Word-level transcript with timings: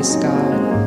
God. 0.00 0.80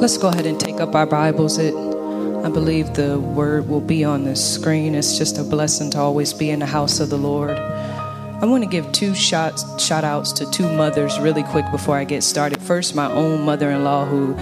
Let's 0.00 0.16
go 0.16 0.28
ahead 0.28 0.46
and 0.46 0.58
take 0.58 0.80
up 0.80 0.94
our 0.94 1.04
Bibles. 1.04 1.58
It, 1.58 1.74
I 1.74 2.48
believe 2.48 2.94
the 2.94 3.20
word 3.20 3.68
will 3.68 3.82
be 3.82 4.02
on 4.02 4.24
the 4.24 4.34
screen. 4.34 4.94
It's 4.94 5.18
just 5.18 5.36
a 5.36 5.44
blessing 5.44 5.90
to 5.90 5.98
always 5.98 6.32
be 6.32 6.48
in 6.48 6.60
the 6.60 6.66
house 6.66 7.00
of 7.00 7.10
the 7.10 7.18
Lord. 7.18 7.58
I 7.58 8.46
want 8.46 8.64
to 8.64 8.70
give 8.70 8.90
two 8.92 9.14
shots, 9.14 9.62
shout 9.82 10.04
outs 10.04 10.32
to 10.32 10.50
two 10.50 10.72
mothers 10.74 11.18
really 11.18 11.42
quick 11.42 11.70
before 11.70 11.96
I 11.98 12.04
get 12.04 12.22
started. 12.22 12.62
First, 12.62 12.94
my 12.94 13.12
own 13.12 13.42
mother 13.42 13.70
in 13.70 13.84
law, 13.84 14.06
who 14.06 14.34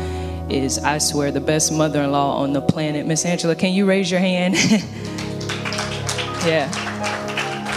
is, 0.49 0.79
I 0.79 0.99
swear, 0.99 1.33
the 1.33 1.41
best 1.41 1.73
mother 1.73 2.03
in 2.03 2.13
law 2.13 2.37
on 2.37 2.53
the 2.53 2.63
planet. 2.63 3.05
Miss 3.05 3.25
Angela, 3.25 3.57
can 3.57 3.73
you 3.73 3.85
raise 3.85 4.13
your 4.13 4.21
hand? 4.21 4.55
yeah. 6.47 6.91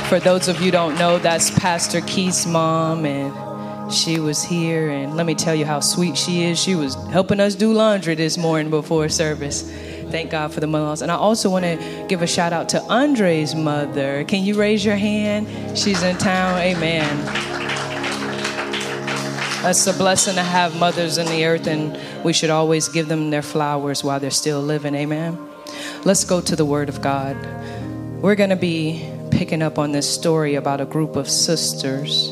For 0.10 0.20
those 0.20 0.48
of 0.48 0.62
you 0.62 0.70
don't 0.70 1.00
know, 1.00 1.18
that's 1.18 1.50
Pastor 1.50 2.00
Keith's 2.02 2.46
mom, 2.46 3.08
and 3.08 3.92
she 3.92 4.20
was 4.20 4.44
here. 4.44 4.92
And 4.92 5.18
let 5.18 5.26
me 5.26 5.34
tell 5.34 5.56
you 5.56 5.66
how 5.66 5.80
sweet 5.80 6.16
she 6.16 6.44
is. 6.44 6.62
She 6.62 6.76
was 6.76 6.94
helping 7.10 7.40
us 7.40 7.56
do 7.56 7.74
laundry 7.74 8.14
this 8.14 8.38
morning 8.38 8.70
before 8.70 9.10
service. 9.10 9.64
Thank 10.12 10.30
God 10.30 10.54
for 10.54 10.60
the 10.60 10.68
mothers. 10.68 11.02
And 11.02 11.12
I 11.12 11.16
also 11.16 11.50
want 11.50 11.66
to 11.66 12.06
give 12.08 12.22
a 12.22 12.28
shout 12.28 12.54
out 12.54 12.70
to 12.70 12.82
Andre's 12.84 13.56
mother. 13.56 14.24
Can 14.26 14.44
you 14.44 14.54
raise 14.54 14.86
your 14.86 14.96
hand? 14.96 15.48
She's 15.76 16.04
in 16.04 16.16
town. 16.18 16.60
Amen. 16.60 17.56
It's 19.66 19.88
a 19.88 19.94
blessing 19.94 20.36
to 20.36 20.44
have 20.44 20.78
mothers 20.80 21.18
in 21.18 21.26
the 21.26 21.46
earth, 21.46 21.66
and 21.66 21.98
we 22.24 22.32
should 22.32 22.52
always 22.52 22.90
give 22.90 23.08
them 23.08 23.32
their 23.32 23.42
flowers 23.42 24.04
while 24.04 24.20
they're 24.20 24.30
still 24.30 24.62
living. 24.62 24.94
Amen. 24.94 25.36
Let's 26.04 26.24
go 26.24 26.42
to 26.42 26.56
the 26.56 26.64
Word 26.64 26.90
of 26.90 27.02
God. 27.02 27.36
We're 28.22 28.36
going 28.36 28.52
to 28.52 28.56
be 28.56 29.15
picking 29.36 29.62
up 29.62 29.78
on 29.78 29.92
this 29.92 30.10
story 30.10 30.56
about 30.56 30.80
a 30.80 30.86
group 30.86 31.18
of 31.18 31.30
sisters. 31.30 32.30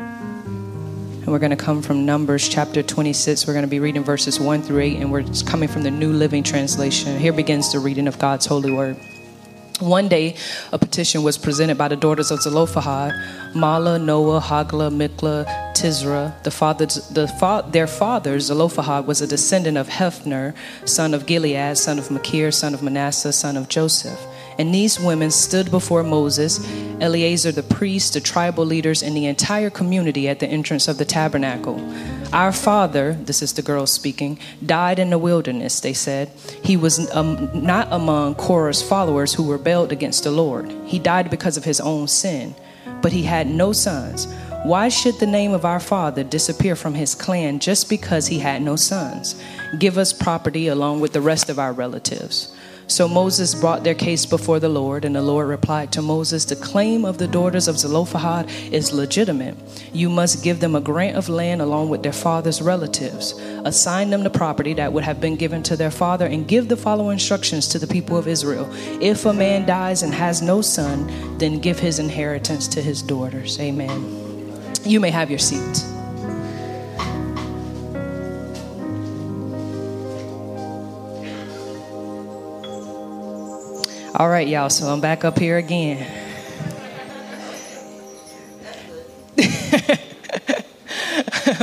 And 0.00 1.28
we're 1.28 1.38
going 1.38 1.50
to 1.50 1.56
come 1.56 1.82
from 1.82 2.04
Numbers 2.04 2.48
chapter 2.48 2.82
26. 2.82 3.46
We're 3.46 3.52
going 3.52 3.64
to 3.64 3.70
be 3.70 3.78
reading 3.78 4.02
verses 4.02 4.40
1 4.40 4.62
through 4.62 4.80
8, 4.80 4.96
and 4.96 5.12
we're 5.12 5.22
coming 5.46 5.68
from 5.68 5.84
the 5.84 5.90
New 5.92 6.12
Living 6.12 6.42
Translation. 6.42 7.16
Here 7.16 7.32
begins 7.32 7.70
the 7.70 7.78
reading 7.78 8.08
of 8.08 8.18
God's 8.18 8.44
holy 8.46 8.72
word. 8.72 8.96
One 9.78 10.08
day, 10.08 10.34
a 10.72 10.80
petition 10.80 11.22
was 11.22 11.38
presented 11.38 11.78
by 11.78 11.86
the 11.86 11.96
daughters 11.96 12.32
of 12.32 12.42
Zelophehad, 12.42 13.12
Mahlah, 13.54 14.02
Noah, 14.02 14.40
Hoglah, 14.40 14.92
Milcah, 14.92 15.44
Tirzah. 15.74 16.42
The 16.42 16.50
fathers, 16.50 17.08
the 17.08 17.28
fa- 17.28 17.64
their 17.70 17.86
father, 17.86 18.40
Zelophehad, 18.40 19.06
was 19.06 19.20
a 19.20 19.28
descendant 19.28 19.78
of 19.78 19.88
Hepher, 19.88 20.54
son 20.84 21.14
of 21.14 21.26
Gilead, 21.26 21.78
son 21.78 22.00
of 22.00 22.10
Machir, 22.10 22.50
son 22.50 22.74
of 22.74 22.82
Manasseh, 22.82 23.32
son 23.32 23.56
of 23.56 23.68
Joseph. 23.68 24.20
And 24.58 24.74
these 24.74 25.00
women 25.00 25.30
stood 25.30 25.70
before 25.70 26.02
Moses, 26.02 26.60
Eleazar 27.00 27.52
the 27.52 27.62
priest, 27.62 28.14
the 28.14 28.20
tribal 28.20 28.64
leaders, 28.64 29.02
and 29.02 29.16
the 29.16 29.26
entire 29.26 29.70
community 29.70 30.28
at 30.28 30.40
the 30.40 30.46
entrance 30.46 30.88
of 30.88 30.98
the 30.98 31.04
tabernacle. 31.04 31.80
Our 32.32 32.52
father, 32.52 33.14
this 33.14 33.42
is 33.42 33.52
the 33.52 33.62
girl 33.62 33.86
speaking, 33.86 34.38
died 34.64 34.98
in 34.98 35.10
the 35.10 35.18
wilderness, 35.18 35.80
they 35.80 35.92
said. 35.92 36.30
He 36.62 36.76
was 36.76 37.10
um, 37.14 37.50
not 37.52 37.88
among 37.90 38.36
Korah's 38.36 38.82
followers 38.82 39.34
who 39.34 39.50
rebelled 39.50 39.92
against 39.92 40.24
the 40.24 40.30
Lord. 40.30 40.70
He 40.86 40.98
died 40.98 41.28
because 41.28 41.56
of 41.56 41.64
his 41.64 41.80
own 41.80 42.08
sin, 42.08 42.54
but 43.02 43.12
he 43.12 43.24
had 43.24 43.46
no 43.46 43.72
sons. 43.72 44.26
Why 44.64 44.88
should 44.88 45.18
the 45.18 45.26
name 45.26 45.54
of 45.54 45.64
our 45.64 45.80
father 45.80 46.22
disappear 46.22 46.76
from 46.76 46.94
his 46.94 47.16
clan 47.16 47.58
just 47.58 47.90
because 47.90 48.28
he 48.28 48.38
had 48.38 48.62
no 48.62 48.76
sons? 48.76 49.34
Give 49.78 49.98
us 49.98 50.12
property 50.12 50.68
along 50.68 51.00
with 51.00 51.12
the 51.12 51.20
rest 51.20 51.50
of 51.50 51.58
our 51.58 51.72
relatives. 51.72 52.51
So 52.92 53.08
Moses 53.08 53.54
brought 53.54 53.84
their 53.84 53.94
case 53.94 54.26
before 54.26 54.60
the 54.60 54.68
Lord, 54.68 55.06
and 55.06 55.16
the 55.16 55.22
Lord 55.22 55.48
replied 55.48 55.90
to 55.92 56.02
Moses, 56.02 56.44
The 56.44 56.56
claim 56.56 57.06
of 57.06 57.16
the 57.16 57.26
daughters 57.26 57.66
of 57.66 57.78
Zelophehad 57.78 58.50
is 58.70 58.92
legitimate. 58.92 59.56
You 59.94 60.10
must 60.10 60.44
give 60.44 60.60
them 60.60 60.76
a 60.76 60.80
grant 60.82 61.16
of 61.16 61.30
land 61.30 61.62
along 61.62 61.88
with 61.88 62.02
their 62.02 62.12
father's 62.12 62.60
relatives. 62.60 63.32
Assign 63.64 64.10
them 64.10 64.24
the 64.24 64.28
property 64.28 64.74
that 64.74 64.92
would 64.92 65.04
have 65.04 65.22
been 65.22 65.36
given 65.36 65.62
to 65.62 65.74
their 65.74 65.90
father, 65.90 66.26
and 66.26 66.46
give 66.46 66.68
the 66.68 66.76
following 66.76 67.14
instructions 67.14 67.66
to 67.68 67.78
the 67.78 67.86
people 67.86 68.18
of 68.18 68.28
Israel. 68.28 68.68
If 69.00 69.24
a 69.24 69.32
man 69.32 69.64
dies 69.64 70.02
and 70.02 70.12
has 70.12 70.42
no 70.42 70.60
son, 70.60 71.38
then 71.38 71.60
give 71.60 71.78
his 71.78 71.98
inheritance 71.98 72.68
to 72.68 72.82
his 72.82 73.00
daughters. 73.00 73.58
Amen. 73.58 74.52
You 74.84 75.00
may 75.00 75.10
have 75.10 75.30
your 75.30 75.38
seats. 75.38 75.90
All 84.22 84.28
right, 84.28 84.46
y'all, 84.46 84.70
so 84.70 84.86
I'm 84.86 85.00
back 85.00 85.24
up 85.24 85.36
here 85.36 85.58
again. 85.58 85.98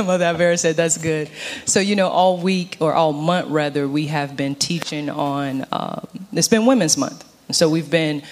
Mother 0.04 0.26
Avera 0.26 0.58
said 0.58 0.76
that's 0.76 0.98
good. 0.98 1.30
So, 1.64 1.80
you 1.80 1.96
know, 1.96 2.08
all 2.08 2.36
week 2.36 2.76
or 2.78 2.92
all 2.92 3.14
month 3.14 3.48
rather, 3.48 3.88
we 3.88 4.08
have 4.08 4.36
been 4.36 4.54
teaching 4.54 5.08
on, 5.08 5.64
um, 5.72 6.06
it's 6.34 6.48
been 6.48 6.66
Women's 6.66 6.98
Month. 6.98 7.24
So 7.50 7.70
we've 7.70 7.90
been 7.90 8.22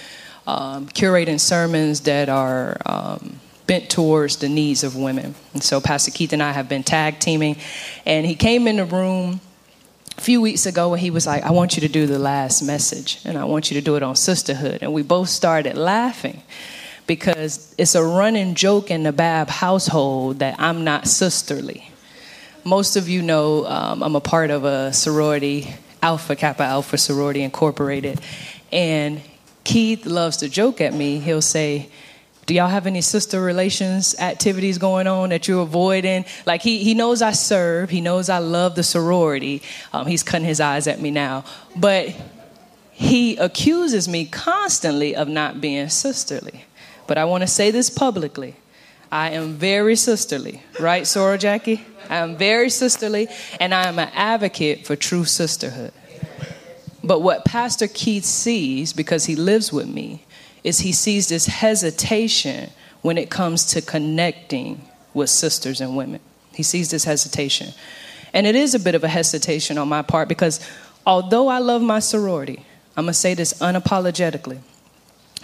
um, 0.45 0.85
curating 0.89 1.39
sermons 1.39 2.01
that 2.01 2.29
are 2.29 2.77
um, 2.85 3.39
bent 3.65 3.89
towards 3.89 4.35
the 4.35 4.47
needs 4.47 4.83
of 4.83 4.95
women. 4.95 5.33
And 5.55 5.63
so 5.63 5.81
Pastor 5.81 6.11
Keith 6.11 6.33
and 6.33 6.43
I 6.43 6.51
have 6.51 6.69
been 6.69 6.83
tag 6.83 7.17
teaming, 7.17 7.57
and 8.05 8.27
he 8.27 8.35
came 8.35 8.67
in 8.67 8.75
the 8.75 8.85
room 8.85 9.41
a 10.19 10.21
few 10.21 10.41
weeks 10.41 10.65
ago 10.65 10.91
and 10.91 10.99
he 10.99 11.11
was 11.11 11.25
like, 11.25 11.43
I 11.43 11.51
want 11.51 11.77
you 11.77 11.81
to 11.81 11.87
do 11.87 12.05
the 12.05 12.19
last 12.19 12.61
message 12.61 13.21
and 13.23 13.37
I 13.37 13.45
want 13.45 13.71
you 13.71 13.79
to 13.79 13.81
do 13.81 13.95
it 13.95 14.03
on 14.03 14.17
sisterhood. 14.17 14.79
And 14.81 14.91
we 14.91 15.01
both 15.01 15.29
started 15.29 15.77
laughing 15.77 16.43
because 17.07 17.73
it's 17.77 17.95
a 17.95 18.03
running 18.03 18.53
joke 18.53 18.91
in 18.91 19.03
the 19.03 19.13
Babb 19.13 19.47
household 19.47 20.39
that 20.39 20.59
I'm 20.59 20.83
not 20.83 21.07
sisterly. 21.07 21.89
Most 22.65 22.97
of 22.97 23.07
you 23.07 23.21
know 23.21 23.65
um, 23.65 24.03
I'm 24.03 24.17
a 24.17 24.19
part 24.19 24.51
of 24.51 24.65
a 24.65 24.91
sorority, 24.91 25.73
Alpha 26.03 26.35
Kappa 26.35 26.63
Alpha 26.63 26.97
Sorority 26.97 27.41
Incorporated. 27.41 28.19
And 28.73 29.21
Keith 29.63 30.05
loves 30.05 30.35
to 30.37 30.49
joke 30.49 30.81
at 30.81 30.93
me. 30.93 31.19
He'll 31.19 31.41
say, 31.41 31.87
do 32.45 32.55
y'all 32.55 32.67
have 32.67 32.87
any 32.87 33.01
sister 33.01 33.39
relations 33.39 34.15
activities 34.19 34.77
going 34.79 35.05
on 35.05 35.29
that 35.29 35.47
you're 35.47 35.61
avoiding? 35.61 36.25
Like 36.45 36.61
he 36.61 36.83
he 36.83 36.93
knows 36.93 37.21
I 37.21 37.31
serve, 37.31 37.89
he 37.89 38.01
knows 38.01 38.29
I 38.29 38.39
love 38.39 38.75
the 38.75 38.83
sorority. 38.83 39.61
Um, 39.93 40.07
he's 40.07 40.23
cutting 40.23 40.47
his 40.47 40.59
eyes 40.59 40.87
at 40.87 40.99
me 40.99 41.11
now, 41.11 41.45
but 41.75 42.15
he 42.91 43.37
accuses 43.37 44.09
me 44.09 44.25
constantly 44.25 45.15
of 45.15 45.27
not 45.27 45.61
being 45.61 45.89
sisterly. 45.89 46.65
But 47.07 47.17
I 47.17 47.25
want 47.25 47.41
to 47.41 47.47
say 47.47 47.71
this 47.71 47.89
publicly. 47.89 48.55
I 49.11 49.31
am 49.31 49.53
very 49.53 49.95
sisterly, 49.95 50.61
right, 50.79 51.03
Soror 51.03 51.39
Jackie? 51.39 51.83
I 52.09 52.17
am 52.17 52.35
very 52.35 52.69
sisterly, 52.69 53.27
and 53.59 53.73
I 53.73 53.87
am 53.87 53.97
an 53.97 54.09
advocate 54.13 54.85
for 54.85 54.95
true 54.95 55.25
sisterhood. 55.25 55.93
But 57.03 57.21
what 57.21 57.45
Pastor 57.45 57.87
Keith 57.87 58.25
sees, 58.25 58.93
because 58.93 59.25
he 59.25 59.35
lives 59.35 59.71
with 59.71 59.87
me, 59.87 60.23
is 60.63 60.79
he 60.79 60.91
sees 60.91 61.29
this 61.29 61.45
hesitation 61.45 62.69
when 63.01 63.17
it 63.17 63.29
comes 63.29 63.65
to 63.65 63.81
connecting 63.81 64.81
with 65.13 65.29
sisters 65.29 65.81
and 65.81 65.95
women. 65.95 66.19
He 66.53 66.63
sees 66.63 66.91
this 66.91 67.05
hesitation. 67.05 67.73
And 68.33 68.45
it 68.45 68.55
is 68.55 68.75
a 68.75 68.79
bit 68.79 68.95
of 68.95 69.03
a 69.03 69.07
hesitation 69.07 69.77
on 69.77 69.87
my 69.87 70.01
part 70.01 70.27
because 70.27 70.59
although 71.05 71.47
I 71.47 71.59
love 71.59 71.81
my 71.81 71.99
sorority, 71.99 72.65
I'm 72.95 73.05
going 73.05 73.13
to 73.13 73.19
say 73.19 73.33
this 73.33 73.53
unapologetically. 73.53 74.59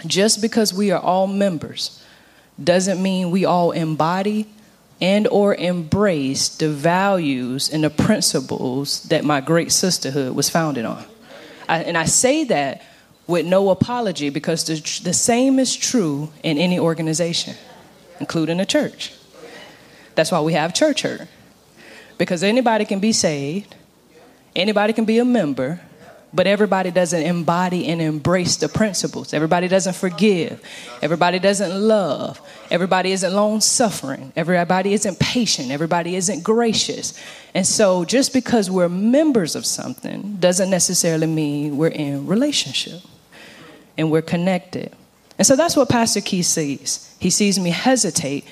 Just 0.06 0.42
because 0.42 0.74
we 0.74 0.90
are 0.90 1.00
all 1.00 1.26
members 1.26 2.02
doesn't 2.62 3.02
mean 3.02 3.30
we 3.30 3.44
all 3.44 3.72
embody 3.72 4.46
and 5.00 5.26
or 5.28 5.54
embrace 5.54 6.48
the 6.48 6.68
values 6.68 7.70
and 7.70 7.84
the 7.84 7.90
principles 7.90 9.02
that 9.04 9.24
my 9.24 9.40
great 9.40 9.72
sisterhood 9.72 10.34
was 10.34 10.48
founded 10.48 10.84
on. 10.84 11.04
I, 11.68 11.82
and 11.82 11.98
I 11.98 12.04
say 12.04 12.44
that 12.44 12.82
with 13.26 13.44
no 13.44 13.70
apology 13.70 14.30
because 14.30 14.64
the, 14.64 14.74
the 15.02 15.12
same 15.12 15.58
is 15.58 15.74
true 15.74 16.30
in 16.42 16.58
any 16.58 16.78
organization, 16.78 17.54
including 18.20 18.60
a 18.60 18.66
church. 18.66 19.12
That's 20.14 20.30
why 20.30 20.40
we 20.40 20.52
have 20.54 20.74
church 20.74 21.02
hurt. 21.02 21.28
Because 22.18 22.42
anybody 22.42 22.84
can 22.84 23.00
be 23.00 23.12
saved, 23.12 23.74
anybody 24.54 24.92
can 24.92 25.04
be 25.04 25.18
a 25.18 25.24
member, 25.24 25.80
but 26.32 26.46
everybody 26.46 26.90
doesn't 26.90 27.22
embody 27.22 27.86
and 27.86 28.00
embrace 28.00 28.56
the 28.56 28.68
principles. 28.68 29.34
Everybody 29.34 29.68
doesn't 29.68 29.94
forgive. 29.94 30.62
Everybody 31.02 31.38
doesn't 31.38 31.74
love. 31.74 32.40
Everybody 32.70 33.12
isn't 33.12 33.34
long 33.34 33.60
suffering. 33.60 34.32
Everybody 34.36 34.92
isn't 34.92 35.18
patient. 35.18 35.70
Everybody 35.70 36.16
isn't 36.16 36.42
gracious. 36.42 37.18
And 37.54 37.66
so 37.66 38.04
just 38.04 38.32
because 38.32 38.70
we're 38.70 38.88
members 38.88 39.56
of 39.56 39.66
something 39.66 40.36
doesn't 40.36 40.70
necessarily 40.70 41.26
mean 41.26 41.76
we're 41.76 41.88
in 41.88 42.26
relationship 42.26 43.02
and 43.98 44.10
we're 44.10 44.22
connected. 44.22 44.92
And 45.38 45.46
so 45.46 45.56
that's 45.56 45.76
what 45.76 45.88
Pastor 45.88 46.20
Key 46.20 46.42
sees. 46.42 47.14
He 47.18 47.30
sees 47.30 47.58
me 47.58 47.70
hesitate 47.70 48.44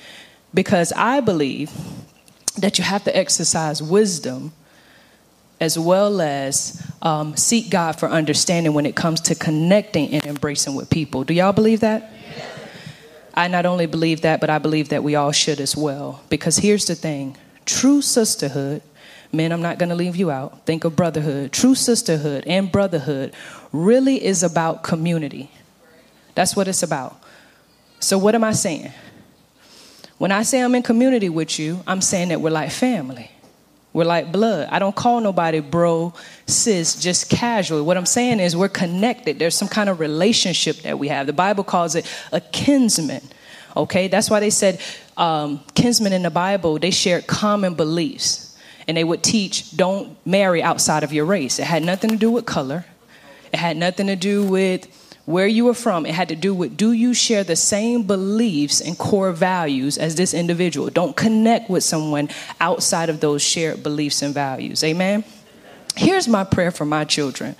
because 0.52 0.92
I 0.92 1.20
believe 1.20 1.72
that 2.58 2.78
you 2.78 2.84
have 2.84 3.04
to 3.04 3.16
exercise 3.16 3.82
wisdom 3.82 4.52
as 5.60 5.78
well 5.78 6.20
as 6.20 6.84
um, 7.02 7.36
seek 7.36 7.70
God 7.70 7.98
for 7.98 8.08
understanding 8.08 8.74
when 8.74 8.86
it 8.86 8.94
comes 8.94 9.20
to 9.22 9.34
connecting 9.34 10.10
and 10.10 10.24
embracing 10.26 10.74
with 10.74 10.90
people. 10.90 11.24
Do 11.24 11.32
y'all 11.32 11.52
believe 11.52 11.80
that? 11.80 12.12
I 13.32 13.48
not 13.48 13.66
only 13.66 13.86
believe 13.86 14.20
that, 14.22 14.40
but 14.40 14.50
I 14.50 14.58
believe 14.58 14.90
that 14.90 15.02
we 15.02 15.14
all 15.16 15.32
should 15.32 15.60
as 15.60 15.76
well. 15.76 16.22
Because 16.28 16.58
here's 16.58 16.86
the 16.86 16.94
thing 16.94 17.36
true 17.66 18.02
sisterhood, 18.02 18.82
men, 19.32 19.52
I'm 19.52 19.62
not 19.62 19.78
going 19.78 19.88
to 19.88 19.94
leave 19.94 20.16
you 20.16 20.30
out. 20.30 20.66
Think 20.66 20.84
of 20.84 20.94
brotherhood. 20.94 21.52
True 21.52 21.74
sisterhood 21.74 22.44
and 22.46 22.70
brotherhood 22.70 23.34
really 23.74 24.24
is 24.24 24.44
about 24.44 24.84
community. 24.84 25.50
That's 26.36 26.54
what 26.54 26.68
it's 26.68 26.82
about. 26.82 27.20
So, 27.98 28.16
what 28.18 28.34
am 28.34 28.44
I 28.44 28.52
saying? 28.52 28.92
When 30.18 30.30
I 30.30 30.44
say 30.44 30.60
I'm 30.60 30.74
in 30.74 30.82
community 30.82 31.28
with 31.28 31.58
you, 31.58 31.82
I'm 31.86 32.00
saying 32.00 32.28
that 32.28 32.40
we're 32.40 32.50
like 32.50 32.70
family. 32.70 33.30
We're 33.92 34.04
like 34.04 34.32
blood. 34.32 34.68
I 34.70 34.78
don't 34.78 34.94
call 34.94 35.20
nobody 35.20 35.60
bro, 35.60 36.14
sis, 36.46 37.00
just 37.00 37.28
casually. 37.30 37.82
What 37.82 37.96
I'm 37.96 38.06
saying 38.06 38.40
is 38.40 38.56
we're 38.56 38.68
connected. 38.68 39.38
There's 39.38 39.56
some 39.56 39.68
kind 39.68 39.88
of 39.88 40.00
relationship 40.00 40.78
that 40.78 40.98
we 40.98 41.08
have. 41.08 41.26
The 41.26 41.32
Bible 41.32 41.64
calls 41.64 41.94
it 41.94 42.10
a 42.32 42.40
kinsman. 42.40 43.22
Okay, 43.76 44.08
that's 44.08 44.30
why 44.30 44.40
they 44.40 44.50
said 44.50 44.80
um, 45.16 45.60
kinsmen 45.74 46.12
in 46.12 46.22
the 46.22 46.30
Bible, 46.30 46.78
they 46.78 46.90
shared 46.90 47.26
common 47.26 47.74
beliefs. 47.74 48.56
And 48.86 48.96
they 48.96 49.04
would 49.04 49.22
teach 49.22 49.76
don't 49.76 50.14
marry 50.26 50.62
outside 50.62 51.04
of 51.04 51.12
your 51.12 51.24
race. 51.24 51.58
It 51.58 51.64
had 51.64 51.82
nothing 51.82 52.10
to 52.10 52.16
do 52.16 52.30
with 52.30 52.44
color, 52.44 52.84
it 53.54 53.58
had 53.58 53.76
nothing 53.76 54.08
to 54.08 54.16
do 54.16 54.44
with 54.44 54.88
where 55.26 55.46
you 55.46 55.64
were 55.64 55.74
from, 55.74 56.04
it 56.04 56.14
had 56.14 56.28
to 56.28 56.36
do 56.36 56.52
with 56.52 56.76
do 56.76 56.90
you 56.90 57.14
share 57.14 57.44
the 57.44 57.56
same 57.56 58.02
beliefs 58.02 58.80
and 58.80 58.98
core 58.98 59.32
values 59.32 59.96
as 59.96 60.16
this 60.16 60.34
individual? 60.34 60.90
Don't 60.90 61.16
connect 61.16 61.70
with 61.70 61.84
someone 61.84 62.28
outside 62.60 63.08
of 63.08 63.20
those 63.20 63.42
shared 63.42 63.82
beliefs 63.82 64.22
and 64.22 64.34
values. 64.34 64.82
Amen? 64.82 65.22
Here's 65.96 66.26
my 66.26 66.42
prayer 66.42 66.72
for 66.72 66.84
my 66.84 67.04
children. 67.04 67.54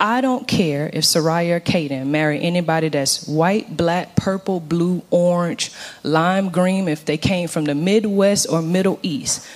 I 0.00 0.20
don't 0.22 0.48
care 0.48 0.90
if 0.92 1.04
Soraya 1.04 1.56
or 1.56 1.60
Kaden 1.60 2.06
marry 2.08 2.40
anybody 2.40 2.88
that's 2.88 3.28
white, 3.28 3.76
black, 3.76 4.16
purple, 4.16 4.58
blue, 4.58 5.02
orange, 5.10 5.72
lime 6.02 6.48
green, 6.48 6.88
if 6.88 7.04
they 7.04 7.16
came 7.16 7.48
from 7.48 7.64
the 7.64 7.74
Midwest 7.76 8.48
or 8.50 8.60
Middle 8.60 8.98
East 9.02 9.46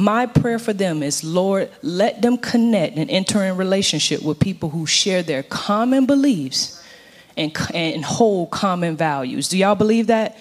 my 0.00 0.26
prayer 0.26 0.58
for 0.58 0.72
them 0.72 1.02
is 1.02 1.22
lord 1.22 1.70
let 1.82 2.22
them 2.22 2.36
connect 2.38 2.96
and 2.96 3.10
enter 3.10 3.42
in 3.44 3.56
relationship 3.56 4.22
with 4.22 4.38
people 4.38 4.70
who 4.70 4.86
share 4.86 5.22
their 5.22 5.42
common 5.42 6.06
beliefs 6.06 6.80
and, 7.36 7.56
and 7.74 8.04
hold 8.04 8.50
common 8.50 8.96
values. 8.96 9.48
Do 9.48 9.58
y'all 9.58 9.74
believe 9.74 10.08
that? 10.08 10.36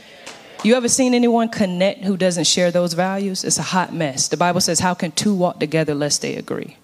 You 0.63 0.75
ever 0.75 0.89
seen 0.89 1.13
anyone 1.13 1.47
connect 1.47 2.03
who 2.03 2.17
doesn't 2.17 2.43
share 2.43 2.71
those 2.71 2.93
values? 2.93 3.45
It's 3.45 3.57
a 3.57 3.63
hot 3.63 3.93
mess. 3.93 4.27
The 4.27 4.37
bible 4.37 4.59
says 4.59 4.79
how 4.79 4.93
can 4.93 5.11
two 5.11 5.33
walk 5.33 5.59
together 5.59 5.95
lest 5.95 6.21
they 6.21 6.35
agree 6.35 6.75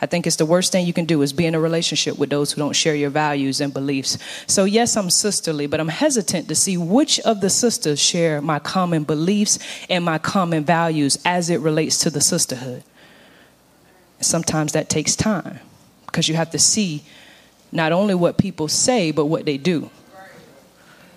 I 0.00 0.06
think 0.06 0.26
it's 0.26 0.36
the 0.36 0.46
worst 0.46 0.70
thing 0.70 0.86
you 0.86 0.92
can 0.92 1.06
do 1.06 1.22
is 1.22 1.32
be 1.32 1.46
in 1.46 1.54
a 1.54 1.60
relationship 1.60 2.18
with 2.18 2.30
those 2.30 2.52
who 2.52 2.60
don't 2.60 2.74
share 2.74 2.94
your 2.94 3.10
values 3.10 3.60
and 3.60 3.74
beliefs. 3.74 4.16
So 4.46 4.64
yes, 4.64 4.96
I'm 4.96 5.10
sisterly, 5.10 5.66
but 5.66 5.80
I'm 5.80 5.88
hesitant 5.88 6.48
to 6.48 6.54
see 6.54 6.76
which 6.76 7.18
of 7.20 7.40
the 7.40 7.50
sisters 7.50 7.98
share 7.98 8.40
my 8.40 8.60
common 8.60 9.02
beliefs 9.04 9.58
and 9.90 10.04
my 10.04 10.18
common 10.18 10.64
values 10.64 11.18
as 11.24 11.50
it 11.50 11.60
relates 11.60 11.98
to 11.98 12.10
the 12.10 12.20
sisterhood. 12.20 12.84
Sometimes 14.20 14.72
that 14.72 14.88
takes 14.88 15.16
time 15.16 15.58
because 16.06 16.28
you 16.28 16.36
have 16.36 16.50
to 16.52 16.58
see 16.58 17.02
not 17.72 17.92
only 17.92 18.14
what 18.14 18.38
people 18.38 18.68
say, 18.68 19.10
but 19.10 19.26
what 19.26 19.44
they 19.44 19.58
do. 19.58 19.90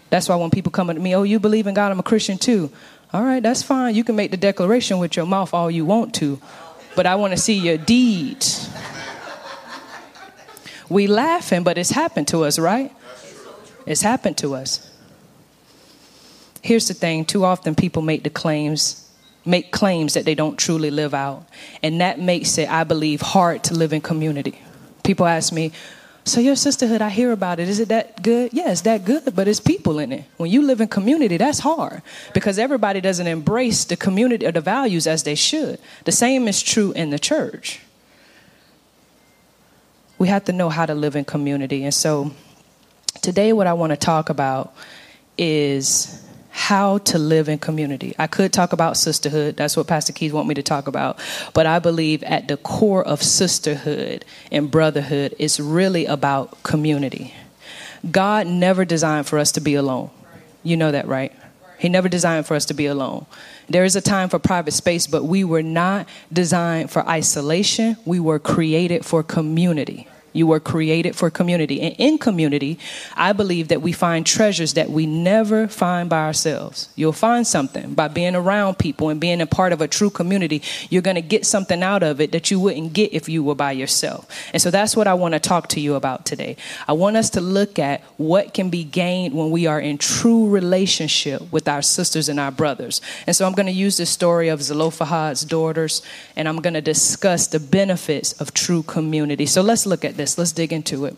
That's 0.10 0.28
why 0.28 0.36
when 0.36 0.50
people 0.50 0.72
come 0.72 0.88
to 0.88 0.94
me, 0.94 1.16
oh, 1.16 1.24
you 1.24 1.40
believe 1.40 1.68
in 1.68 1.74
God, 1.74 1.92
I'm 1.92 2.00
a 2.00 2.04
Christian 2.04 2.38
too. 2.38 2.72
All 3.14 3.24
right, 3.24 3.42
that's 3.42 3.62
fine. 3.62 3.96
You 3.96 4.04
can 4.04 4.16
make 4.16 4.32
the 4.32 4.38
declaration 4.38 4.98
with 4.98 5.16
your 5.16 5.26
mouth 5.26 5.54
all 5.54 5.70
you 5.70 5.86
want 5.86 6.14
to 6.16 6.42
but 6.96 7.06
I 7.06 7.16
want 7.16 7.32
to 7.32 7.38
see 7.38 7.54
your 7.54 7.78
deeds. 7.78 8.70
We 10.90 11.08
laughing, 11.08 11.64
but 11.64 11.78
it's 11.78 11.92
happened 11.92 12.28
to 12.30 12.44
us, 12.44 12.60
right? 12.60 12.92
It's 13.86 14.02
happened 14.02 14.38
to 14.40 14.56
us. 14.56 14.90
Here's 16.62 16.88
the 16.88 16.94
thing, 16.94 17.26
too 17.26 17.46
often 17.46 17.76
people 17.76 18.02
make 18.02 18.24
the 18.24 18.30
claims 18.30 19.08
make 19.46 19.72
claims 19.72 20.14
that 20.14 20.26
they 20.26 20.36
don't 20.36 20.58
truly 20.58 20.92
live 20.92 21.14
out, 21.14 21.46
and 21.82 22.02
that 22.02 22.20
makes 22.20 22.58
it 22.58 22.70
I 22.70 22.84
believe 22.84 23.22
hard 23.22 23.64
to 23.66 23.74
live 23.74 23.94
in 23.94 24.02
community. 24.02 24.62
People 25.04 25.26
ask 25.26 25.52
me, 25.52 25.72
so 26.24 26.40
your 26.40 26.56
sisterhood, 26.56 27.02
I 27.02 27.10
hear 27.10 27.32
about 27.32 27.60
it. 27.60 27.68
Is 27.68 27.80
it 27.80 27.90
that 27.90 28.22
good? 28.22 28.54
Yeah, 28.54 28.72
it's 28.72 28.82
that 28.82 29.06
good, 29.06 29.36
but 29.36 29.48
it's 29.48 29.60
people 29.60 29.98
in 29.98 30.12
it. 30.12 30.26
When 30.38 30.52
you 30.52 30.62
live 30.62 30.80
in 30.80 30.88
community, 30.88 31.38
that's 31.38 31.60
hard 31.60 32.04
because 32.34 32.60
everybody 32.60 33.02
doesn't 33.02 33.26
embrace 33.26 33.86
the 33.86 33.96
community 33.96 34.46
or 34.46 34.52
the 34.52 34.62
values 34.62 35.08
as 35.08 35.24
they 35.24 35.36
should. 35.36 35.80
The 36.06 36.12
same 36.12 36.48
is 36.48 36.62
true 36.62 36.92
in 36.92 37.10
the 37.10 37.18
church. 37.18 37.80
We 40.20 40.28
have 40.28 40.46
to 40.46 40.54
know 40.54 40.70
how 40.70 40.86
to 40.86 40.94
live 40.94 41.16
in 41.16 41.26
community. 41.26 41.84
And 41.84 41.94
so 41.94 42.32
today 43.22 43.52
what 43.52 43.66
I 43.66 43.74
want 43.74 43.90
to 43.90 43.98
talk 43.98 44.30
about 44.30 44.76
is 45.40 46.21
how 46.52 46.98
to 47.00 47.18
live 47.18 47.48
in 47.48 47.58
community. 47.58 48.14
I 48.20 48.28
could 48.28 48.52
talk 48.52 48.74
about 48.74 48.98
sisterhood. 48.98 49.56
That's 49.56 49.78
what 49.78 49.88
Pastor 49.88 50.12
Keys 50.12 50.34
want 50.34 50.48
me 50.48 50.54
to 50.56 50.64
talk 50.64 50.88
about. 50.88 51.18
But 51.54 51.66
I 51.66 51.80
believe 51.80 52.24
at 52.24 52.50
the 52.50 52.58
core 52.58 53.04
of 53.04 53.24
sisterhood 53.24 54.26
and 54.52 54.70
brotherhood 54.70 55.34
is 55.40 55.60
really 55.60 56.06
about 56.06 56.62
community. 56.64 57.34
God 58.10 58.48
never 58.48 58.84
designed 58.84 59.28
for 59.28 59.40
us 59.40 59.54
to 59.54 59.62
be 59.62 59.76
alone. 59.76 60.12
You 60.62 60.76
know 60.76 60.92
that, 60.92 61.08
right? 61.08 61.32
He 61.80 61.90
never 61.90 62.10
designed 62.10 62.46
for 62.46 62.56
us 62.56 62.66
to 62.66 62.74
be 62.74 62.86
alone. 62.86 63.26
There 63.70 63.86
is 63.86 63.96
a 63.96 64.02
time 64.02 64.30
for 64.30 64.38
private 64.38 64.74
space, 64.74 65.08
but 65.08 65.24
we 65.24 65.44
were 65.44 65.64
not 65.64 66.08
designed 66.32 66.92
for 66.92 67.08
isolation. 67.08 67.96
We 68.06 68.20
were 68.20 68.40
created 68.40 69.06
for 69.06 69.24
community. 69.24 70.08
You 70.34 70.48
were 70.48 70.60
created 70.60 71.16
for 71.16 71.30
community. 71.30 71.82
And 71.82 71.96
in 71.98 72.18
community, 72.18 72.80
I 73.16 73.34
believe 73.34 73.68
that 73.70 73.82
we 73.82 73.92
find 73.92 74.26
treasures 74.26 74.74
that 74.74 74.90
we 74.90 75.06
never 75.06 75.68
find 75.68 76.10
by 76.10 76.26
ourselves. 76.26 76.90
You'll 76.96 77.12
find 77.14 77.46
something 77.46 77.94
by 77.94 78.08
being 78.08 78.36
around 78.36 78.78
people 78.78 79.10
and 79.10 79.20
being 79.20 79.42
a 79.42 79.46
part 79.46 79.74
of 79.74 79.82
a 79.82 79.88
true 79.88 80.10
community. 80.10 80.62
You're 80.90 81.02
going 81.02 81.16
to 81.16 81.22
get 81.22 81.46
something 81.46 81.84
out 81.84 82.04
of 82.04 82.22
it 82.22 82.32
that 82.32 82.52
you 82.52 82.60
wouldn't 82.60 82.94
get 82.94 83.14
if 83.14 83.28
you 83.28 83.44
were 83.44 83.56
by 83.56 83.74
yourself. 83.74 84.28
And 84.54 84.62
so 84.62 84.72
that's 84.72 84.96
what 84.96 85.08
I 85.08 85.14
want 85.14 85.34
to 85.34 85.40
talk 85.40 85.68
to 85.70 85.80
you 85.80 85.96
about 85.96 86.26
today. 86.26 86.56
I 86.88 86.94
want 86.94 87.18
us 87.18 87.30
to 87.32 87.42
look 87.42 87.80
at 87.80 88.02
what 88.18 88.54
can 88.54 88.70
be 88.70 88.84
gained 88.84 89.34
when 89.34 89.52
we 89.52 89.68
are 89.68 89.80
in 89.80 89.98
true 89.98 90.50
relationship 90.50 91.52
with 91.52 91.68
our 91.68 91.82
sisters 91.82 92.30
and 92.30 92.40
our 92.40 92.52
brothers. 92.52 93.02
And 93.28 93.36
so 93.36 93.46
I'm 93.46 93.54
going 93.54 93.66
to 93.66 93.72
use 93.72 93.98
the 93.98 94.06
story 94.06 94.50
of 94.50 94.62
Zelophehad's 94.62 95.44
daughters 95.44 96.02
and 96.36 96.48
I'm 96.48 96.62
going 96.62 96.74
to 96.74 96.82
discuss 96.82 97.48
the 97.48 97.60
benefits 97.60 98.34
of 98.34 98.54
true 98.54 98.84
community. 98.84 99.46
So 99.46 99.62
let's 99.62 99.86
look 99.86 100.06
at 100.06 100.18
this. 100.22 100.38
Let's 100.38 100.52
dig 100.52 100.72
into 100.72 101.06
it. 101.06 101.16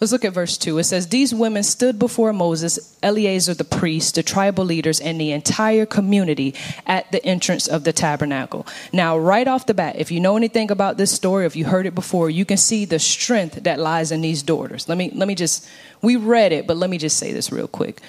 Let's 0.00 0.12
look 0.12 0.24
at 0.24 0.32
verse 0.32 0.56
2. 0.56 0.78
It 0.78 0.84
says, 0.84 1.08
These 1.08 1.34
women 1.34 1.64
stood 1.64 1.98
before 1.98 2.32
Moses, 2.32 2.96
Eleazar 3.02 3.54
the 3.54 3.64
priest, 3.64 4.14
the 4.14 4.22
tribal 4.22 4.64
leaders, 4.64 5.00
and 5.00 5.20
the 5.20 5.32
entire 5.32 5.86
community 5.86 6.54
at 6.86 7.10
the 7.10 7.24
entrance 7.26 7.66
of 7.66 7.82
the 7.82 7.92
tabernacle. 7.92 8.64
Now, 8.92 9.18
right 9.18 9.48
off 9.48 9.66
the 9.66 9.74
bat, 9.74 9.96
if 9.98 10.12
you 10.12 10.20
know 10.20 10.36
anything 10.36 10.70
about 10.70 10.98
this 10.98 11.10
story, 11.10 11.46
if 11.46 11.56
you 11.56 11.64
heard 11.64 11.84
it 11.84 11.96
before, 11.96 12.30
you 12.30 12.44
can 12.44 12.58
see 12.58 12.84
the 12.84 13.00
strength 13.00 13.64
that 13.64 13.80
lies 13.80 14.12
in 14.12 14.20
these 14.20 14.44
daughters. 14.44 14.88
Let 14.88 14.98
me, 14.98 15.10
let 15.12 15.26
me 15.26 15.34
just, 15.34 15.68
we 16.00 16.14
read 16.14 16.52
it, 16.52 16.68
but 16.68 16.76
let 16.76 16.90
me 16.90 16.98
just 16.98 17.16
say 17.16 17.32
this 17.32 17.50
real 17.50 17.66
quick. 17.66 18.00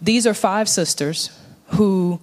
These 0.00 0.26
are 0.26 0.34
five 0.34 0.68
sisters 0.68 1.30
who 1.66 2.18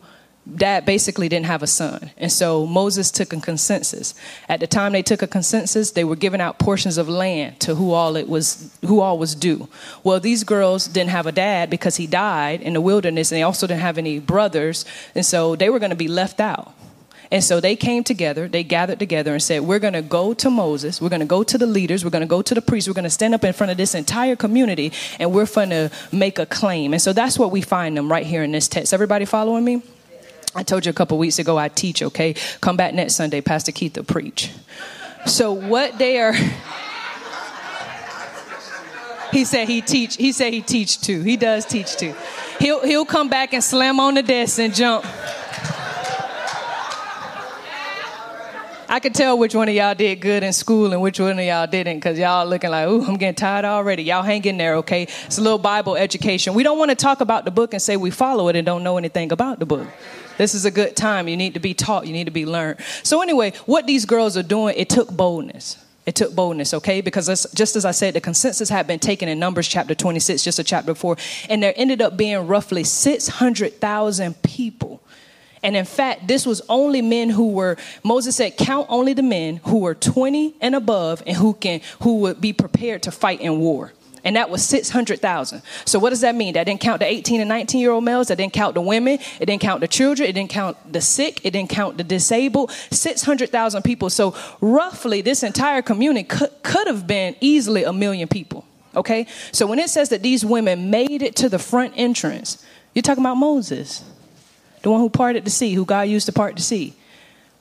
dad 0.56 0.86
basically 0.86 1.30
didn't 1.30 1.46
have 1.46 1.64
a 1.64 1.68
son. 1.68 2.12
And 2.18 2.32
so 2.32 2.66
Moses 2.66 3.12
took 3.12 3.34
a 3.34 3.40
consensus. 3.40 4.14
At 4.48 4.60
the 4.60 4.68
time 4.68 4.92
they 4.92 5.02
took 5.02 5.22
a 5.22 5.28
consensus, 5.28 5.92
they 5.92 6.04
were 6.04 6.16
giving 6.16 6.42
out 6.42 6.60
portions 6.60 6.98
of 6.98 7.08
land 7.08 7.60
to 7.62 7.76
who 7.76 7.92
all 7.92 8.16
it 8.16 8.28
was 8.28 8.76
who 8.86 9.00
all 9.00 9.18
was 9.18 9.36
due. 9.36 9.68
Well, 10.04 10.20
these 10.20 10.44
girls 10.44 10.88
didn't 10.88 11.12
have 11.12 11.28
a 11.28 11.32
dad 11.32 11.70
because 11.70 11.98
he 11.98 12.08
died 12.08 12.62
in 12.62 12.74
the 12.74 12.82
wilderness 12.82 13.32
and 13.32 13.38
they 13.38 13.44
also 13.44 13.68
didn't 13.68 13.82
have 13.82 13.98
any 13.98 14.20
brothers, 14.20 14.86
and 15.16 15.26
so 15.26 15.56
they 15.56 15.70
were 15.70 15.80
going 15.80 15.92
to 15.92 15.96
be 15.96 16.08
left 16.08 16.40
out. 16.40 16.74
And 17.32 17.44
so 17.44 17.60
they 17.60 17.76
came 17.76 18.04
together, 18.04 18.48
they 18.48 18.64
gathered 18.64 18.98
together 18.98 19.34
and 19.34 19.44
said, 19.44 19.62
We're 19.62 19.80
going 19.80 19.94
to 19.94 20.02
go 20.02 20.34
to 20.34 20.50
Moses, 20.50 21.00
we're 21.00 21.10
going 21.10 21.20
to 21.20 21.28
go 21.28 21.44
to 21.44 21.58
the 21.58 21.68
leaders, 21.68 22.04
we're 22.04 22.10
going 22.10 22.22
to 22.22 22.28
go 22.28 22.42
to 22.42 22.56
the 22.56 22.62
priests, 22.62 22.88
we're 22.88 22.96
going 22.96 23.04
to 23.04 23.10
stand 23.10 23.36
up 23.36 23.44
in 23.44 23.54
front 23.54 23.70
of 23.70 23.78
this 23.78 23.94
entire 23.94 24.36
community, 24.36 24.92
and 25.20 25.32
we're 25.32 25.46
going 25.46 25.70
to 25.70 25.92
make 26.12 26.40
a 26.40 26.48
claim. 26.48 26.94
And 26.94 27.02
so 27.02 27.14
that's 27.14 27.38
what 27.38 27.52
we 27.52 27.62
find 27.62 27.96
them 27.96 28.12
right 28.12 28.26
here 28.26 28.44
in 28.44 28.52
this 28.52 28.68
text. 28.68 28.94
Everybody 28.94 29.26
following 29.26 29.64
me? 29.64 29.84
I 30.56 30.64
told 30.64 30.86
you 30.86 30.90
a 30.90 30.94
couple 30.94 31.18
weeks 31.18 31.40
ago 31.40 31.58
I 31.58 31.70
teach, 31.70 32.02
okay? 32.02 32.34
Come 32.62 32.76
back 32.76 32.94
next 32.94 33.16
Sunday, 33.16 33.42
Pastor 33.42 33.72
Keith 33.72 33.96
will 33.96 34.04
preach. 34.04 34.52
So 35.26 35.54
what 35.54 35.98
they 35.98 36.20
are 36.20 36.34
He 39.32 39.46
said 39.46 39.68
he 39.68 39.82
teach 39.82 40.16
he 40.16 40.32
said 40.32 40.54
he 40.54 40.62
teach 40.62 41.02
too. 41.02 41.22
He 41.22 41.38
does 41.38 41.66
teach 41.66 41.96
too. 41.96 42.16
He'll 42.60 42.84
he'll 42.84 43.06
come 43.06 43.30
back 43.30 43.54
and 43.54 43.64
slam 43.64 44.00
on 44.00 44.16
the 44.16 44.24
desk 44.24 44.60
and 44.60 44.74
jump. 44.74 45.06
I 48.92 49.00
could 49.00 49.14
tell 49.14 49.38
which 49.38 49.54
one 49.54 49.70
of 49.70 49.76
y'all 49.76 49.94
did 49.94 50.20
good 50.20 50.42
in 50.42 50.52
school 50.52 50.94
and 50.94 51.02
which 51.02 51.20
one 51.20 51.38
of 51.38 51.46
y'all 51.46 51.68
didn't 51.68 51.98
because 51.98 52.18
y'all 52.18 52.48
looking 52.48 52.72
like, 52.72 52.88
ooh, 52.88 53.06
I'm 53.06 53.18
getting 53.18 53.36
tired 53.36 53.64
already. 53.64 54.02
Y'all 54.02 54.24
hang 54.24 54.44
in 54.46 54.58
there, 54.58 54.78
okay? 54.78 55.04
It's 55.04 55.38
a 55.38 55.42
little 55.42 55.60
Bible 55.60 55.96
education. 55.96 56.56
We 56.56 56.64
don't 56.64 56.80
want 56.80 56.90
to 56.90 56.96
talk 56.96 57.22
about 57.22 57.46
the 57.46 57.52
book 57.52 57.74
and 57.74 57.82
say 57.82 57.98
we 57.98 58.10
follow 58.10 58.48
it 58.48 58.56
and 58.56 58.66
don't 58.66 58.84
know 58.84 58.98
anything 58.98 59.32
about 59.32 59.60
the 59.60 59.68
book. 59.68 59.88
This 60.40 60.56
is 60.56 60.64
a 60.64 60.72
good 60.72 60.96
time. 60.96 61.28
You 61.28 61.36
need 61.36 61.54
to 61.54 61.60
be 61.60 61.74
taught, 61.74 62.08
you 62.08 62.14
need 62.14 62.26
to 62.26 62.32
be 62.32 62.46
learned. 62.46 62.80
So, 63.04 63.22
anyway, 63.22 63.52
what 63.66 63.86
these 63.86 64.06
girls 64.06 64.38
are 64.38 64.44
doing, 64.44 64.74
it 64.78 64.90
took 64.90 65.12
boldness. 65.12 65.78
It 66.06 66.16
took 66.16 66.34
boldness, 66.34 66.74
okay? 66.76 67.02
Because 67.02 67.46
just 67.54 67.76
as 67.76 67.84
I 67.86 67.92
said, 67.92 68.14
the 68.16 68.22
consensus 68.22 68.70
had 68.70 68.88
been 68.88 69.00
taken 69.00 69.28
in 69.28 69.38
Numbers 69.38 69.68
chapter 69.68 69.94
26, 69.94 70.42
just 70.42 70.58
a 70.58 70.64
chapter 70.64 70.94
before, 70.94 71.18
and 71.50 71.62
there 71.62 71.74
ended 71.76 72.02
up 72.02 72.16
being 72.16 72.48
roughly 72.48 72.84
600,000 72.86 74.42
people 74.42 75.04
and 75.62 75.76
in 75.76 75.86
fact, 75.86 76.28
this 76.28 76.46
was 76.46 76.62
only 76.70 77.02
men 77.02 77.30
who 77.30 77.50
were, 77.50 77.78
Moses 78.04 78.36
said, 78.36 78.58
count 78.58 78.88
only 78.90 79.14
the 79.14 79.24
men 79.24 79.58
who 79.66 79.80
were 79.80 79.96
20 79.96 80.56
and 80.62 80.76
above 80.76 81.22
and 81.28 81.36
who 81.36 81.54
can 81.54 81.82
who 82.02 82.20
would 82.20 82.40
be 82.40 82.54
prepared 82.54 83.04
to 83.04 83.12
fight 83.12 83.42
in 83.42 83.60
war. 83.60 83.94
And 84.24 84.36
that 84.36 84.50
was 84.50 84.64
600,000. 84.66 85.62
So 85.86 86.00
what 86.00 86.10
does 86.10 86.22
that 86.22 86.36
mean? 86.36 86.54
That 86.54 86.66
didn't 86.66 86.82
count 86.82 87.00
the 87.00 87.06
18 87.06 87.42
and 87.42 87.50
19 87.50 87.82
year 87.82 87.92
old 87.92 88.04
males. 88.04 88.28
That 88.28 88.38
didn't 88.38 88.54
count 88.54 88.76
the 88.76 88.82
women. 88.82 89.20
It 89.40 89.46
didn't 89.46 89.62
count 89.62 89.82
the 89.82 89.88
children. 89.88 90.30
It 90.30 90.34
didn't 90.34 90.50
count 90.50 90.78
the 90.92 91.02
sick. 91.02 91.46
It 91.46 91.52
didn't 91.52 91.70
count 91.70 91.98
the 91.98 92.04
disabled. 92.04 92.72
600,000 92.92 93.84
people. 93.84 94.10
So 94.10 94.36
roughly 94.62 95.22
this 95.22 95.44
entire 95.44 95.82
community 95.82 96.24
could, 96.24 96.52
could 96.64 96.88
have 96.88 97.08
been 97.08 97.36
easily 97.42 97.84
a 97.84 97.94
million 97.94 98.28
people. 98.28 98.66
Okay? 98.96 99.28
So 99.52 99.68
when 99.68 99.80
it 99.80 99.90
says 99.90 100.10
that 100.10 100.24
these 100.24 100.46
women 100.46 100.90
made 100.90 101.22
it 101.22 101.36
to 101.38 101.50
the 101.50 101.60
front 101.60 101.94
entrance, 101.96 102.64
you're 102.94 103.04
talking 103.04 103.24
about 103.24 103.36
Moses 103.36 104.04
the 104.82 104.90
one 104.90 105.00
who 105.00 105.10
parted 105.10 105.46
the 105.46 105.50
sea, 105.50 105.74
who 105.74 105.86
God 105.86 106.08
used 106.08 106.26
to 106.28 106.34
part 106.34 106.56
the 106.56 106.62
sea, 106.62 106.94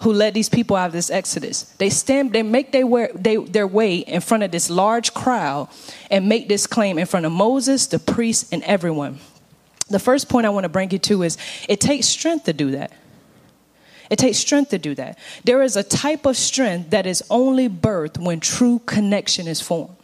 who 0.01 0.13
led 0.13 0.35
these 0.35 0.49
people 0.49 0.77
out 0.77 0.87
of 0.87 0.93
this 0.93 1.11
exodus. 1.11 1.63
They 1.79 1.91
stand, 1.91 2.33
they 2.33 2.43
make 2.43 2.71
their 2.73 2.87
way, 2.87 3.09
they, 3.15 3.37
their 3.37 3.67
way 3.67 3.97
in 3.97 4.21
front 4.21 4.45
of 4.45 4.51
this 4.51 4.71
large 4.71 5.13
crowd 5.13 5.69
and 6.11 6.29
make 6.29 6.49
this 6.49 6.67
claim 6.67 6.99
in 6.99 7.07
front 7.07 7.27
of 7.27 7.33
Moses, 7.33 7.87
the 7.87 7.99
priests, 7.99 8.49
and 8.53 8.63
everyone. 8.63 9.19
The 9.91 9.99
first 9.99 10.29
point 10.29 10.47
I 10.47 10.51
want 10.51 10.65
to 10.65 10.69
bring 10.69 10.91
you 10.91 10.99
to 10.99 11.23
is 11.23 11.37
it 11.69 11.81
takes 11.81 12.07
strength 12.07 12.45
to 12.45 12.53
do 12.53 12.73
that. 12.73 12.93
It 14.11 14.19
takes 14.19 14.39
strength 14.39 14.71
to 14.71 14.79
do 14.79 14.95
that. 14.95 15.19
There 15.45 15.63
is 15.63 15.77
a 15.77 15.83
type 15.83 16.27
of 16.27 16.37
strength 16.37 16.91
that 16.91 17.07
is 17.07 17.23
only 17.29 17.69
birthed 17.69 18.19
when 18.19 18.41
true 18.41 18.81
connection 18.87 19.47
is 19.47 19.61
formed. 19.61 19.98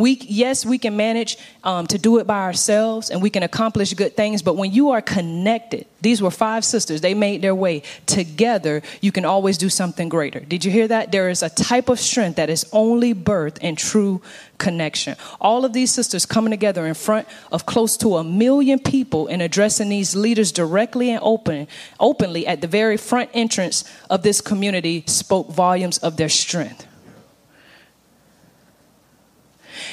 We, 0.00 0.18
yes, 0.22 0.64
we 0.64 0.78
can 0.78 0.96
manage 0.96 1.36
um, 1.62 1.86
to 1.88 1.98
do 1.98 2.18
it 2.18 2.26
by 2.26 2.40
ourselves 2.40 3.10
and 3.10 3.20
we 3.20 3.28
can 3.28 3.42
accomplish 3.42 3.92
good 3.92 4.16
things, 4.16 4.40
but 4.40 4.56
when 4.56 4.72
you 4.72 4.90
are 4.90 5.02
connected, 5.02 5.86
these 6.00 6.22
were 6.22 6.30
five 6.30 6.64
sisters, 6.64 7.02
they 7.02 7.12
made 7.12 7.42
their 7.42 7.54
way 7.54 7.82
together, 8.06 8.80
you 9.02 9.12
can 9.12 9.26
always 9.26 9.58
do 9.58 9.68
something 9.68 10.08
greater. 10.08 10.40
Did 10.40 10.64
you 10.64 10.70
hear 10.70 10.88
that? 10.88 11.12
There 11.12 11.28
is 11.28 11.42
a 11.42 11.50
type 11.50 11.90
of 11.90 12.00
strength 12.00 12.36
that 12.36 12.48
is 12.48 12.64
only 12.72 13.14
birthed 13.14 13.58
in 13.58 13.76
true 13.76 14.22
connection. 14.56 15.16
All 15.38 15.66
of 15.66 15.74
these 15.74 15.90
sisters 15.90 16.24
coming 16.24 16.50
together 16.50 16.86
in 16.86 16.94
front 16.94 17.28
of 17.52 17.66
close 17.66 17.98
to 17.98 18.16
a 18.16 18.24
million 18.24 18.78
people 18.78 19.26
and 19.26 19.42
addressing 19.42 19.90
these 19.90 20.16
leaders 20.16 20.50
directly 20.50 21.10
and 21.10 21.20
open, 21.22 21.68
openly 21.98 22.46
at 22.46 22.62
the 22.62 22.66
very 22.66 22.96
front 22.96 23.28
entrance 23.34 23.84
of 24.08 24.22
this 24.22 24.40
community 24.40 25.04
spoke 25.06 25.50
volumes 25.50 25.98
of 25.98 26.16
their 26.16 26.30
strength. 26.30 26.86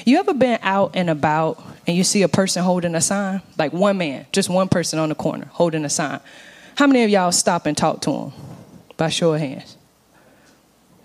You 0.05 0.19
ever 0.19 0.33
been 0.33 0.59
out 0.61 0.91
and 0.93 1.09
about 1.09 1.61
and 1.85 1.95
you 1.95 2.03
see 2.03 2.21
a 2.21 2.27
person 2.27 2.63
holding 2.63 2.95
a 2.95 3.01
sign? 3.01 3.41
Like 3.57 3.73
one 3.73 3.97
man, 3.97 4.25
just 4.31 4.49
one 4.49 4.67
person 4.67 4.99
on 4.99 5.09
the 5.09 5.15
corner 5.15 5.49
holding 5.51 5.85
a 5.85 5.89
sign. 5.89 6.19
How 6.75 6.87
many 6.87 7.03
of 7.03 7.09
y'all 7.09 7.31
stop 7.31 7.65
and 7.65 7.75
talk 7.75 8.01
to 8.01 8.11
him? 8.11 8.33
By 8.97 9.09
show 9.09 9.33
of 9.33 9.39
hands. 9.39 9.77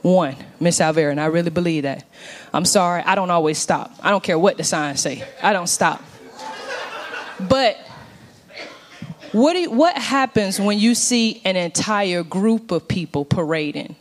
One, 0.02 0.34
Miss 0.58 0.80
Alvera, 0.80 1.12
and 1.12 1.20
I 1.20 1.26
really 1.26 1.50
believe 1.50 1.84
that. 1.84 2.04
I'm 2.52 2.64
sorry, 2.64 3.02
I 3.02 3.14
don't 3.14 3.30
always 3.30 3.58
stop. 3.58 3.92
I 4.00 4.10
don't 4.10 4.22
care 4.22 4.38
what 4.38 4.56
the 4.56 4.64
signs 4.64 5.00
say. 5.00 5.24
I 5.42 5.52
don't 5.52 5.68
stop. 5.68 6.02
But 7.38 7.76
what, 9.30 9.56
you, 9.56 9.70
what 9.70 9.96
happens 9.96 10.60
when 10.60 10.78
you 10.78 10.94
see 10.94 11.40
an 11.44 11.56
entire 11.56 12.22
group 12.24 12.72
of 12.72 12.88
people 12.88 13.24
parading? 13.24 13.96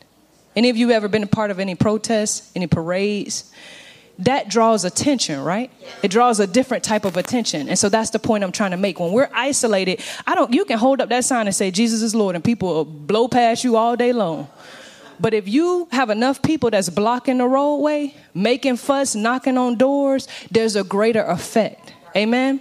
Any 0.55 0.69
of 0.69 0.77
you 0.77 0.91
ever 0.91 1.07
been 1.07 1.23
a 1.23 1.27
part 1.27 1.51
of 1.51 1.59
any 1.59 1.75
protests, 1.75 2.51
any 2.55 2.67
parades? 2.67 3.51
That 4.19 4.49
draws 4.49 4.85
attention, 4.85 5.43
right? 5.43 5.71
It 6.03 6.09
draws 6.09 6.39
a 6.39 6.47
different 6.47 6.83
type 6.83 7.05
of 7.05 7.17
attention. 7.17 7.69
And 7.69 7.77
so 7.77 7.89
that's 7.89 8.11
the 8.11 8.19
point 8.19 8.43
I'm 8.43 8.51
trying 8.51 8.71
to 8.71 8.77
make. 8.77 8.99
When 8.99 9.11
we're 9.11 9.29
isolated, 9.33 10.01
I 10.27 10.35
don't 10.35 10.53
you 10.53 10.65
can 10.65 10.77
hold 10.77 11.01
up 11.01 11.09
that 11.09 11.25
sign 11.25 11.47
and 11.47 11.55
say 11.55 11.71
Jesus 11.71 12.01
is 12.01 12.13
Lord 12.13 12.35
and 12.35 12.43
people 12.43 12.85
blow 12.85 13.27
past 13.27 13.63
you 13.63 13.77
all 13.77 13.95
day 13.95 14.13
long. 14.13 14.47
But 15.19 15.35
if 15.35 15.47
you 15.47 15.87
have 15.91 16.09
enough 16.09 16.41
people 16.41 16.71
that's 16.71 16.89
blocking 16.89 17.37
the 17.37 17.47
roadway, 17.47 18.15
making 18.33 18.77
fuss, 18.77 19.13
knocking 19.13 19.57
on 19.57 19.75
doors, 19.75 20.27
there's 20.49 20.75
a 20.75 20.83
greater 20.83 21.23
effect. 21.23 21.93
Amen. 22.15 22.59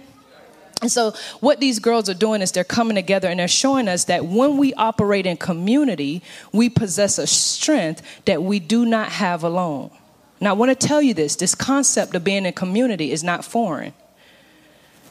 And 0.81 0.91
so, 0.91 1.13
what 1.41 1.59
these 1.59 1.79
girls 1.79 2.09
are 2.09 2.15
doing 2.15 2.41
is 2.41 2.51
they're 2.51 2.63
coming 2.63 2.95
together 2.95 3.27
and 3.27 3.39
they're 3.39 3.47
showing 3.47 3.87
us 3.87 4.05
that 4.05 4.25
when 4.25 4.57
we 4.57 4.73
operate 4.73 5.27
in 5.27 5.37
community, 5.37 6.23
we 6.51 6.69
possess 6.69 7.19
a 7.19 7.27
strength 7.27 8.01
that 8.25 8.41
we 8.41 8.59
do 8.59 8.85
not 8.85 9.09
have 9.09 9.43
alone. 9.43 9.91
Now, 10.41 10.49
I 10.49 10.53
want 10.53 10.77
to 10.77 10.87
tell 10.87 11.01
you 11.01 11.13
this 11.13 11.35
this 11.35 11.55
concept 11.55 12.15
of 12.15 12.23
being 12.23 12.45
in 12.45 12.53
community 12.53 13.11
is 13.11 13.23
not 13.23 13.45
foreign, 13.45 13.93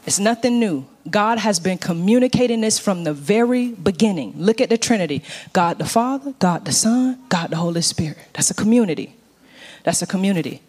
it's 0.05 0.19
nothing 0.19 0.59
new. 0.59 0.87
God 1.09 1.39
has 1.39 1.59
been 1.59 1.79
communicating 1.79 2.61
this 2.61 2.79
from 2.79 3.05
the 3.05 3.15
very 3.15 3.71
beginning. 3.71 4.35
Look 4.37 4.61
at 4.61 4.69
the 4.69 4.77
Trinity 4.77 5.23
God 5.53 5.79
the 5.79 5.87
Father, 5.87 6.35
God 6.39 6.65
the 6.65 6.73
Son, 6.73 7.19
God 7.29 7.51
the 7.51 7.57
Holy 7.57 7.81
Spirit. 7.81 8.19
That's 8.35 8.51
a 8.51 8.55
community. 8.55 9.15
That's 9.85 10.03
a 10.03 10.07
community. 10.07 10.61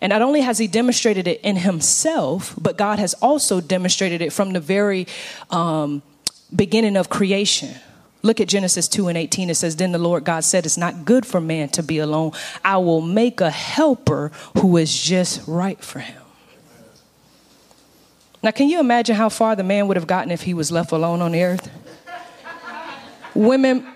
And 0.00 0.10
not 0.10 0.22
only 0.22 0.40
has 0.40 0.58
he 0.58 0.68
demonstrated 0.68 1.26
it 1.26 1.40
in 1.42 1.56
himself, 1.56 2.54
but 2.60 2.76
God 2.78 2.98
has 2.98 3.14
also 3.14 3.60
demonstrated 3.60 4.22
it 4.22 4.32
from 4.32 4.52
the 4.52 4.60
very 4.60 5.06
um, 5.50 6.02
beginning 6.54 6.96
of 6.96 7.08
creation. 7.08 7.74
Look 8.22 8.40
at 8.40 8.48
Genesis 8.48 8.88
2 8.88 9.08
and 9.08 9.16
18. 9.16 9.50
It 9.50 9.54
says, 9.54 9.76
Then 9.76 9.92
the 9.92 9.98
Lord 9.98 10.24
God 10.24 10.44
said, 10.44 10.66
It's 10.66 10.76
not 10.76 11.04
good 11.04 11.24
for 11.24 11.40
man 11.40 11.68
to 11.70 11.82
be 11.82 11.98
alone. 11.98 12.32
I 12.64 12.78
will 12.78 13.00
make 13.00 13.40
a 13.40 13.50
helper 13.50 14.32
who 14.58 14.76
is 14.76 15.00
just 15.00 15.46
right 15.46 15.82
for 15.82 16.00
him. 16.00 16.20
Now, 18.42 18.50
can 18.50 18.68
you 18.68 18.80
imagine 18.80 19.16
how 19.16 19.28
far 19.28 19.56
the 19.56 19.64
man 19.64 19.88
would 19.88 19.96
have 19.96 20.06
gotten 20.06 20.30
if 20.30 20.42
he 20.42 20.54
was 20.54 20.70
left 20.70 20.92
alone 20.92 21.22
on 21.22 21.32
the 21.32 21.42
earth? 21.42 21.70
Women, 23.34 23.86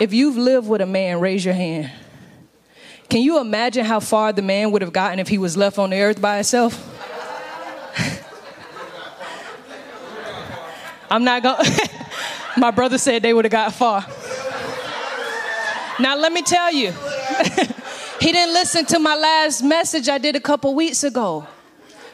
if 0.00 0.12
you've 0.12 0.36
lived 0.36 0.68
with 0.68 0.80
a 0.80 0.86
man, 0.86 1.20
raise 1.20 1.44
your 1.44 1.54
hand. 1.54 1.90
Can 3.08 3.22
you 3.22 3.40
imagine 3.40 3.84
how 3.84 4.00
far 4.00 4.32
the 4.32 4.42
man 4.42 4.72
would 4.72 4.82
have 4.82 4.92
gotten 4.92 5.20
if 5.20 5.28
he 5.28 5.38
was 5.38 5.56
left 5.56 5.78
on 5.78 5.90
the 5.90 6.00
earth 6.00 6.20
by 6.20 6.36
himself? 6.36 6.90
I'm 11.10 11.22
not 11.22 11.42
going. 11.42 11.64
My 12.56 12.70
brother 12.70 12.98
said 12.98 13.22
they 13.22 13.34
would 13.34 13.44
have 13.44 13.52
got 13.52 13.72
far. 13.72 14.06
Now, 15.98 16.16
let 16.16 16.32
me 16.32 16.42
tell 16.42 16.72
you, 16.72 16.90
he 18.20 18.32
didn't 18.32 18.54
listen 18.54 18.84
to 18.86 18.98
my 18.98 19.14
last 19.14 19.62
message 19.62 20.08
I 20.08 20.18
did 20.18 20.34
a 20.34 20.40
couple 20.40 20.74
weeks 20.74 21.04
ago 21.04 21.46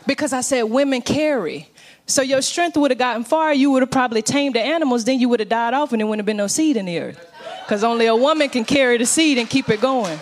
because 0.06 0.32
I 0.32 0.40
said 0.40 0.64
women 0.64 1.02
carry. 1.02 1.68
So 2.06 2.22
your 2.22 2.42
strength 2.42 2.76
would 2.76 2.90
have 2.90 2.98
gotten 2.98 3.24
far. 3.24 3.54
You 3.54 3.70
would 3.70 3.82
have 3.82 3.90
probably 3.90 4.20
tamed 4.20 4.54
the 4.54 4.60
animals, 4.60 5.04
then 5.04 5.20
you 5.20 5.28
would 5.28 5.40
have 5.40 5.48
died 5.48 5.74
off, 5.74 5.92
and 5.92 6.00
there 6.00 6.06
wouldn't 6.06 6.20
have 6.20 6.26
been 6.26 6.36
no 6.36 6.46
seed 6.46 6.76
in 6.76 6.86
the 6.86 6.98
earth. 6.98 7.32
Because 7.62 7.84
only 7.84 8.06
a 8.06 8.16
woman 8.16 8.48
can 8.48 8.64
carry 8.64 8.98
the 8.98 9.06
seed 9.06 9.38
and 9.38 9.48
keep 9.48 9.68
it 9.68 9.80
going. 9.80 10.18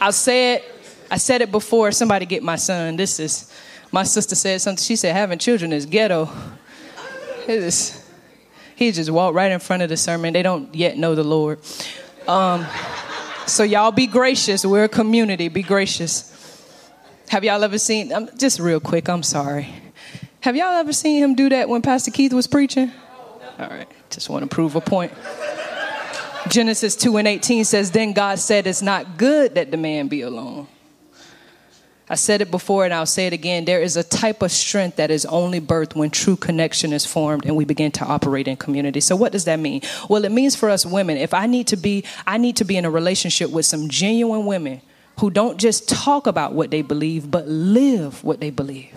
I 0.00 0.10
said, 0.10 0.62
I 1.10 1.16
said 1.16 1.40
it 1.40 1.50
before. 1.50 1.90
Somebody 1.90 2.26
get 2.26 2.42
my 2.42 2.56
son. 2.56 2.96
This 2.96 3.18
is 3.18 3.52
my 3.90 4.04
sister 4.04 4.34
said 4.34 4.60
something. 4.60 4.82
She 4.82 4.96
said 4.96 5.14
having 5.14 5.38
children 5.38 5.72
is 5.72 5.86
ghetto. 5.86 6.30
Just, 7.46 8.02
he 8.74 8.92
just 8.92 9.10
walked 9.10 9.34
right 9.34 9.52
in 9.52 9.60
front 9.60 9.82
of 9.82 9.88
the 9.88 9.96
sermon. 9.96 10.32
They 10.32 10.42
don't 10.42 10.74
yet 10.74 10.98
know 10.98 11.14
the 11.14 11.24
Lord. 11.24 11.60
Um, 12.26 12.66
so 13.46 13.62
y'all 13.62 13.92
be 13.92 14.06
gracious. 14.06 14.66
We're 14.66 14.84
a 14.84 14.88
community. 14.88 15.48
Be 15.48 15.62
gracious. 15.62 16.32
Have 17.28 17.44
y'all 17.44 17.62
ever 17.62 17.78
seen? 17.78 18.12
Um, 18.12 18.28
just 18.36 18.58
real 18.58 18.80
quick. 18.80 19.08
I'm 19.08 19.22
sorry. 19.22 19.68
Have 20.40 20.56
y'all 20.56 20.74
ever 20.74 20.92
seen 20.92 21.22
him 21.22 21.34
do 21.34 21.48
that 21.48 21.68
when 21.68 21.82
Pastor 21.82 22.10
Keith 22.10 22.32
was 22.32 22.46
preaching? 22.46 22.92
All 23.58 23.68
right. 23.68 23.88
Just 24.10 24.28
want 24.28 24.48
to 24.48 24.54
prove 24.54 24.76
a 24.76 24.80
point. 24.80 25.12
Genesis 26.48 26.94
2 26.96 27.16
and 27.16 27.26
18 27.26 27.64
says, 27.64 27.90
Then 27.90 28.12
God 28.12 28.38
said, 28.38 28.66
It's 28.66 28.82
not 28.82 29.18
good 29.18 29.54
that 29.56 29.70
the 29.70 29.76
man 29.76 30.08
be 30.08 30.22
alone. 30.22 30.68
I 32.08 32.14
said 32.14 32.40
it 32.40 32.52
before 32.52 32.84
and 32.84 32.94
I'll 32.94 33.04
say 33.04 33.26
it 33.26 33.32
again. 33.32 33.64
There 33.64 33.82
is 33.82 33.96
a 33.96 34.04
type 34.04 34.40
of 34.42 34.52
strength 34.52 34.96
that 34.96 35.10
is 35.10 35.26
only 35.26 35.60
birthed 35.60 35.96
when 35.96 36.10
true 36.10 36.36
connection 36.36 36.92
is 36.92 37.04
formed 37.04 37.44
and 37.44 37.56
we 37.56 37.64
begin 37.64 37.90
to 37.92 38.04
operate 38.04 38.46
in 38.46 38.56
community. 38.56 39.00
So 39.00 39.16
what 39.16 39.32
does 39.32 39.44
that 39.46 39.58
mean? 39.58 39.82
Well, 40.08 40.24
it 40.24 40.30
means 40.30 40.54
for 40.54 40.70
us 40.70 40.86
women, 40.86 41.16
if 41.16 41.34
I 41.34 41.46
need 41.46 41.66
to 41.68 41.76
be 41.76 42.04
I 42.24 42.38
need 42.38 42.56
to 42.56 42.64
be 42.64 42.76
in 42.76 42.84
a 42.84 42.90
relationship 42.90 43.50
with 43.50 43.66
some 43.66 43.88
genuine 43.88 44.46
women 44.46 44.82
who 45.18 45.30
don't 45.30 45.58
just 45.58 45.88
talk 45.88 46.28
about 46.28 46.52
what 46.52 46.70
they 46.70 46.82
believe 46.82 47.28
but 47.28 47.48
live 47.48 48.22
what 48.22 48.38
they 48.38 48.50
believe. 48.50 48.94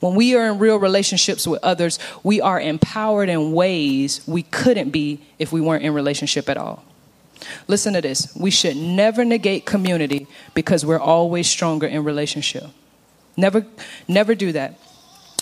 When 0.00 0.14
we 0.14 0.34
are 0.34 0.48
in 0.48 0.58
real 0.58 0.78
relationships 0.78 1.46
with 1.46 1.62
others, 1.62 1.98
we 2.22 2.40
are 2.40 2.60
empowered 2.60 3.28
in 3.28 3.52
ways 3.52 4.20
we 4.26 4.42
couldn't 4.42 4.90
be 4.90 5.20
if 5.38 5.52
we 5.52 5.60
weren't 5.60 5.84
in 5.84 5.92
relationship 5.92 6.48
at 6.48 6.56
all. 6.56 6.84
Listen 7.66 7.94
to 7.94 8.00
this. 8.00 8.34
We 8.34 8.50
should 8.50 8.76
never 8.76 9.24
negate 9.24 9.66
community 9.66 10.26
because 10.54 10.84
we're 10.84 11.00
always 11.00 11.48
stronger 11.48 11.86
in 11.86 12.04
relationship. 12.04 12.64
Never 13.36 13.66
never 14.06 14.34
do 14.34 14.52
that. 14.52 14.78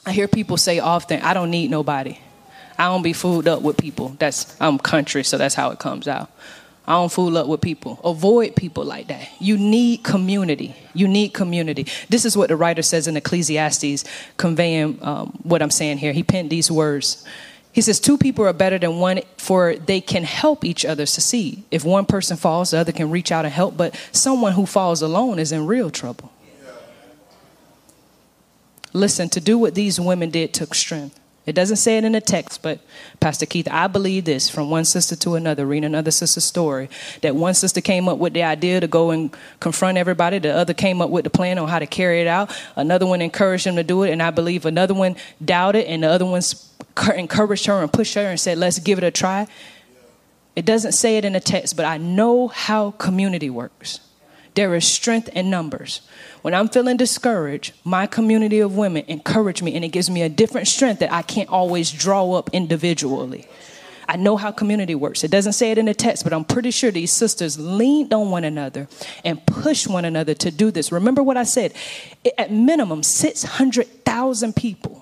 I 0.04 0.12
hear 0.12 0.28
people 0.28 0.56
say 0.56 0.78
often, 0.78 1.20
I 1.22 1.34
don't 1.34 1.50
need 1.50 1.70
nobody. 1.70 2.18
I 2.78 2.84
don't 2.84 3.02
be 3.02 3.12
fooled 3.12 3.48
up 3.48 3.62
with 3.62 3.76
people. 3.76 4.14
That's 4.18 4.54
I'm 4.60 4.78
country, 4.78 5.24
so 5.24 5.38
that's 5.38 5.54
how 5.54 5.70
it 5.70 5.78
comes 5.78 6.06
out. 6.06 6.30
I 6.86 6.92
don't 6.92 7.10
fool 7.10 7.36
up 7.36 7.48
with 7.48 7.60
people. 7.60 7.98
Avoid 8.04 8.54
people 8.54 8.84
like 8.84 9.08
that. 9.08 9.28
You 9.40 9.58
need 9.58 10.04
community. 10.04 10.76
You 10.94 11.08
need 11.08 11.30
community. 11.30 11.86
This 12.08 12.24
is 12.24 12.36
what 12.36 12.48
the 12.48 12.56
writer 12.56 12.82
says 12.82 13.08
in 13.08 13.16
Ecclesiastes, 13.16 14.04
conveying 14.36 14.98
um, 15.02 15.36
what 15.42 15.62
I'm 15.62 15.70
saying 15.72 15.98
here. 15.98 16.12
He 16.12 16.22
penned 16.22 16.50
these 16.50 16.70
words. 16.70 17.24
He 17.76 17.82
says, 17.82 18.00
Two 18.00 18.16
people 18.16 18.46
are 18.46 18.54
better 18.54 18.78
than 18.78 19.00
one, 19.00 19.20
for 19.36 19.76
they 19.76 20.00
can 20.00 20.24
help 20.24 20.64
each 20.64 20.86
other 20.86 21.04
succeed. 21.04 21.62
If 21.70 21.84
one 21.84 22.06
person 22.06 22.38
falls, 22.38 22.70
the 22.70 22.78
other 22.78 22.90
can 22.90 23.10
reach 23.10 23.30
out 23.30 23.44
and 23.44 23.52
help, 23.52 23.76
but 23.76 23.94
someone 24.12 24.54
who 24.54 24.64
falls 24.64 25.02
alone 25.02 25.38
is 25.38 25.52
in 25.52 25.66
real 25.66 25.90
trouble. 25.90 26.32
Listen, 28.94 29.28
to 29.28 29.40
do 29.40 29.58
what 29.58 29.74
these 29.74 30.00
women 30.00 30.30
did 30.30 30.54
took 30.54 30.74
strength. 30.74 31.20
It 31.46 31.54
doesn't 31.54 31.76
say 31.76 31.96
it 31.96 32.02
in 32.02 32.10
the 32.10 32.20
text, 32.20 32.60
but 32.60 32.80
Pastor 33.20 33.46
Keith, 33.46 33.68
I 33.70 33.86
believe 33.86 34.24
this 34.24 34.50
from 34.50 34.68
one 34.68 34.84
sister 34.84 35.14
to 35.14 35.36
another, 35.36 35.64
reading 35.64 35.84
another 35.84 36.10
sister's 36.10 36.44
story, 36.44 36.90
that 37.22 37.36
one 37.36 37.54
sister 37.54 37.80
came 37.80 38.08
up 38.08 38.18
with 38.18 38.32
the 38.32 38.42
idea 38.42 38.80
to 38.80 38.88
go 38.88 39.12
and 39.12 39.34
confront 39.60 39.96
everybody, 39.96 40.40
the 40.40 40.52
other 40.52 40.74
came 40.74 41.00
up 41.00 41.08
with 41.08 41.22
the 41.22 41.30
plan 41.30 41.56
on 41.58 41.68
how 41.68 41.78
to 41.78 41.86
carry 41.86 42.20
it 42.20 42.26
out, 42.26 42.52
another 42.74 43.06
one 43.06 43.22
encouraged 43.22 43.64
them 43.64 43.76
to 43.76 43.84
do 43.84 44.02
it, 44.02 44.10
and 44.10 44.20
I 44.20 44.32
believe 44.32 44.66
another 44.66 44.94
one 44.94 45.14
doubted, 45.44 45.86
and 45.86 46.02
the 46.02 46.08
other 46.08 46.26
one 46.26 46.42
encouraged 47.14 47.66
her 47.66 47.80
and 47.80 47.92
pushed 47.92 48.14
her 48.14 48.22
and 48.22 48.40
said, 48.40 48.58
let's 48.58 48.80
give 48.80 48.98
it 48.98 49.04
a 49.04 49.12
try. 49.12 49.46
It 50.56 50.64
doesn't 50.64 50.92
say 50.92 51.16
it 51.16 51.24
in 51.24 51.34
the 51.34 51.40
text, 51.40 51.76
but 51.76 51.84
I 51.84 51.96
know 51.98 52.48
how 52.48 52.90
community 52.92 53.50
works. 53.50 54.00
There 54.56 54.74
is 54.74 54.88
strength 54.88 55.28
in 55.28 55.50
numbers. 55.50 56.00
When 56.40 56.54
I'm 56.54 56.70
feeling 56.70 56.96
discouraged, 56.96 57.74
my 57.84 58.06
community 58.06 58.60
of 58.60 58.74
women 58.74 59.04
encourage 59.06 59.62
me 59.62 59.74
and 59.76 59.84
it 59.84 59.88
gives 59.88 60.08
me 60.08 60.22
a 60.22 60.30
different 60.30 60.66
strength 60.66 61.00
that 61.00 61.12
I 61.12 61.20
can't 61.20 61.50
always 61.50 61.92
draw 61.92 62.32
up 62.32 62.48
individually. 62.54 63.46
I 64.08 64.16
know 64.16 64.38
how 64.38 64.52
community 64.52 64.94
works. 64.94 65.24
It 65.24 65.30
doesn't 65.30 65.52
say 65.52 65.72
it 65.72 65.78
in 65.78 65.84
the 65.84 65.92
text, 65.92 66.24
but 66.24 66.32
I'm 66.32 66.44
pretty 66.44 66.70
sure 66.70 66.90
these 66.90 67.12
sisters 67.12 67.58
leaned 67.58 68.14
on 68.14 68.30
one 68.30 68.44
another 68.44 68.88
and 69.26 69.44
pushed 69.46 69.88
one 69.88 70.06
another 70.06 70.32
to 70.32 70.50
do 70.50 70.70
this. 70.70 70.90
Remember 70.90 71.22
what 71.22 71.36
I 71.36 71.42
said? 71.42 71.74
At 72.38 72.50
minimum, 72.50 73.02
600,000 73.02 74.56
people 74.56 74.95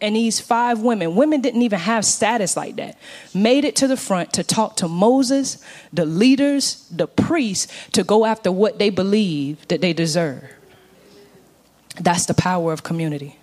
and 0.00 0.14
these 0.14 0.40
five 0.40 0.80
women, 0.80 1.14
women 1.14 1.40
didn't 1.40 1.62
even 1.62 1.78
have 1.78 2.04
status 2.04 2.56
like 2.56 2.76
that, 2.76 2.98
made 3.32 3.64
it 3.64 3.76
to 3.76 3.86
the 3.86 3.96
front 3.96 4.32
to 4.34 4.44
talk 4.44 4.76
to 4.76 4.88
Moses, 4.88 5.62
the 5.92 6.04
leaders, 6.04 6.86
the 6.90 7.06
priests, 7.06 7.72
to 7.92 8.04
go 8.04 8.24
after 8.24 8.52
what 8.52 8.78
they 8.78 8.90
believe 8.90 9.66
that 9.68 9.80
they 9.80 9.92
deserve. 9.92 10.44
That's 11.98 12.26
the 12.26 12.34
power 12.34 12.72
of 12.72 12.82
community. 12.82 13.38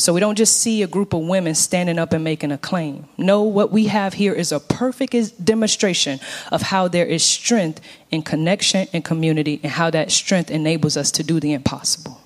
So 0.00 0.14
we 0.14 0.20
don't 0.20 0.36
just 0.36 0.56
see 0.56 0.82
a 0.82 0.86
group 0.86 1.12
of 1.12 1.20
women 1.20 1.54
standing 1.54 1.98
up 1.98 2.14
and 2.14 2.24
making 2.24 2.52
a 2.52 2.58
claim. 2.58 3.06
No, 3.18 3.42
what 3.42 3.70
we 3.70 3.88
have 3.88 4.14
here 4.14 4.32
is 4.32 4.50
a 4.50 4.58
perfect 4.58 5.44
demonstration 5.44 6.20
of 6.50 6.62
how 6.62 6.88
there 6.88 7.04
is 7.04 7.22
strength 7.22 7.82
in 8.10 8.22
connection 8.22 8.88
and 8.94 9.04
community 9.04 9.60
and 9.62 9.72
how 9.72 9.90
that 9.90 10.10
strength 10.10 10.50
enables 10.50 10.96
us 10.96 11.10
to 11.12 11.22
do 11.22 11.38
the 11.38 11.52
impossible. 11.52 12.18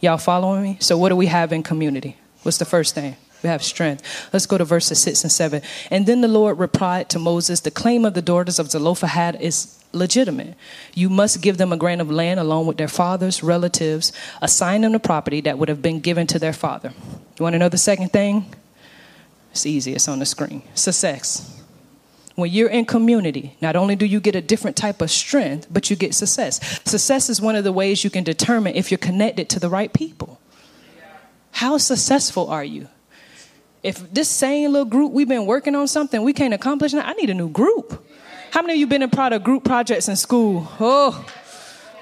Y'all 0.00 0.16
following 0.16 0.62
me? 0.62 0.76
So, 0.80 0.96
what 0.96 1.10
do 1.10 1.16
we 1.16 1.26
have 1.26 1.52
in 1.52 1.62
community? 1.62 2.16
What's 2.44 2.58
the 2.58 2.64
first 2.64 2.94
thing? 2.94 3.16
We 3.42 3.48
have 3.48 3.62
strength. 3.62 4.02
Let's 4.32 4.46
go 4.46 4.56
to 4.56 4.64
verses 4.64 5.00
6 5.00 5.24
and 5.24 5.32
7. 5.32 5.60
And 5.90 6.06
then 6.06 6.22
the 6.22 6.28
Lord 6.28 6.58
replied 6.58 7.10
to 7.10 7.18
Moses, 7.18 7.60
The 7.60 7.70
claim 7.70 8.04
of 8.04 8.14
the 8.14 8.22
daughters 8.22 8.58
of 8.58 8.70
Zelophehad 8.70 9.36
is 9.40 9.82
legitimate. 9.92 10.54
You 10.94 11.10
must 11.10 11.42
give 11.42 11.58
them 11.58 11.72
a 11.72 11.76
grant 11.76 12.00
of 12.00 12.10
land 12.10 12.40
along 12.40 12.66
with 12.66 12.76
their 12.76 12.88
fathers, 12.88 13.42
relatives, 13.42 14.12
assign 14.40 14.82
them 14.82 14.92
the 14.92 14.98
property 14.98 15.40
that 15.42 15.58
would 15.58 15.68
have 15.68 15.82
been 15.82 16.00
given 16.00 16.26
to 16.28 16.38
their 16.38 16.52
father. 16.52 16.92
You 17.38 17.42
want 17.42 17.54
to 17.54 17.58
know 17.58 17.68
the 17.68 17.78
second 17.78 18.12
thing? 18.12 18.46
It's 19.52 19.66
easy, 19.66 19.94
it's 19.94 20.08
on 20.08 20.18
the 20.18 20.26
screen. 20.26 20.62
Success. 20.74 21.62
When 22.34 22.50
you're 22.50 22.68
in 22.68 22.84
community, 22.84 23.56
not 23.60 23.76
only 23.76 23.94
do 23.94 24.06
you 24.06 24.20
get 24.20 24.34
a 24.34 24.40
different 24.40 24.76
type 24.76 25.00
of 25.00 25.10
strength, 25.10 25.68
but 25.70 25.88
you 25.88 25.96
get 25.96 26.14
success. 26.14 26.80
Success 26.84 27.30
is 27.30 27.40
one 27.40 27.54
of 27.54 27.62
the 27.62 27.72
ways 27.72 28.02
you 28.02 28.10
can 28.10 28.24
determine 28.24 28.74
if 28.74 28.90
you're 28.90 28.98
connected 28.98 29.48
to 29.50 29.60
the 29.60 29.68
right 29.68 29.92
people. 29.92 30.33
How 31.64 31.78
successful 31.78 32.50
are 32.50 32.62
you? 32.62 32.88
If 33.82 34.12
this 34.12 34.28
same 34.28 34.72
little 34.72 34.84
group 34.84 35.12
we've 35.12 35.26
been 35.26 35.46
working 35.46 35.74
on 35.74 35.88
something, 35.88 36.22
we 36.22 36.34
can't 36.34 36.52
accomplish 36.52 36.92
I 36.92 37.14
need 37.14 37.30
a 37.30 37.34
new 37.34 37.48
group. 37.48 38.06
How 38.50 38.60
many 38.60 38.74
of 38.74 38.80
you 38.80 38.86
been 38.86 39.00
in 39.00 39.08
part 39.08 39.32
of 39.32 39.42
group 39.42 39.64
projects 39.64 40.06
in 40.06 40.16
school? 40.16 40.68
Oh, 40.78 41.24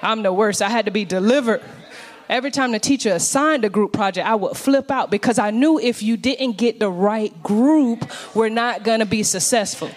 I'm 0.01 0.21
the 0.21 0.33
worst. 0.33 0.61
I 0.61 0.67
had 0.67 0.83
to 0.83 0.91
be 0.91 1.05
delivered. 1.05 1.61
Every 2.27 2.51
time 2.51 2.73
the 2.73 2.79
teacher 2.79 3.13
assigned 3.13 3.63
a 3.63 3.69
group 3.69 3.93
project, 3.93 4.27
I 4.27 4.35
would 4.35 4.57
flip 4.57 4.91
out 4.91 5.09
because 5.09 5.39
I 5.39 5.51
knew 5.51 5.79
if 5.79 6.03
you 6.03 6.17
didn't 6.17 6.57
get 6.57 6.81
the 6.81 6.89
right 6.89 7.31
group, 7.41 8.11
we're 8.35 8.49
not 8.49 8.83
going 8.83 8.99
to 8.99 9.05
be 9.05 9.23
successful. 9.23 9.91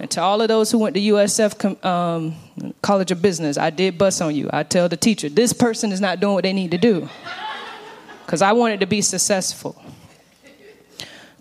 And 0.00 0.10
to 0.10 0.20
all 0.20 0.42
of 0.42 0.48
those 0.48 0.72
who 0.72 0.78
went 0.78 0.96
to 0.96 1.00
USF 1.00 1.84
um, 1.84 2.34
College 2.82 3.12
of 3.12 3.22
Business, 3.22 3.56
I 3.56 3.70
did 3.70 3.98
bust 3.98 4.20
on 4.20 4.34
you. 4.34 4.50
I 4.52 4.64
tell 4.64 4.88
the 4.88 4.96
teacher, 4.96 5.28
this 5.28 5.52
person 5.52 5.92
is 5.92 6.00
not 6.00 6.18
doing 6.18 6.34
what 6.34 6.42
they 6.42 6.52
need 6.52 6.72
to 6.72 6.78
do 6.78 7.08
because 8.26 8.42
I 8.42 8.52
wanted 8.52 8.80
to 8.80 8.86
be 8.86 9.00
successful. 9.02 9.80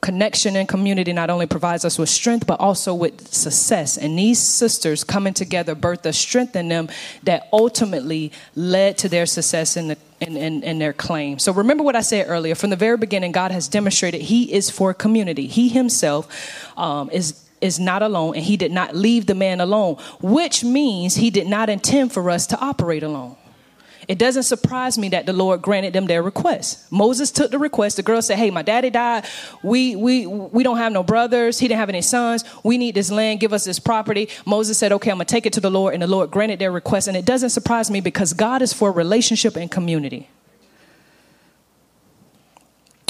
Connection 0.02 0.56
and 0.56 0.69
community 0.69 1.13
not 1.13 1.32
only 1.32 1.48
provides 1.48 1.84
us 1.84 1.98
with 1.98 2.10
strength, 2.10 2.45
but 2.45 2.60
also 2.60 2.93
with 2.93 3.34
success. 3.34 3.98
And 3.98 4.19
these 4.19 4.39
sisters 4.39 5.04
coming 5.04 5.34
together 5.34 5.74
birthed 5.74 6.06
a 6.06 6.13
strength 6.13 6.56
in 6.56 6.67
them 6.67 6.89
that 7.24 7.50
ultimately 7.52 8.32
led 8.56 9.00
to 9.00 9.10
their 9.10 9.26
success 9.26 9.76
in, 9.76 9.88
the, 9.88 9.98
in, 10.19 10.38
in, 10.38 10.62
in 10.62 10.78
their 10.78 10.93
claim. 10.93 11.39
So 11.39 11.52
remember 11.52 11.84
what 11.84 11.95
I 11.95 12.02
said 12.02 12.28
earlier. 12.30 12.54
From 12.54 12.69
the 12.69 12.76
very 12.76 12.98
beginning, 12.98 13.32
God 13.32 13.50
has 13.50 13.67
demonstrated 13.67 14.21
He 14.21 14.54
is 14.54 14.69
for 14.69 14.93
community. 14.93 15.48
He 15.48 15.69
Himself 15.69 16.78
um, 16.78 17.10
is 17.10 17.41
is 17.62 17.80
not 17.80 18.04
alone 18.04 18.36
and 18.36 18.43
he 18.43 18.58
did 18.58 18.71
not 18.71 18.93
leave 18.93 19.26
the 19.26 19.34
man 19.34 19.62
alone, 19.62 19.95
which 20.21 20.63
means 20.63 21.15
he 21.15 21.32
did 21.32 21.48
not 21.48 21.69
intend 21.69 22.12
for 22.12 22.30
us 22.30 22.45
to 22.45 22.60
operate 22.60 23.02
alone. 23.02 23.36
It 24.08 24.18
doesn't 24.18 24.44
surprise 24.44 24.98
me 24.98 25.10
that 25.10 25.26
the 25.26 25.34
Lord 25.34 25.62
granted 25.62 25.94
them 25.94 26.06
their 26.06 26.22
request. 26.22 26.91
Moses 26.91 27.32
took 27.32 27.52
the 27.52 27.58
request. 27.58 27.98
The 27.98 28.04
girl 28.04 28.22
said, 28.22 28.38
"Hey, 28.38 28.52
my 28.52 28.62
daddy 28.62 28.89
died. 28.89 29.26
We 29.63 29.96
we 29.96 30.28
we 30.28 30.63
don't 30.63 30.78
have 30.78 30.91
no 30.91 31.02
brothers. 31.02 31.60
He 31.60 31.68
didn't 31.68 31.80
have 31.80 31.89
any 31.89 32.02
sons. 32.02 32.44
We 32.63 32.78
need 32.78 32.96
this 32.96 33.12
land. 33.12 33.39
Give 33.39 33.54
us 33.54 33.63
this 33.63 33.80
property." 33.80 34.30
Moses 34.46 34.78
said, 34.78 34.91
"Okay, 34.91 35.10
I'm 35.10 35.18
gonna 35.18 35.26
take 35.26 35.46
it 35.46 35.54
to 35.54 35.60
the 35.60 35.72
Lord," 35.72 35.94
and 35.94 36.04
the 36.04 36.08
Lord 36.08 36.30
granted 36.30 36.60
their 36.60 36.72
request. 36.72 37.08
And 37.08 37.18
it 37.18 37.26
doesn't 37.26 37.50
surprise 37.50 37.89
me 37.89 38.00
because 38.00 38.34
God 38.34 38.62
is 38.62 38.74
for 38.74 38.91
relationship 38.91 39.56
and 39.56 39.72
community. 39.72 40.30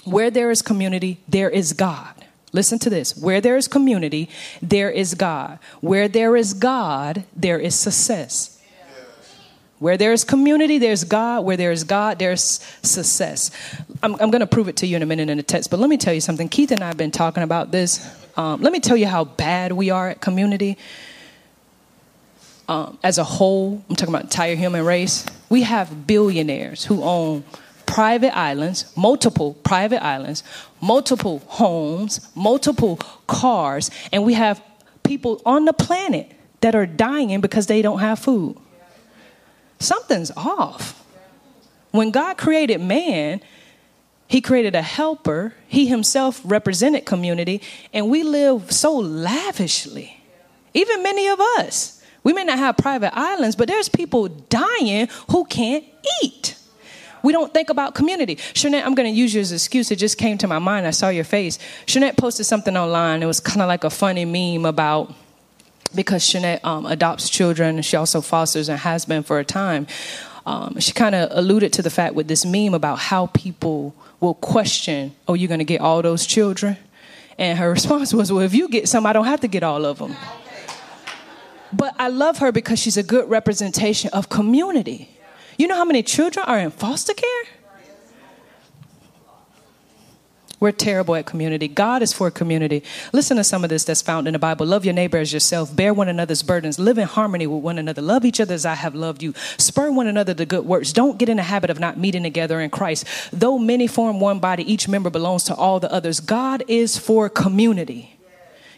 Where 0.05 0.29
there 0.29 0.51
is 0.51 0.61
community, 0.61 1.19
there 1.27 1.49
is 1.49 1.73
God. 1.73 2.13
Listen 2.53 2.79
to 2.79 2.89
this. 2.89 3.17
Where 3.17 3.41
there 3.41 3.57
is 3.57 3.67
community, 3.67 4.29
there 4.61 4.89
is 4.89 5.13
God. 5.13 5.59
Where 5.81 6.07
there 6.07 6.37
is 6.37 6.53
God, 6.53 7.25
there 7.35 7.59
is 7.59 7.75
success. 7.75 8.54
Where 9.79 9.97
there 9.97 10.13
is 10.13 10.23
community, 10.23 10.77
there's 10.77 11.03
God. 11.03 11.43
Where 11.43 11.57
there 11.57 11.71
is 11.71 11.83
God, 11.83 12.17
there's 12.17 12.41
success. 12.81 13.51
I'm, 14.01 14.15
I'm 14.15 14.31
going 14.31 14.39
to 14.39 14.47
prove 14.47 14.69
it 14.69 14.77
to 14.77 14.87
you 14.87 14.95
in 14.95 15.03
a 15.03 15.05
minute 15.05 15.29
in 15.29 15.37
the 15.37 15.43
text, 15.43 15.69
but 15.69 15.79
let 15.79 15.89
me 15.89 15.97
tell 15.97 16.13
you 16.13 16.21
something. 16.21 16.47
Keith 16.47 16.71
and 16.71 16.81
I 16.81 16.87
have 16.87 16.97
been 16.97 17.11
talking 17.11 17.43
about 17.43 17.71
this. 17.71 18.07
Um, 18.37 18.61
let 18.61 18.71
me 18.71 18.79
tell 18.79 18.95
you 18.95 19.07
how 19.07 19.25
bad 19.25 19.73
we 19.73 19.89
are 19.89 20.09
at 20.09 20.21
community. 20.21 20.77
Um, 22.67 22.97
as 23.03 23.17
a 23.17 23.23
whole, 23.23 23.83
I'm 23.89 23.95
talking 23.95 24.13
about 24.13 24.23
entire 24.23 24.55
human 24.55 24.85
race. 24.85 25.25
We 25.49 25.63
have 25.63 26.07
billionaires 26.07 26.85
who 26.85 27.03
own 27.03 27.43
private 27.85 28.35
islands, 28.35 28.91
multiple 28.97 29.53
private 29.55 30.03
islands, 30.03 30.43
multiple 30.81 31.43
homes, 31.47 32.27
multiple 32.33 32.97
cars, 33.27 33.91
and 34.11 34.23
we 34.25 34.33
have 34.33 34.63
people 35.03 35.41
on 35.45 35.65
the 35.65 35.73
planet 35.73 36.31
that 36.61 36.75
are 36.75 36.85
dying 36.85 37.41
because 37.41 37.67
they 37.67 37.81
don't 37.81 37.99
have 37.99 38.17
food 38.17 38.57
something's 39.79 40.31
off. 40.31 41.03
When 41.91 42.11
God 42.11 42.37
created 42.37 42.81
man, 42.81 43.41
he 44.27 44.41
created 44.41 44.75
a 44.75 44.81
helper. 44.81 45.53
He 45.67 45.87
himself 45.87 46.41
represented 46.43 47.05
community, 47.05 47.61
and 47.93 48.09
we 48.09 48.23
live 48.23 48.71
so 48.71 48.95
lavishly. 48.95 50.21
Even 50.73 51.03
many 51.03 51.27
of 51.27 51.39
us. 51.39 52.03
We 52.23 52.33
may 52.33 52.43
not 52.43 52.57
have 52.57 52.75
private 52.75 53.15
islands, 53.15 53.55
but 53.55 53.67
there's 53.67 53.87
people 53.87 54.27
dying 54.27 55.07
who 55.29 55.45
can't 55.45 55.85
eat. 56.23 56.57
We 57.21 57.31
don't 57.31 57.53
think 57.53 57.69
about 57.69 57.95
community. 57.95 58.35
Shanette, 58.35 58.83
I'm 58.83 58.93
going 58.93 59.11
to 59.11 59.17
use 59.17 59.33
you 59.33 59.41
as 59.41 59.51
an 59.51 59.55
excuse. 59.55 59.89
It 59.91 59.97
just 59.97 60.17
came 60.17 60.37
to 60.39 60.47
my 60.47 60.59
mind. 60.59 60.85
I 60.85 60.91
saw 60.91 61.09
your 61.09 61.23
face. 61.23 61.59
Shanette 61.85 62.17
posted 62.17 62.45
something 62.45 62.75
online. 62.75 63.23
It 63.23 63.25
was 63.25 63.39
kind 63.39 63.61
of 63.61 63.67
like 63.67 63.83
a 63.83 63.89
funny 63.89 64.25
meme 64.25 64.65
about 64.65 65.13
because 65.95 66.23
Shanette 66.23 66.63
um, 66.63 66.85
adopts 66.85 67.29
children. 67.29 67.81
She 67.81 67.97
also 67.97 68.21
fosters 68.21 68.69
and 68.69 68.79
has 68.79 69.05
been 69.05 69.23
for 69.23 69.39
a 69.39 69.45
time. 69.45 69.87
Um, 70.45 70.79
she 70.79 70.91
kind 70.91 71.15
of 71.15 71.29
alluded 71.31 71.73
to 71.73 71.81
the 71.81 71.89
fact 71.89 72.13
with 72.13 72.27
this 72.27 72.45
meme 72.45 72.73
about 72.73 72.99
how 72.99 73.27
people 73.27 73.95
will 74.19 74.35
question, 74.35 75.15
"Oh, 75.27 75.33
you're 75.33 75.47
going 75.47 75.59
to 75.59 75.65
get 75.65 75.81
all 75.81 76.01
those 76.01 76.25
children?" 76.25 76.77
And 77.37 77.57
her 77.57 77.71
response 77.77 78.13
was, 78.13 78.31
"Well, 78.31 78.43
if 78.43 78.53
you 78.53 78.69
get 78.69 78.87
some, 78.87 79.05
I 79.05 79.13
don't 79.13 79.25
have 79.25 79.41
to 79.41 79.47
get 79.47 79.63
all 79.63 79.85
of 79.85 79.97
them." 79.99 80.15
But 81.73 81.95
I 81.97 82.07
love 82.07 82.37
her 82.37 82.51
because 82.51 82.79
she's 82.79 82.97
a 82.97 83.03
good 83.03 83.29
representation 83.29 84.09
of 84.13 84.29
community. 84.29 85.09
You 85.57 85.67
know 85.67 85.75
how 85.75 85.85
many 85.85 86.03
children 86.03 86.45
are 86.45 86.59
in 86.59 86.71
foster 86.71 87.13
care? 87.13 87.43
We're 90.65 90.71
terrible 90.71 91.13
at 91.13 91.27
community. 91.27 91.67
God 91.67 92.01
is 92.01 92.11
for 92.11 92.31
community. 92.31 92.81
Listen 93.13 93.37
to 93.37 93.43
some 93.43 93.63
of 93.63 93.69
this 93.69 93.83
that's 93.83 94.01
found 94.01 94.25
in 94.25 94.33
the 94.33 94.39
Bible. 94.39 94.65
Love 94.65 94.83
your 94.83 94.95
neighbor 94.95 95.19
as 95.19 95.31
yourself. 95.31 95.75
Bear 95.75 95.93
one 95.93 96.07
another's 96.07 96.41
burdens. 96.41 96.79
Live 96.79 96.97
in 96.97 97.07
harmony 97.07 97.45
with 97.45 97.61
one 97.61 97.77
another. 97.77 98.01
Love 98.01 98.25
each 98.25 98.41
other 98.41 98.55
as 98.55 98.65
I 98.65 98.73
have 98.73 98.95
loved 98.95 99.21
you. 99.21 99.35
Spur 99.59 99.91
one 99.91 100.07
another 100.07 100.33
to 100.33 100.43
good 100.43 100.65
works. 100.65 100.91
Don't 100.91 101.19
get 101.19 101.29
in 101.29 101.37
the 101.37 101.43
habit 101.43 101.69
of 101.69 101.79
not 101.79 101.99
meeting 101.99 102.23
together 102.23 102.59
in 102.59 102.71
Christ. 102.71 103.05
Though 103.31 103.59
many 103.59 103.85
form 103.85 104.19
one 104.19 104.39
body, 104.39 104.63
each 104.63 104.87
member 104.87 105.11
belongs 105.11 105.43
to 105.43 105.53
all 105.53 105.79
the 105.79 105.91
others. 105.93 106.19
God 106.19 106.63
is 106.67 106.97
for 106.97 107.29
community. 107.29 108.17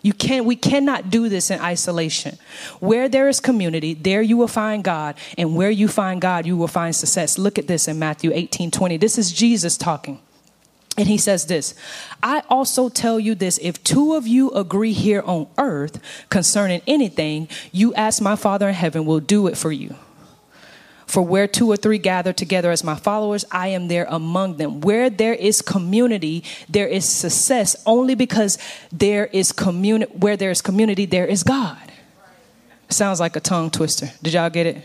You 0.02 0.12
can 0.12 0.44
we 0.44 0.58
cannot 0.58 1.10
do 1.10 1.30
this 1.30 1.50
in 1.50 1.62
isolation. 1.62 2.38
Where 2.82 3.08
there 3.08 3.30
is 3.30 3.40
community, 3.40 3.94
there 3.94 4.22
you 4.22 4.36
will 4.36 4.50
find 4.50 4.84
God, 4.84 5.16
and 5.38 5.56
where 5.56 5.72
you 5.72 5.88
find 5.88 6.20
God, 6.20 6.46
you 6.46 6.58
will 6.58 6.68
find 6.68 6.94
success. 6.94 7.38
Look 7.38 7.58
at 7.58 7.68
this 7.68 7.88
in 7.88 7.98
Matthew 7.98 8.32
18, 8.34 8.72
20. 8.72 8.98
This 8.98 9.18
is 9.18 9.32
Jesus 9.32 9.78
talking. 9.78 10.20
And 10.98 11.08
he 11.08 11.18
says 11.18 11.46
this 11.46 11.76
I 12.24 12.44
also 12.50 12.90
tell 12.90 13.20
you 13.20 13.36
this 13.36 13.60
if 13.62 13.84
two 13.84 14.16
of 14.16 14.28
you 14.28 14.50
agree 14.52 14.94
here 14.94 15.22
on 15.22 15.48
earth 15.58 16.00
concerning 16.30 16.82
anything, 16.88 17.48
you 17.72 17.94
ask 17.94 18.22
my 18.22 18.36
Father 18.36 18.68
in 18.68 18.74
heaven 18.74 19.06
will 19.06 19.20
do 19.20 19.48
it 19.48 19.58
for 19.58 19.72
you. 19.72 19.96
For 21.06 21.22
where 21.22 21.48
two 21.48 21.72
or 21.72 21.78
three 21.78 22.00
gather 22.00 22.34
together 22.34 22.70
as 22.70 22.84
my 22.84 22.96
followers, 22.96 23.46
I 23.50 23.70
am 23.70 23.88
there 23.88 24.06
among 24.10 24.58
them. 24.58 24.82
Where 24.82 25.10
there 25.10 25.34
is 25.34 25.62
community, 25.62 26.44
there 26.68 26.88
is 26.88 27.08
success 27.08 27.78
only 27.86 28.14
because 28.14 28.58
there 28.92 29.28
is 29.28 29.54
community. 29.54 30.12
Where 30.18 30.36
there 30.36 30.52
is 30.52 30.62
community, 30.62 31.06
there 31.06 31.26
is 31.26 31.44
God. 31.44 31.78
Sounds 32.90 33.22
like 33.22 33.38
a 33.38 33.40
tongue 33.40 33.72
twister. 33.72 34.12
Did 34.22 34.34
y'all 34.34 34.50
get 34.50 34.66
it? 34.66 34.84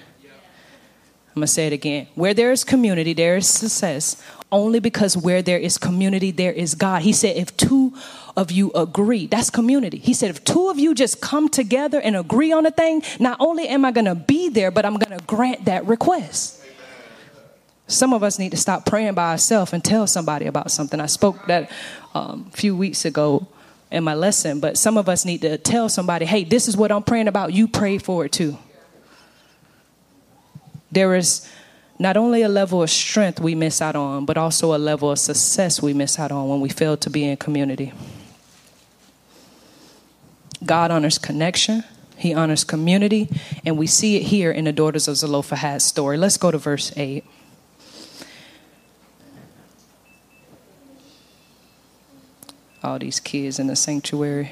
I'm 1.34 1.40
going 1.40 1.46
to 1.46 1.52
say 1.52 1.66
it 1.66 1.72
again. 1.72 2.08
Where 2.14 2.34
there 2.34 2.52
is 2.52 2.62
community, 2.62 3.14
there 3.14 3.36
is 3.36 3.48
success 3.48 4.22
only 4.50 4.80
because 4.80 5.16
where 5.16 5.40
there 5.40 5.58
is 5.58 5.78
community, 5.78 6.30
there 6.30 6.52
is 6.52 6.74
God. 6.74 7.00
He 7.00 7.14
said, 7.14 7.36
if 7.36 7.56
two 7.56 7.94
of 8.36 8.52
you 8.52 8.70
agree, 8.74 9.26
that's 9.26 9.48
community. 9.48 9.96
He 9.96 10.12
said, 10.12 10.28
if 10.28 10.44
two 10.44 10.68
of 10.68 10.78
you 10.78 10.94
just 10.94 11.22
come 11.22 11.48
together 11.48 11.98
and 11.98 12.14
agree 12.14 12.52
on 12.52 12.66
a 12.66 12.70
thing, 12.70 13.02
not 13.18 13.38
only 13.40 13.66
am 13.66 13.86
I 13.86 13.92
going 13.92 14.04
to 14.04 14.14
be 14.14 14.50
there, 14.50 14.70
but 14.70 14.84
I'm 14.84 14.96
going 14.98 15.18
to 15.18 15.24
grant 15.24 15.64
that 15.64 15.86
request. 15.86 16.62
Some 17.86 18.12
of 18.12 18.22
us 18.22 18.38
need 18.38 18.50
to 18.50 18.58
stop 18.58 18.84
praying 18.84 19.14
by 19.14 19.30
ourselves 19.30 19.72
and 19.72 19.82
tell 19.82 20.06
somebody 20.06 20.44
about 20.44 20.70
something. 20.70 21.00
I 21.00 21.06
spoke 21.06 21.46
that 21.46 21.70
um, 22.14 22.50
a 22.52 22.56
few 22.56 22.76
weeks 22.76 23.06
ago 23.06 23.48
in 23.90 24.04
my 24.04 24.14
lesson, 24.14 24.60
but 24.60 24.76
some 24.76 24.98
of 24.98 25.08
us 25.08 25.24
need 25.24 25.40
to 25.42 25.56
tell 25.56 25.88
somebody, 25.88 26.26
hey, 26.26 26.44
this 26.44 26.68
is 26.68 26.76
what 26.76 26.92
I'm 26.92 27.02
praying 27.02 27.28
about. 27.28 27.54
You 27.54 27.68
pray 27.68 27.96
for 27.96 28.26
it 28.26 28.32
too. 28.32 28.58
There 30.92 31.16
is 31.16 31.50
not 31.98 32.16
only 32.18 32.42
a 32.42 32.48
level 32.48 32.82
of 32.82 32.90
strength 32.90 33.40
we 33.40 33.54
miss 33.54 33.80
out 33.80 33.96
on, 33.96 34.26
but 34.26 34.36
also 34.36 34.74
a 34.74 34.78
level 34.78 35.10
of 35.10 35.18
success 35.18 35.80
we 35.80 35.94
miss 35.94 36.18
out 36.18 36.30
on 36.30 36.48
when 36.48 36.60
we 36.60 36.68
fail 36.68 36.96
to 36.98 37.10
be 37.10 37.24
in 37.24 37.36
community. 37.38 37.92
God 40.64 40.90
honors 40.90 41.18
connection, 41.18 41.84
He 42.16 42.34
honors 42.34 42.62
community, 42.62 43.28
and 43.64 43.78
we 43.78 43.86
see 43.86 44.16
it 44.16 44.24
here 44.24 44.50
in 44.52 44.66
the 44.66 44.72
Daughters 44.72 45.08
of 45.08 45.16
Zelophehad 45.16 45.80
story. 45.80 46.16
Let's 46.16 46.36
go 46.36 46.50
to 46.50 46.58
verse 46.58 46.92
8. 46.96 47.24
All 52.84 52.98
these 52.98 53.18
kids 53.18 53.58
in 53.58 53.68
the 53.68 53.76
sanctuary. 53.76 54.50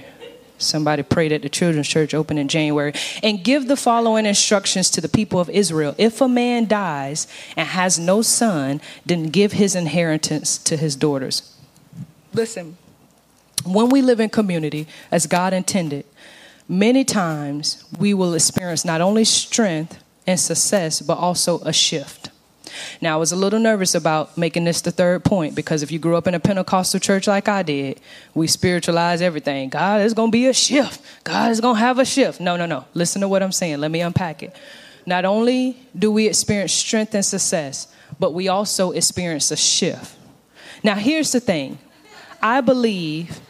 Somebody 0.61 1.03
prayed 1.03 1.33
at 1.33 1.43
the 1.43 1.49
children's 1.49 1.89
church 1.89 2.15
open 2.15 2.39
in 2.39 2.49
January. 2.49 2.93
And 3.23 3.43
give 3.43 3.69
the 3.69 3.77
following 3.77 4.27
instructions 4.27 4.91
to 4.91 5.01
the 5.01 5.09
people 5.09 5.41
of 5.41 5.51
Israel. 5.51 5.95
If 5.99 6.21
a 6.21 6.29
man 6.29 6.67
dies 6.67 7.27
and 7.57 7.69
has 7.69 7.99
no 7.99 8.23
son, 8.23 8.81
then 9.05 9.25
give 9.25 9.53
his 9.53 9.75
inheritance 9.75 10.59
to 10.59 10.77
his 10.77 10.97
daughters. 10.97 11.57
Listen, 12.33 12.77
when 13.65 13.89
we 13.89 14.03
live 14.03 14.21
in 14.21 14.31
community 14.31 14.87
as 15.11 15.27
God 15.27 15.53
intended, 15.53 16.05
many 16.69 17.05
times 17.05 17.85
we 17.99 18.15
will 18.15 18.35
experience 18.35 18.85
not 18.85 19.01
only 19.01 19.25
strength 19.25 20.03
and 20.27 20.39
success, 20.39 21.01
but 21.01 21.19
also 21.19 21.59
a 21.61 21.73
shift. 21.73 22.30
Now, 23.01 23.15
I 23.15 23.17
was 23.19 23.33
a 23.33 23.37
little 23.37 23.59
nervous 23.59 23.95
about 23.95 24.37
making 24.37 24.65
this 24.65 24.81
the 24.81 24.91
third 24.91 25.25
point 25.25 25.55
because 25.55 25.83
if 25.83 25.91
you 25.91 25.99
grew 25.99 26.17
up 26.17 26.27
in 26.27 26.35
a 26.35 26.41
Pentecostal 26.41 27.01
church 27.01 27.27
like 27.27 27.49
I 27.49 27.63
did, 27.63 28.01
we 28.35 28.47
spiritualize 28.47 29.23
everything. 29.23 29.69
God 29.69 30.03
is 30.03 30.15
going 30.15 30.29
to 30.31 30.33
be 30.33 30.47
a 30.47 30.55
shift. 30.55 31.01
God 31.25 31.51
is 31.51 31.61
going 31.61 31.77
to 31.77 31.81
have 31.81 31.99
a 31.99 32.05
shift. 32.05 32.41
No, 32.41 32.57
no, 32.57 32.67
no. 32.67 32.85
Listen 32.95 33.21
to 33.21 33.29
what 33.29 33.43
I'm 33.43 33.53
saying. 33.53 33.81
Let 33.81 33.91
me 33.91 34.01
unpack 34.01 34.43
it. 34.43 34.55
Not 35.07 35.25
only 35.25 35.77
do 35.99 36.13
we 36.13 36.29
experience 36.29 36.73
strength 36.73 37.15
and 37.15 37.25
success, 37.25 37.93
but 38.19 38.35
we 38.35 38.49
also 38.49 38.91
experience 38.91 39.51
a 39.51 39.57
shift. 39.57 40.17
Now, 40.83 40.95
here's 40.95 41.33
the 41.33 41.41
thing 41.41 41.79
I 42.43 42.61
believe 42.61 43.41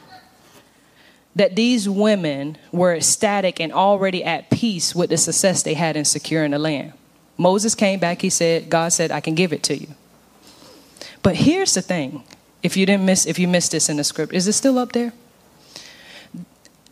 that 1.36 1.56
these 1.56 1.88
women 1.88 2.58
were 2.72 2.94
ecstatic 2.94 3.60
and 3.60 3.72
already 3.72 4.24
at 4.24 4.50
peace 4.50 4.94
with 4.94 5.10
the 5.10 5.16
success 5.16 5.62
they 5.62 5.74
had 5.74 5.96
in 5.96 6.04
securing 6.04 6.50
the 6.50 6.58
land. 6.58 6.92
Moses 7.40 7.74
came 7.74 7.98
back, 7.98 8.20
he 8.20 8.28
said, 8.28 8.68
God 8.68 8.92
said, 8.92 9.10
I 9.10 9.20
can 9.20 9.34
give 9.34 9.54
it 9.54 9.62
to 9.62 9.74
you. 9.74 9.88
But 11.22 11.36
here's 11.36 11.72
the 11.72 11.80
thing. 11.80 12.22
If 12.62 12.76
you 12.76 12.84
didn't 12.84 13.06
miss 13.06 13.24
if 13.24 13.38
you 13.38 13.48
missed 13.48 13.72
this 13.72 13.88
in 13.88 13.96
the 13.96 14.04
script, 14.04 14.34
is 14.34 14.46
it 14.46 14.52
still 14.52 14.78
up 14.78 14.92
there? 14.92 15.14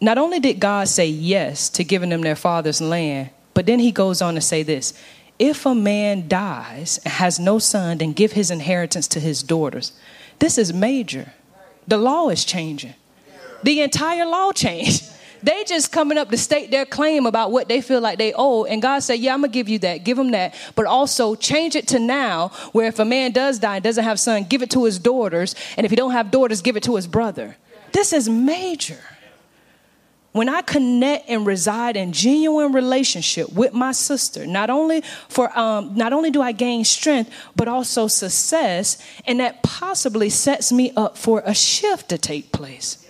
Not 0.01 0.17
only 0.17 0.41
did 0.41 0.59
God 0.59 0.89
say 0.89 1.07
yes 1.07 1.69
to 1.69 1.85
giving 1.85 2.09
them 2.09 2.23
their 2.23 2.35
father's 2.35 2.81
land, 2.81 3.29
but 3.53 3.67
then 3.67 3.79
he 3.79 3.93
goes 3.93 4.23
on 4.23 4.37
to 4.37 4.41
say 4.41 4.63
this 4.63 4.95
if 5.39 5.67
a 5.67 5.75
man 5.75 6.29
dies 6.29 6.99
and 7.05 7.13
has 7.13 7.39
no 7.39 7.59
son, 7.59 7.99
then 7.99 8.15
give 8.15 8.33
his 8.33 8.51
inheritance 8.51 9.07
to 9.09 9.21
his 9.21 9.43
daughters. 9.43 9.93
This 10.39 10.57
is 10.57 10.73
major. 10.73 11.35
The 11.87 11.99
law 11.99 12.31
is 12.31 12.47
changing. 12.47 12.95
The 13.63 13.83
entire 13.83 14.25
law 14.25 14.53
changed. 14.53 15.05
They 15.43 15.65
just 15.65 15.93
coming 15.93 16.19
up 16.19 16.31
to 16.31 16.37
state 16.37 16.71
their 16.71 16.87
claim 16.87 17.27
about 17.27 17.53
what 17.53 17.69
they 17.69 17.81
feel 17.81 18.01
like 18.01 18.19
they 18.19 18.33
owe. 18.35 18.65
And 18.65 18.83
God 18.83 19.01
said, 19.01 19.21
Yeah, 19.21 19.35
I'm 19.35 19.41
gonna 19.41 19.53
give 19.53 19.69
you 19.69 19.79
that. 19.81 20.05
Give 20.05 20.17
them 20.17 20.31
that. 20.33 20.55
But 20.75 20.87
also 20.87 21.35
change 21.35 21.77
it 21.77 21.89
to 21.89 21.99
now, 21.99 22.49
where 22.73 22.87
if 22.87 22.99
a 22.99 23.05
man 23.05 23.33
does 23.33 23.59
die 23.59 23.77
and 23.77 23.85
doesn't 23.85 24.05
have 24.05 24.19
son, 24.19 24.45
give 24.45 24.63
it 24.63 24.71
to 24.71 24.85
his 24.85 24.99
daughters. 24.99 25.55
And 25.77 25.85
if 25.85 25.91
he 25.91 25.97
don't 25.97 26.13
have 26.13 26.31
daughters, 26.31 26.63
give 26.63 26.77
it 26.77 26.83
to 26.85 26.97
his 26.97 27.07
brother. 27.07 27.57
This 27.93 28.13
is 28.13 28.29
major. 28.29 29.01
When 30.33 30.49
I 30.49 30.61
connect 30.63 31.29
and 31.29 31.47
reside 31.47 31.97
in 31.97 32.13
genuine 32.13 32.73
relationship 32.73 33.53
with 33.53 33.73
my 33.73 33.93
sister, 33.93 34.47
not 34.47 34.71
only 34.71 35.03
for 35.29 35.57
um, 35.59 35.97
not 35.97 36.13
only 36.13 36.31
do 36.31 36.43
I 36.43 36.53
gain 36.53 36.85
strength, 36.85 37.31
but 37.57 37.67
also 37.67 38.07
success, 38.07 39.03
and 39.27 39.41
that 39.41 39.63
possibly 39.63 40.29
sets 40.29 40.71
me 40.71 40.93
up 40.97 41.17
for 41.17 41.43
a 41.45 41.55
shift 41.55 42.11
to 42.11 42.19
take 42.19 42.53
place. 42.53 43.08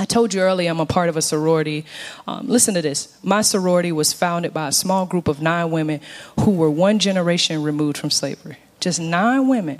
I 0.00 0.06
told 0.06 0.32
you 0.32 0.40
earlier 0.40 0.70
I'm 0.70 0.80
a 0.80 0.86
part 0.86 1.10
of 1.10 1.18
a 1.18 1.22
sorority. 1.22 1.84
Um, 2.26 2.48
listen 2.48 2.72
to 2.72 2.80
this. 2.80 3.18
My 3.22 3.42
sorority 3.42 3.92
was 3.92 4.14
founded 4.14 4.54
by 4.54 4.68
a 4.68 4.72
small 4.72 5.04
group 5.04 5.28
of 5.28 5.42
nine 5.42 5.70
women 5.70 6.00
who 6.40 6.52
were 6.52 6.70
one 6.70 6.98
generation 6.98 7.62
removed 7.62 7.98
from 7.98 8.08
slavery. 8.08 8.56
Just 8.80 8.98
nine 8.98 9.46
women. 9.46 9.78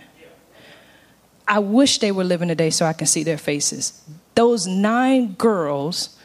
I 1.49 1.59
wish 1.59 2.01
they 2.01 2.13
were 2.13 2.23
living 2.23 2.49
today 2.49 2.69
so 2.69 2.85
I 2.85 2.93
can 2.93 3.07
see 3.07 3.23
their 3.23 3.39
faces. 3.39 4.03
Those 4.35 4.67
nine 4.67 5.33
girls 5.33 6.19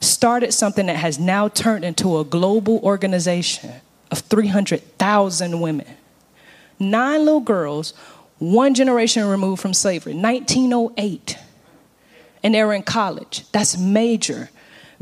started 0.00 0.52
something 0.54 0.86
that 0.86 0.96
has 0.96 1.18
now 1.18 1.48
turned 1.48 1.84
into 1.84 2.18
a 2.18 2.24
global 2.24 2.78
organization 2.78 3.70
of 4.10 4.20
300,000 4.20 5.60
women. 5.60 5.86
Nine 6.78 7.26
little 7.26 7.40
girls, 7.40 7.92
one 8.38 8.72
generation 8.72 9.28
removed 9.28 9.60
from 9.60 9.74
slavery, 9.74 10.14
1908 10.14 11.36
and 12.42 12.54
they're 12.54 12.72
in 12.72 12.82
college. 12.82 13.44
That's 13.52 13.76
major. 13.76 14.50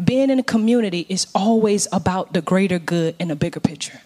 Being 0.03 0.31
in 0.31 0.39
a 0.39 0.43
community 0.43 1.07
is 1.09 1.27
always 1.35 1.87
about 1.93 2.33
the 2.33 2.41
greater 2.41 2.79
good 2.79 3.17
and 3.21 3.31
the 3.31 3.37
bigger 3.37 3.61
picture. 3.61 4.01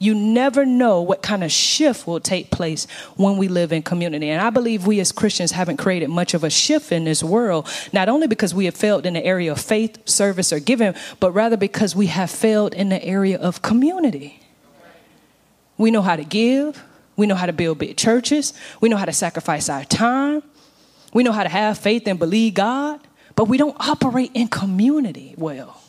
You 0.00 0.14
never 0.14 0.64
know 0.64 1.02
what 1.02 1.22
kind 1.22 1.42
of 1.42 1.50
shift 1.50 2.06
will 2.06 2.20
take 2.20 2.52
place 2.52 2.86
when 3.16 3.36
we 3.36 3.48
live 3.48 3.72
in 3.72 3.82
community. 3.82 4.28
And 4.28 4.40
I 4.40 4.50
believe 4.50 4.86
we 4.86 5.00
as 5.00 5.10
Christians 5.10 5.50
haven't 5.50 5.78
created 5.78 6.08
much 6.08 6.34
of 6.34 6.44
a 6.44 6.50
shift 6.50 6.92
in 6.92 7.04
this 7.04 7.22
world, 7.22 7.68
not 7.92 8.08
only 8.08 8.28
because 8.28 8.54
we 8.54 8.66
have 8.66 8.76
failed 8.76 9.06
in 9.06 9.14
the 9.14 9.24
area 9.24 9.50
of 9.50 9.60
faith, 9.60 10.08
service, 10.08 10.52
or 10.52 10.60
giving, 10.60 10.94
but 11.18 11.32
rather 11.32 11.56
because 11.56 11.96
we 11.96 12.06
have 12.06 12.30
failed 12.30 12.74
in 12.74 12.90
the 12.90 13.04
area 13.04 13.38
of 13.38 13.60
community. 13.62 14.40
We 15.76 15.90
know 15.90 16.02
how 16.02 16.14
to 16.14 16.24
give. 16.24 16.80
We 17.16 17.26
know 17.26 17.34
how 17.34 17.46
to 17.46 17.52
build 17.52 17.78
big 17.78 17.96
churches. 17.96 18.52
We 18.80 18.88
know 18.88 18.96
how 18.96 19.04
to 19.04 19.12
sacrifice 19.12 19.68
our 19.68 19.84
time. 19.84 20.44
We 21.12 21.22
know 21.22 21.32
how 21.32 21.42
to 21.42 21.48
have 21.48 21.78
faith 21.78 22.06
and 22.06 22.18
believe 22.18 22.54
God, 22.54 23.00
but 23.34 23.44
we 23.44 23.56
don't 23.56 23.76
operate 23.80 24.30
in 24.34 24.48
community 24.48 25.34
well. 25.36 25.80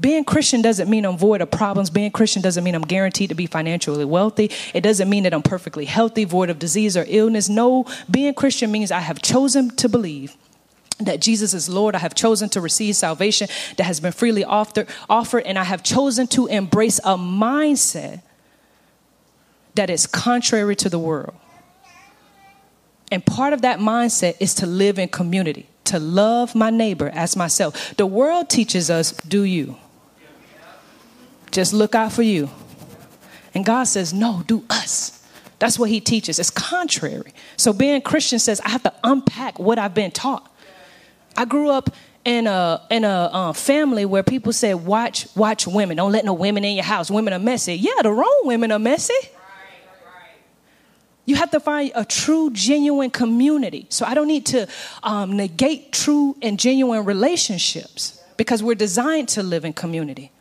Being 0.00 0.24
Christian 0.24 0.62
doesn't 0.62 0.88
mean 0.88 1.04
I'm 1.04 1.18
void 1.18 1.42
of 1.42 1.50
problems. 1.50 1.90
Being 1.90 2.10
Christian 2.10 2.40
doesn't 2.40 2.64
mean 2.64 2.74
I'm 2.74 2.82
guaranteed 2.82 3.28
to 3.28 3.34
be 3.34 3.44
financially 3.44 4.06
wealthy. 4.06 4.50
It 4.72 4.80
doesn't 4.80 5.10
mean 5.10 5.24
that 5.24 5.34
I'm 5.34 5.42
perfectly 5.42 5.84
healthy, 5.84 6.24
void 6.24 6.48
of 6.48 6.58
disease 6.58 6.96
or 6.96 7.04
illness. 7.06 7.50
No, 7.50 7.84
being 8.10 8.32
Christian 8.32 8.72
means 8.72 8.90
I 8.90 9.00
have 9.00 9.20
chosen 9.20 9.76
to 9.76 9.88
believe 9.90 10.36
that 11.00 11.20
Jesus 11.20 11.52
is 11.52 11.68
Lord. 11.68 11.94
I 11.94 11.98
have 11.98 12.14
chosen 12.14 12.48
to 12.50 12.62
receive 12.62 12.96
salvation 12.96 13.48
that 13.76 13.84
has 13.84 14.00
been 14.00 14.12
freely 14.12 14.44
offered, 14.44 14.88
offered, 15.08 15.44
and 15.44 15.58
I 15.58 15.64
have 15.64 15.82
chosen 15.82 16.26
to 16.28 16.46
embrace 16.46 16.98
a 17.00 17.18
mindset 17.18 18.22
that 19.74 19.90
is 19.90 20.06
contrary 20.06 20.76
to 20.76 20.88
the 20.88 20.98
world. 20.98 21.34
And 23.10 23.24
part 23.24 23.52
of 23.52 23.62
that 23.62 23.80
mindset 23.80 24.36
is 24.40 24.54
to 24.54 24.66
live 24.66 24.98
in 24.98 25.08
community, 25.08 25.66
to 25.84 25.98
love 25.98 26.54
my 26.54 26.70
neighbor 26.70 27.08
as 27.08 27.36
myself. 27.36 27.94
The 27.96 28.06
world 28.06 28.48
teaches 28.48 28.90
us, 28.90 29.12
do 29.12 29.42
you. 29.42 29.76
Just 31.50 31.72
look 31.72 31.94
out 31.94 32.12
for 32.12 32.22
you. 32.22 32.48
And 33.54 33.64
God 33.64 33.84
says, 33.84 34.12
no, 34.12 34.44
do 34.46 34.64
us. 34.70 35.26
That's 35.58 35.78
what 35.78 35.90
He 35.90 36.00
teaches. 36.00 36.38
It's 36.38 36.50
contrary. 36.50 37.34
So 37.56 37.72
being 37.72 38.00
Christian 38.00 38.38
says, 38.38 38.60
I 38.60 38.70
have 38.70 38.84
to 38.84 38.94
unpack 39.02 39.58
what 39.58 39.78
I've 39.78 39.94
been 39.94 40.12
taught. 40.12 40.48
I 41.36 41.44
grew 41.44 41.70
up 41.70 41.90
in 42.24 42.46
a 42.46 42.82
in 42.90 43.04
a 43.04 43.30
uh, 43.32 43.52
family 43.52 44.04
where 44.04 44.22
people 44.22 44.52
said, 44.52 44.74
"Watch, 44.74 45.26
watch 45.34 45.66
women. 45.66 45.96
Don't 45.96 46.12
let 46.12 46.24
no 46.24 46.34
women 46.34 46.64
in 46.64 46.74
your 46.74 46.84
house. 46.84 47.10
Women 47.10 47.32
are 47.32 47.38
messy." 47.38 47.74
Yeah, 47.74 48.02
the 48.02 48.12
wrong 48.12 48.40
women 48.44 48.72
are 48.72 48.78
messy. 48.78 49.14
You 51.30 51.36
have 51.36 51.52
to 51.52 51.60
find 51.60 51.92
a 51.94 52.04
true, 52.04 52.50
genuine 52.50 53.08
community. 53.08 53.86
So 53.88 54.04
I 54.04 54.14
don't 54.14 54.26
need 54.26 54.46
to 54.46 54.66
um, 55.04 55.36
negate 55.36 55.92
true 55.92 56.36
and 56.42 56.58
genuine 56.58 57.04
relationships 57.04 58.20
because 58.36 58.64
we're 58.64 58.74
designed 58.74 59.28
to 59.28 59.44
live 59.44 59.64
in 59.64 59.72
community. 59.72 60.32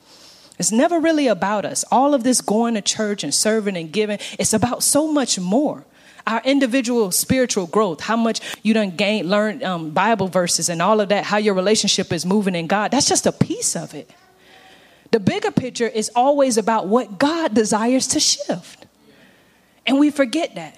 It's 0.58 0.72
never 0.72 1.00
really 1.00 1.28
about 1.28 1.64
us. 1.64 1.86
All 1.92 2.16
of 2.16 2.24
this 2.24 2.42
going 2.42 2.74
to 2.74 2.82
church 2.82 3.24
and 3.24 3.32
serving 3.32 3.78
and 3.78 3.92
giving, 3.92 4.18
it's 4.40 4.52
about 4.52 4.82
so 4.82 5.12
much 5.12 5.38
more. 5.40 5.86
Our 6.26 6.42
individual 6.44 7.12
spiritual 7.12 7.68
growth, 7.68 8.02
how 8.02 8.18
much 8.18 8.42
you 8.64 8.74
done 8.74 8.90
gain, 8.90 9.30
learn 9.30 9.64
um, 9.64 9.92
Bible 9.92 10.28
verses 10.28 10.70
and 10.70 10.82
all 10.82 11.02
of 11.02 11.10
that, 11.10 11.24
how 11.24 11.38
your 11.38 11.54
relationship 11.54 12.12
is 12.12 12.26
moving 12.26 12.56
in 12.56 12.66
God. 12.66 12.90
That's 12.90 13.08
just 13.08 13.28
a 13.28 13.32
piece 13.32 13.76
of 13.76 13.94
it. 13.94 14.10
The 15.12 15.20
bigger 15.20 15.52
picture 15.52 15.88
is 15.88 16.10
always 16.16 16.58
about 16.58 16.88
what 16.88 17.20
God 17.20 17.54
desires 17.54 18.08
to 18.08 18.20
shift. 18.20 18.79
And 19.90 19.98
we 19.98 20.12
forget 20.12 20.54
that. 20.54 20.78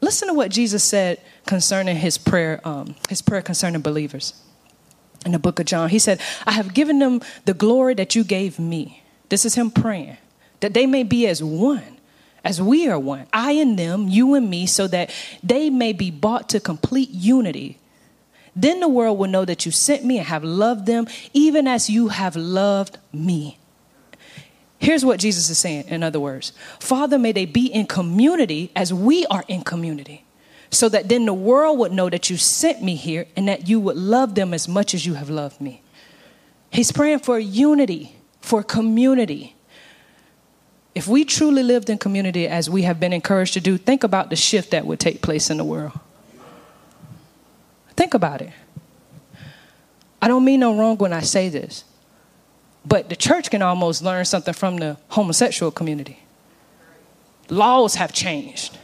Listen 0.00 0.26
to 0.26 0.34
what 0.34 0.50
Jesus 0.50 0.82
said 0.82 1.20
concerning 1.46 1.94
his 1.94 2.18
prayer, 2.18 2.60
um, 2.64 2.96
his 3.08 3.22
prayer 3.22 3.40
concerning 3.40 3.82
believers. 3.82 4.34
In 5.24 5.30
the 5.30 5.38
book 5.38 5.60
of 5.60 5.66
John, 5.66 5.90
he 5.90 6.00
said, 6.00 6.20
I 6.44 6.52
have 6.52 6.74
given 6.74 6.98
them 6.98 7.20
the 7.44 7.54
glory 7.54 7.94
that 7.94 8.16
you 8.16 8.24
gave 8.24 8.58
me. 8.58 9.04
This 9.28 9.44
is 9.44 9.54
him 9.54 9.70
praying, 9.70 10.16
that 10.58 10.74
they 10.74 10.86
may 10.86 11.04
be 11.04 11.28
as 11.28 11.40
one, 11.40 11.98
as 12.42 12.60
we 12.60 12.88
are 12.88 12.98
one. 12.98 13.28
I 13.32 13.52
and 13.52 13.78
them, 13.78 14.08
you 14.08 14.34
and 14.34 14.50
me, 14.50 14.66
so 14.66 14.88
that 14.88 15.14
they 15.44 15.70
may 15.70 15.92
be 15.92 16.10
brought 16.10 16.48
to 16.48 16.58
complete 16.58 17.10
unity. 17.10 17.78
Then 18.56 18.80
the 18.80 18.88
world 18.88 19.20
will 19.20 19.28
know 19.28 19.44
that 19.44 19.64
you 19.64 19.70
sent 19.70 20.04
me 20.04 20.18
and 20.18 20.26
have 20.26 20.42
loved 20.42 20.86
them, 20.86 21.06
even 21.32 21.68
as 21.68 21.88
you 21.88 22.08
have 22.08 22.34
loved 22.34 22.98
me. 23.12 23.59
Here's 24.80 25.04
what 25.04 25.20
Jesus 25.20 25.50
is 25.50 25.58
saying, 25.58 25.84
in 25.88 26.02
other 26.02 26.18
words 26.18 26.52
Father, 26.80 27.18
may 27.18 27.32
they 27.32 27.44
be 27.44 27.66
in 27.66 27.86
community 27.86 28.72
as 28.74 28.92
we 28.92 29.26
are 29.26 29.44
in 29.46 29.62
community, 29.62 30.24
so 30.70 30.88
that 30.88 31.08
then 31.08 31.26
the 31.26 31.34
world 31.34 31.78
would 31.78 31.92
know 31.92 32.08
that 32.08 32.30
you 32.30 32.38
sent 32.38 32.82
me 32.82 32.96
here 32.96 33.26
and 33.36 33.46
that 33.46 33.68
you 33.68 33.78
would 33.78 33.96
love 33.96 34.34
them 34.34 34.54
as 34.54 34.66
much 34.66 34.94
as 34.94 35.04
you 35.04 35.14
have 35.14 35.28
loved 35.28 35.60
me. 35.60 35.82
He's 36.70 36.92
praying 36.92 37.18
for 37.18 37.38
unity, 37.38 38.16
for 38.40 38.62
community. 38.62 39.54
If 40.94 41.06
we 41.06 41.24
truly 41.24 41.62
lived 41.62 41.90
in 41.90 41.98
community 41.98 42.48
as 42.48 42.70
we 42.70 42.82
have 42.82 42.98
been 42.98 43.12
encouraged 43.12 43.52
to 43.54 43.60
do, 43.60 43.76
think 43.76 44.02
about 44.02 44.30
the 44.30 44.36
shift 44.36 44.70
that 44.70 44.86
would 44.86 44.98
take 44.98 45.20
place 45.20 45.50
in 45.50 45.58
the 45.58 45.64
world. 45.64 45.98
Think 47.96 48.14
about 48.14 48.40
it. 48.40 48.52
I 50.22 50.28
don't 50.28 50.44
mean 50.44 50.60
no 50.60 50.78
wrong 50.78 50.96
when 50.96 51.12
I 51.12 51.20
say 51.20 51.48
this. 51.50 51.84
But 52.84 53.08
the 53.08 53.16
church 53.16 53.50
can 53.50 53.62
almost 53.62 54.02
learn 54.02 54.24
something 54.24 54.54
from 54.54 54.78
the 54.78 54.96
homosexual 55.08 55.70
community. 55.70 56.20
Laws 57.48 57.96
have 57.96 58.12
changed. 58.12 58.78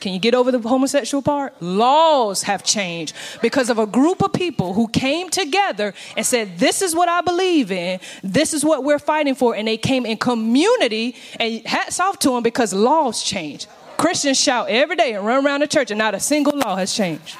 Can 0.00 0.14
you 0.14 0.18
get 0.18 0.34
over 0.34 0.50
the 0.50 0.58
homosexual 0.58 1.20
part? 1.20 1.60
Laws 1.60 2.44
have 2.44 2.64
changed 2.64 3.14
because 3.42 3.68
of 3.68 3.78
a 3.78 3.86
group 3.86 4.22
of 4.22 4.32
people 4.32 4.72
who 4.72 4.88
came 4.88 5.28
together 5.28 5.92
and 6.16 6.24
said, 6.24 6.58
This 6.58 6.80
is 6.80 6.94
what 6.94 7.10
I 7.10 7.20
believe 7.20 7.70
in. 7.70 8.00
This 8.22 8.54
is 8.54 8.64
what 8.64 8.82
we're 8.82 8.98
fighting 8.98 9.34
for. 9.34 9.54
And 9.54 9.68
they 9.68 9.76
came 9.76 10.06
in 10.06 10.16
community, 10.16 11.16
and 11.38 11.64
hats 11.66 12.00
off 12.00 12.18
to 12.20 12.30
them 12.30 12.42
because 12.42 12.72
laws 12.72 13.22
change. 13.22 13.66
Christians 13.98 14.40
shout 14.40 14.70
every 14.70 14.96
day 14.96 15.12
and 15.12 15.26
run 15.26 15.44
around 15.44 15.60
the 15.60 15.66
church, 15.66 15.90
and 15.90 15.98
not 15.98 16.14
a 16.14 16.20
single 16.20 16.56
law 16.56 16.76
has 16.76 16.94
changed. 16.94 17.36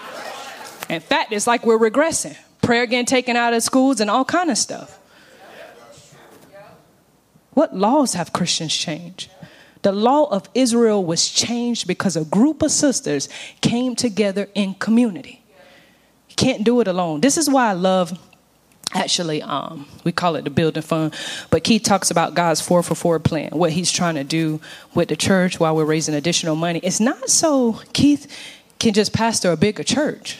In 0.90 1.00
fact, 1.00 1.32
it's 1.32 1.46
like 1.46 1.64
we're 1.64 1.78
regressing 1.78 2.36
prayer 2.70 2.86
getting 2.86 3.04
taken 3.04 3.34
out 3.34 3.52
of 3.52 3.64
schools 3.64 4.00
and 4.00 4.08
all 4.08 4.24
kind 4.24 4.48
of 4.48 4.56
stuff. 4.56 5.00
What 7.50 7.74
laws 7.74 8.14
have 8.14 8.32
Christians 8.32 8.72
changed? 8.72 9.28
The 9.82 9.90
law 9.90 10.26
of 10.30 10.48
Israel 10.54 11.04
was 11.04 11.28
changed 11.28 11.88
because 11.88 12.14
a 12.14 12.24
group 12.24 12.62
of 12.62 12.70
sisters 12.70 13.28
came 13.60 13.96
together 13.96 14.48
in 14.54 14.74
community. 14.74 15.42
You 16.28 16.36
can't 16.36 16.62
do 16.62 16.80
it 16.80 16.86
alone. 16.86 17.22
This 17.22 17.36
is 17.36 17.50
why 17.50 17.70
I 17.70 17.72
love 17.72 18.16
actually 18.94 19.42
um, 19.42 19.88
we 20.04 20.12
call 20.12 20.36
it 20.36 20.44
the 20.44 20.50
building 20.50 20.82
fund 20.82 21.14
but 21.50 21.62
keith 21.62 21.84
talks 21.84 22.10
about 22.10 22.34
god's 22.34 22.60
four 22.60 22.82
for 22.82 22.96
four 22.96 23.20
plan 23.20 23.48
what 23.52 23.70
he's 23.70 23.92
trying 23.92 24.16
to 24.16 24.24
do 24.24 24.60
with 24.96 25.08
the 25.08 25.14
church 25.14 25.60
while 25.60 25.76
we're 25.76 25.84
raising 25.84 26.12
additional 26.12 26.56
money 26.56 26.80
it's 26.82 26.98
not 26.98 27.30
so 27.30 27.80
keith 27.92 28.26
can 28.80 28.92
just 28.92 29.12
pastor 29.12 29.52
a 29.52 29.56
bigger 29.56 29.84
church 29.84 30.38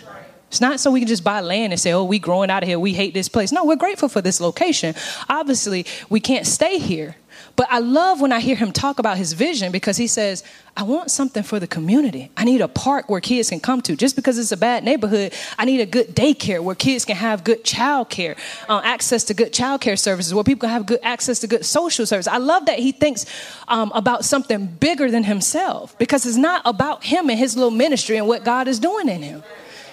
it's 0.51 0.61
not 0.61 0.81
so 0.81 0.91
we 0.91 0.99
can 0.99 1.07
just 1.07 1.23
buy 1.23 1.41
land 1.41 1.73
and 1.73 1.79
say, 1.79 1.93
oh, 1.93 2.03
we 2.03 2.19
growing 2.19 2.51
out 2.51 2.65
of 2.65 2.69
here. 2.69 2.77
We 2.77 2.93
hate 2.93 3.15
this 3.15 3.29
place. 3.29 3.53
No, 3.53 3.65
we're 3.65 3.77
grateful 3.77 4.09
for 4.09 4.21
this 4.21 4.41
location. 4.41 4.97
Obviously, 5.29 5.87
we 6.09 6.19
can't 6.19 6.45
stay 6.45 6.79
here. 6.79 7.15
But 7.55 7.69
I 7.71 7.79
love 7.79 8.21
when 8.21 8.33
I 8.33 8.41
hear 8.41 8.57
him 8.57 8.73
talk 8.73 8.99
about 8.99 9.17
his 9.17 9.33
vision 9.33 9.71
because 9.71 9.97
he 9.97 10.09
says, 10.09 10.43
I 10.77 10.83
want 10.83 11.11
something 11.11 11.45
for 11.45 11.61
the 11.61 11.69
community. 11.69 12.33
I 12.37 12.45
need 12.45 12.61
a 12.61 12.69
park 12.69 13.09
where 13.09 13.21
kids 13.21 13.51
can 13.51 13.61
come 13.61 13.81
to. 13.83 13.95
Just 13.95 14.17
because 14.17 14.39
it's 14.39 14.51
a 14.51 14.57
bad 14.57 14.83
neighborhood, 14.83 15.35
I 15.57 15.67
need 15.67 15.81
a 15.81 15.87
good 15.87 16.17
daycare 16.17 16.61
where 16.61 16.75
kids 16.75 17.05
can 17.05 17.17
have 17.17 17.45
good 17.45 17.63
child 17.63 18.09
care, 18.09 18.35
uh, 18.69 18.81
access 18.83 19.23
to 19.25 19.35
good 19.35 19.53
child 19.53 19.83
care 19.83 19.97
services, 19.97 20.35
where 20.35 20.43
people 20.43 20.63
can 20.63 20.71
have 20.71 20.87
good 20.87 21.01
access 21.05 21.39
to 21.41 21.47
good 21.47 21.65
social 21.65 22.07
service. 22.07 22.27
I 22.27 22.39
love 22.39 22.67
that 22.67 22.81
he 22.81 22.91
thinks 22.91 23.25
um, 23.69 23.93
about 23.95 24.25
something 24.25 24.67
bigger 24.67 25.11
than 25.11 25.23
himself 25.25 25.97
because 25.99 26.27
it's 26.27 26.37
not 26.37 26.63
about 26.65 27.05
him 27.05 27.31
and 27.31 27.39
his 27.39 27.57
little 27.57 27.71
ministry 27.71 28.17
and 28.17 28.27
what 28.27 28.45
God 28.45 28.67
is 28.67 28.81
doing 28.81 29.09
in 29.09 29.23
him. 29.23 29.45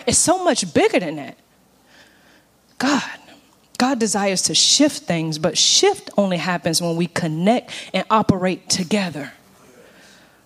It's 0.08 0.18
so 0.18 0.42
much 0.42 0.74
bigger 0.74 1.02
than 1.02 1.18
that. 1.18 1.38
God, 2.78 3.04
God 3.78 4.00
desires 4.00 4.42
to 4.44 4.56
shift 4.56 5.04
things, 5.04 5.38
but 5.38 5.58
shift 5.58 6.10
only 6.18 6.38
happens 6.38 6.82
when 6.82 6.96
we 6.96 7.08
connect 7.08 7.72
and 7.94 8.06
operate 8.10 8.70
together. 8.70 9.34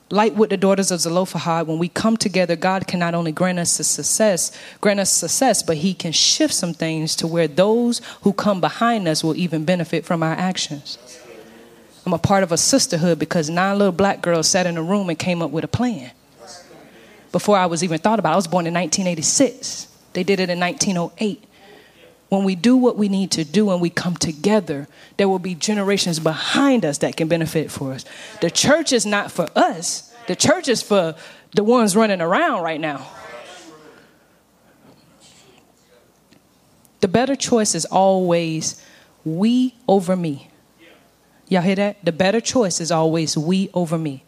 Like 0.10 0.36
with 0.36 0.50
the 0.50 0.58
daughters 0.58 0.91
of 0.91 1.00
Zelophehad, 1.00 1.67
when 1.67 1.78
we 1.78 1.88
come 1.88 2.17
together, 2.17 2.56
God 2.56 2.88
can 2.88 3.00
not 3.00 3.13
only 3.13 3.32
grant 3.32 3.60
us 3.60 3.71
success, 3.71 4.52
grant 4.82 5.00
us 5.00 5.13
success, 5.13 5.62
but 5.63 5.78
He 5.78 5.93
can 5.93 6.12
shift 6.12 6.54
some 6.54 6.74
things 6.74 7.15
to 7.17 7.28
where 7.28 7.47
those 7.47 8.02
who 8.24 8.34
come 8.34 8.60
behind 8.60 9.08
us 9.08 9.24
will 9.24 9.38
even 9.38 9.63
benefit 9.63 10.06
from 10.06 10.24
our 10.24 10.34
actions. 10.34 10.97
I'm 12.06 12.13
a 12.13 12.17
part 12.17 12.43
of 12.43 12.52
a 12.52 12.58
sisterhood 12.58 13.19
because 13.19 13.50
nine 13.50 13.78
little 13.78 13.93
black 13.93 14.21
girls 14.21 14.47
sat 14.47 14.65
in 14.65 14.76
a 14.76 14.84
room 14.84 15.08
and 15.08 15.19
came 15.19 15.41
up 15.41 15.52
with 15.52 15.63
a 15.63 15.69
plan 15.69 16.12
before 17.32 17.58
I 17.58 17.65
was 17.65 17.84
even 17.84 18.00
thought 18.00 18.20
about. 18.20 18.34
I 18.34 18.36
was 18.36 18.48
born 18.48 18.67
in 18.67 18.74
1986. 18.74 19.88
They 20.13 20.24
did 20.24 20.39
it 20.39 20.50
in 20.50 20.60
1908. 20.60 21.44
When 22.30 22.44
we 22.44 22.56
do 22.56 22.78
what 22.78 22.98
we 22.98 23.10
need 23.10 23.32
to 23.32 23.44
do 23.44 23.72
and 23.72 23.82
we 23.82 23.89
come 23.89 24.15
together, 24.15 24.88
there 25.17 25.28
will 25.28 25.39
be 25.39 25.54
generations 25.54 26.20
behind 26.20 26.86
us 26.86 27.00
that 27.00 27.17
can 27.17 27.28
benefit 27.28 27.70
for 27.70 27.91
us. 27.91 28.06
The 28.39 28.50
church 28.50 28.94
is 28.94 29.06
not 29.06 29.32
for 29.32 29.50
us. 29.56 30.13
The 30.28 30.36
church 30.36 30.70
is 30.70 30.82
for 30.82 31.15
the 31.54 31.63
ones 31.63 31.96
running 31.96 32.22
around 32.22 32.63
right 32.63 32.80
now. 32.80 33.06
The 37.02 37.08
better 37.08 37.36
choice 37.36 37.76
is 37.76 37.86
always 37.86 38.82
we 39.26 39.76
over 39.88 40.15
me. 40.15 40.50
Y'all 41.50 41.62
hear 41.62 41.76
that? 41.76 42.06
The 42.06 42.12
better 42.13 42.39
choice 42.39 42.80
is 42.80 42.91
always 42.91 43.38
we 43.38 43.70
over 43.74 43.98
me. 43.98 44.24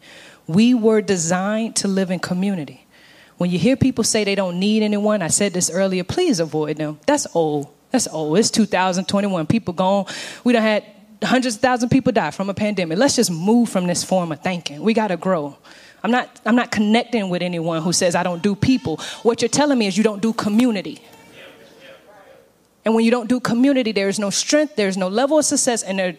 We 0.46 0.74
were 0.74 1.00
designed 1.00 1.76
to 1.76 1.88
live 1.88 2.10
in 2.10 2.18
community. 2.18 2.83
When 3.36 3.50
you 3.50 3.58
hear 3.58 3.76
people 3.76 4.04
say 4.04 4.24
they 4.24 4.34
don't 4.34 4.58
need 4.58 4.82
anyone, 4.82 5.22
I 5.22 5.28
said 5.28 5.52
this 5.52 5.70
earlier, 5.70 6.04
please 6.04 6.40
avoid 6.40 6.76
them. 6.76 7.00
That's 7.06 7.26
old. 7.34 7.68
That's 7.90 8.08
old. 8.08 8.38
It's 8.38 8.50
2021. 8.50 9.46
People 9.46 9.74
gone. 9.74 10.06
We 10.44 10.52
don't 10.52 10.62
had 10.62 10.84
hundreds 11.22 11.56
of 11.56 11.60
thousands 11.60 11.84
of 11.84 11.90
people 11.90 12.12
die 12.12 12.30
from 12.30 12.50
a 12.50 12.54
pandemic. 12.54 12.98
Let's 12.98 13.16
just 13.16 13.30
move 13.30 13.68
from 13.68 13.86
this 13.86 14.04
form 14.04 14.32
of 14.32 14.40
thinking. 14.40 14.82
We 14.82 14.94
got 14.94 15.08
to 15.08 15.16
grow. 15.16 15.56
I'm 16.02 16.10
not, 16.10 16.40
I'm 16.44 16.54
not 16.54 16.70
connecting 16.70 17.30
with 17.30 17.42
anyone 17.42 17.82
who 17.82 17.92
says 17.92 18.14
I 18.14 18.22
don't 18.22 18.42
do 18.42 18.54
people. 18.54 18.98
What 19.22 19.40
you're 19.40 19.48
telling 19.48 19.78
me 19.78 19.86
is 19.86 19.96
you 19.96 20.04
don't 20.04 20.20
do 20.20 20.32
community. 20.32 21.02
And 22.84 22.94
when 22.94 23.04
you 23.04 23.10
don't 23.10 23.28
do 23.28 23.40
community, 23.40 23.92
there 23.92 24.08
is 24.08 24.18
no 24.18 24.28
strength, 24.28 24.76
there's 24.76 24.98
no 24.98 25.08
level 25.08 25.38
of 25.38 25.46
success, 25.46 25.82
and 25.82 25.98
there 25.98 26.16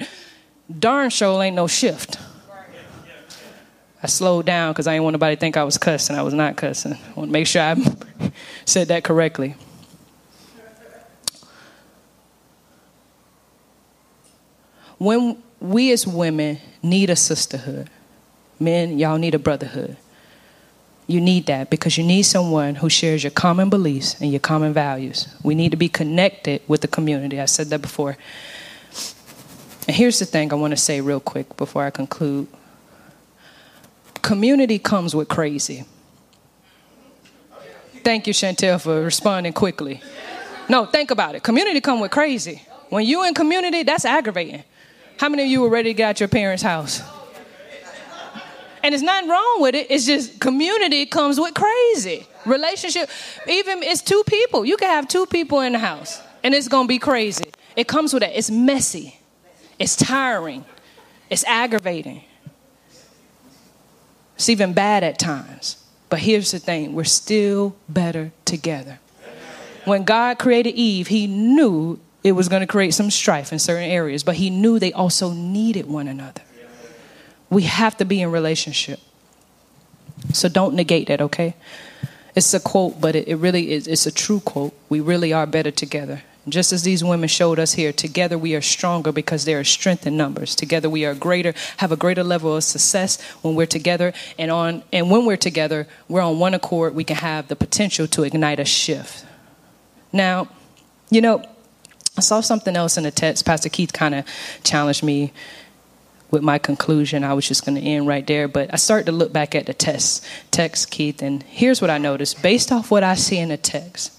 darn 0.79 1.11
sure 1.11 1.43
ain't 1.43 1.55
no 1.55 1.67
shift. 1.67 2.17
I 4.05 4.07
slowed 4.07 4.45
down 4.45 4.71
because 4.71 4.85
I 4.85 4.93
didn't 4.93 5.05
want 5.05 5.13
nobody 5.15 5.35
to 5.35 5.39
think 5.39 5.57
I 5.57 5.63
was 5.63 5.79
cussing. 5.79 6.15
I 6.15 6.21
was 6.21 6.35
not 6.35 6.57
cussing. 6.57 6.93
I 6.93 7.13
want 7.15 7.29
to 7.29 7.31
make 7.31 7.47
sure 7.47 7.63
I 7.63 7.75
said 8.65 8.89
that 8.89 9.03
correctly. 9.03 9.55
When 14.99 15.41
we 15.59 15.91
as 15.91 16.05
women 16.05 16.59
need 16.83 17.09
a 17.09 17.15
sisterhood, 17.15 17.89
men, 18.59 18.99
y'all 18.99 19.17
need 19.17 19.33
a 19.33 19.39
brotherhood. 19.39 19.97
You 21.07 21.19
need 21.19 21.47
that 21.47 21.71
because 21.71 21.97
you 21.97 22.03
need 22.03 22.23
someone 22.27 22.75
who 22.75 22.91
shares 22.91 23.23
your 23.23 23.31
common 23.31 23.71
beliefs 23.71 24.21
and 24.21 24.29
your 24.29 24.39
common 24.39 24.71
values. 24.71 25.27
We 25.41 25.55
need 25.55 25.71
to 25.71 25.77
be 25.77 25.89
connected 25.89 26.61
with 26.67 26.81
the 26.81 26.87
community. 26.87 27.41
I 27.41 27.45
said 27.45 27.71
that 27.71 27.81
before. 27.81 28.17
And 29.87 29.97
here's 29.97 30.19
the 30.19 30.25
thing 30.25 30.53
I 30.53 30.55
want 30.57 30.73
to 30.73 30.77
say 30.77 31.01
real 31.01 31.19
quick 31.19 31.57
before 31.57 31.83
I 31.83 31.89
conclude 31.89 32.47
community 34.25 34.79
comes 34.79 35.15
with 35.15 35.27
crazy. 35.27 35.85
Thank 38.03 38.25
you, 38.25 38.33
Chantel, 38.33 38.81
for 38.81 39.03
responding 39.03 39.53
quickly. 39.53 40.01
No, 40.67 40.87
think 40.87 41.11
about 41.11 41.35
it. 41.35 41.43
Community 41.43 41.79
come 41.79 41.99
with 41.99 42.09
crazy. 42.09 42.63
When 42.89 43.05
you 43.05 43.23
in 43.23 43.35
community, 43.35 43.83
that's 43.83 44.03
aggravating. 44.03 44.63
How 45.19 45.29
many 45.29 45.43
of 45.43 45.49
you 45.49 45.61
were 45.61 45.69
ready 45.69 45.91
to 45.91 45.93
get 45.93 46.09
out 46.09 46.19
your 46.19 46.29
parents' 46.29 46.63
house? 46.63 47.03
And 48.81 48.95
it's 48.95 49.03
nothing 49.03 49.29
wrong 49.29 49.57
with 49.61 49.75
it. 49.75 49.91
It's 49.91 50.07
just 50.07 50.39
community 50.39 51.05
comes 51.05 51.39
with 51.39 51.53
crazy. 51.53 52.25
Relationship, 52.47 53.09
even 53.47 53.83
it's 53.83 54.01
two 54.01 54.23
people. 54.25 54.65
You 54.65 54.75
can 54.75 54.89
have 54.89 55.07
two 55.07 55.27
people 55.27 55.61
in 55.61 55.73
the 55.73 55.79
house 55.79 56.19
and 56.43 56.55
it's 56.55 56.67
gonna 56.67 56.87
be 56.87 56.97
crazy. 56.97 57.51
It 57.75 57.87
comes 57.87 58.11
with 58.11 58.21
that. 58.21 58.35
It's 58.35 58.49
messy. 58.49 59.19
It's 59.77 59.95
tiring. 59.95 60.65
It's 61.29 61.43
aggravating. 61.43 62.23
It's 64.35 64.49
even 64.49 64.73
bad 64.73 65.03
at 65.03 65.17
times. 65.17 65.77
But 66.09 66.19
here's 66.19 66.51
the 66.51 66.59
thing 66.59 66.93
we're 66.93 67.03
still 67.03 67.75
better 67.89 68.31
together. 68.45 68.99
When 69.85 70.03
God 70.03 70.39
created 70.39 70.75
Eve, 70.75 71.07
He 71.07 71.27
knew 71.27 71.99
it 72.23 72.33
was 72.33 72.49
going 72.49 72.61
to 72.61 72.67
create 72.67 72.93
some 72.93 73.11
strife 73.11 73.51
in 73.51 73.59
certain 73.59 73.89
areas, 73.89 74.23
but 74.23 74.35
He 74.35 74.49
knew 74.49 74.79
they 74.79 74.93
also 74.93 75.31
needed 75.31 75.87
one 75.87 76.07
another. 76.07 76.41
We 77.49 77.63
have 77.63 77.97
to 77.97 78.05
be 78.05 78.21
in 78.21 78.31
relationship. 78.31 78.99
So 80.33 80.49
don't 80.49 80.73
negate 80.73 81.07
that, 81.07 81.21
okay? 81.21 81.55
It's 82.35 82.53
a 82.53 82.59
quote, 82.59 82.99
but 82.99 83.15
it, 83.15 83.27
it 83.27 83.35
really 83.35 83.71
is 83.71 83.87
it's 83.87 84.05
a 84.05 84.11
true 84.11 84.39
quote. 84.39 84.73
We 84.89 84.99
really 84.99 85.31
are 85.31 85.45
better 85.45 85.71
together. 85.71 86.23
Just 86.47 86.71
as 86.71 86.83
these 86.83 87.03
women 87.03 87.27
showed 87.27 87.57
us 87.57 87.73
here, 87.73 87.91
together 87.91 88.37
we 88.37 88.55
are 88.55 88.61
stronger 88.61 89.11
because 89.11 89.45
there 89.45 89.59
is 89.59 89.67
strength 89.67 90.05
in 90.05 90.15
numbers. 90.15 90.55
Together 90.55 90.89
we 90.89 91.03
are 91.03 91.15
greater, 91.15 91.53
have 91.77 91.91
a 91.91 91.97
greater 91.97 92.23
level 92.23 92.55
of 92.55 92.63
success 92.63 93.19
when 93.41 93.55
we're 93.55 93.65
together. 93.65 94.13
And 94.37 94.51
on 94.51 94.83
and 94.93 95.09
when 95.09 95.25
we're 95.25 95.37
together, 95.37 95.87
we're 96.07 96.21
on 96.21 96.37
one 96.37 96.53
accord, 96.53 96.93
we 96.93 97.03
can 97.03 97.17
have 97.17 97.47
the 97.47 97.55
potential 97.55 98.07
to 98.09 98.23
ignite 98.23 98.59
a 98.59 98.65
shift. 98.65 99.25
Now, 100.13 100.49
you 101.09 101.21
know, 101.21 101.43
I 102.17 102.21
saw 102.21 102.41
something 102.41 102.75
else 102.75 102.95
in 102.97 103.03
the 103.03 103.11
text. 103.11 103.45
Pastor 103.45 103.69
Keith 103.69 103.91
kind 103.91 104.15
of 104.15 104.25
challenged 104.63 105.03
me 105.03 105.33
with 106.31 106.43
my 106.43 106.57
conclusion. 106.59 107.23
I 107.23 107.33
was 107.33 107.47
just 107.47 107.65
going 107.65 107.75
to 107.75 107.81
end 107.81 108.07
right 108.07 108.25
there, 108.25 108.47
but 108.47 108.71
I 108.73 108.77
started 108.77 109.07
to 109.07 109.11
look 109.11 109.33
back 109.33 109.55
at 109.55 109.65
the 109.65 109.73
text, 109.73 110.25
text, 110.51 110.91
Keith, 110.91 111.21
and 111.21 111.43
here's 111.43 111.81
what 111.81 111.89
I 111.89 111.97
noticed. 111.97 112.41
Based 112.41 112.71
off 112.71 112.91
what 112.91 113.03
I 113.03 113.15
see 113.15 113.37
in 113.37 113.49
the 113.49 113.57
text, 113.57 114.13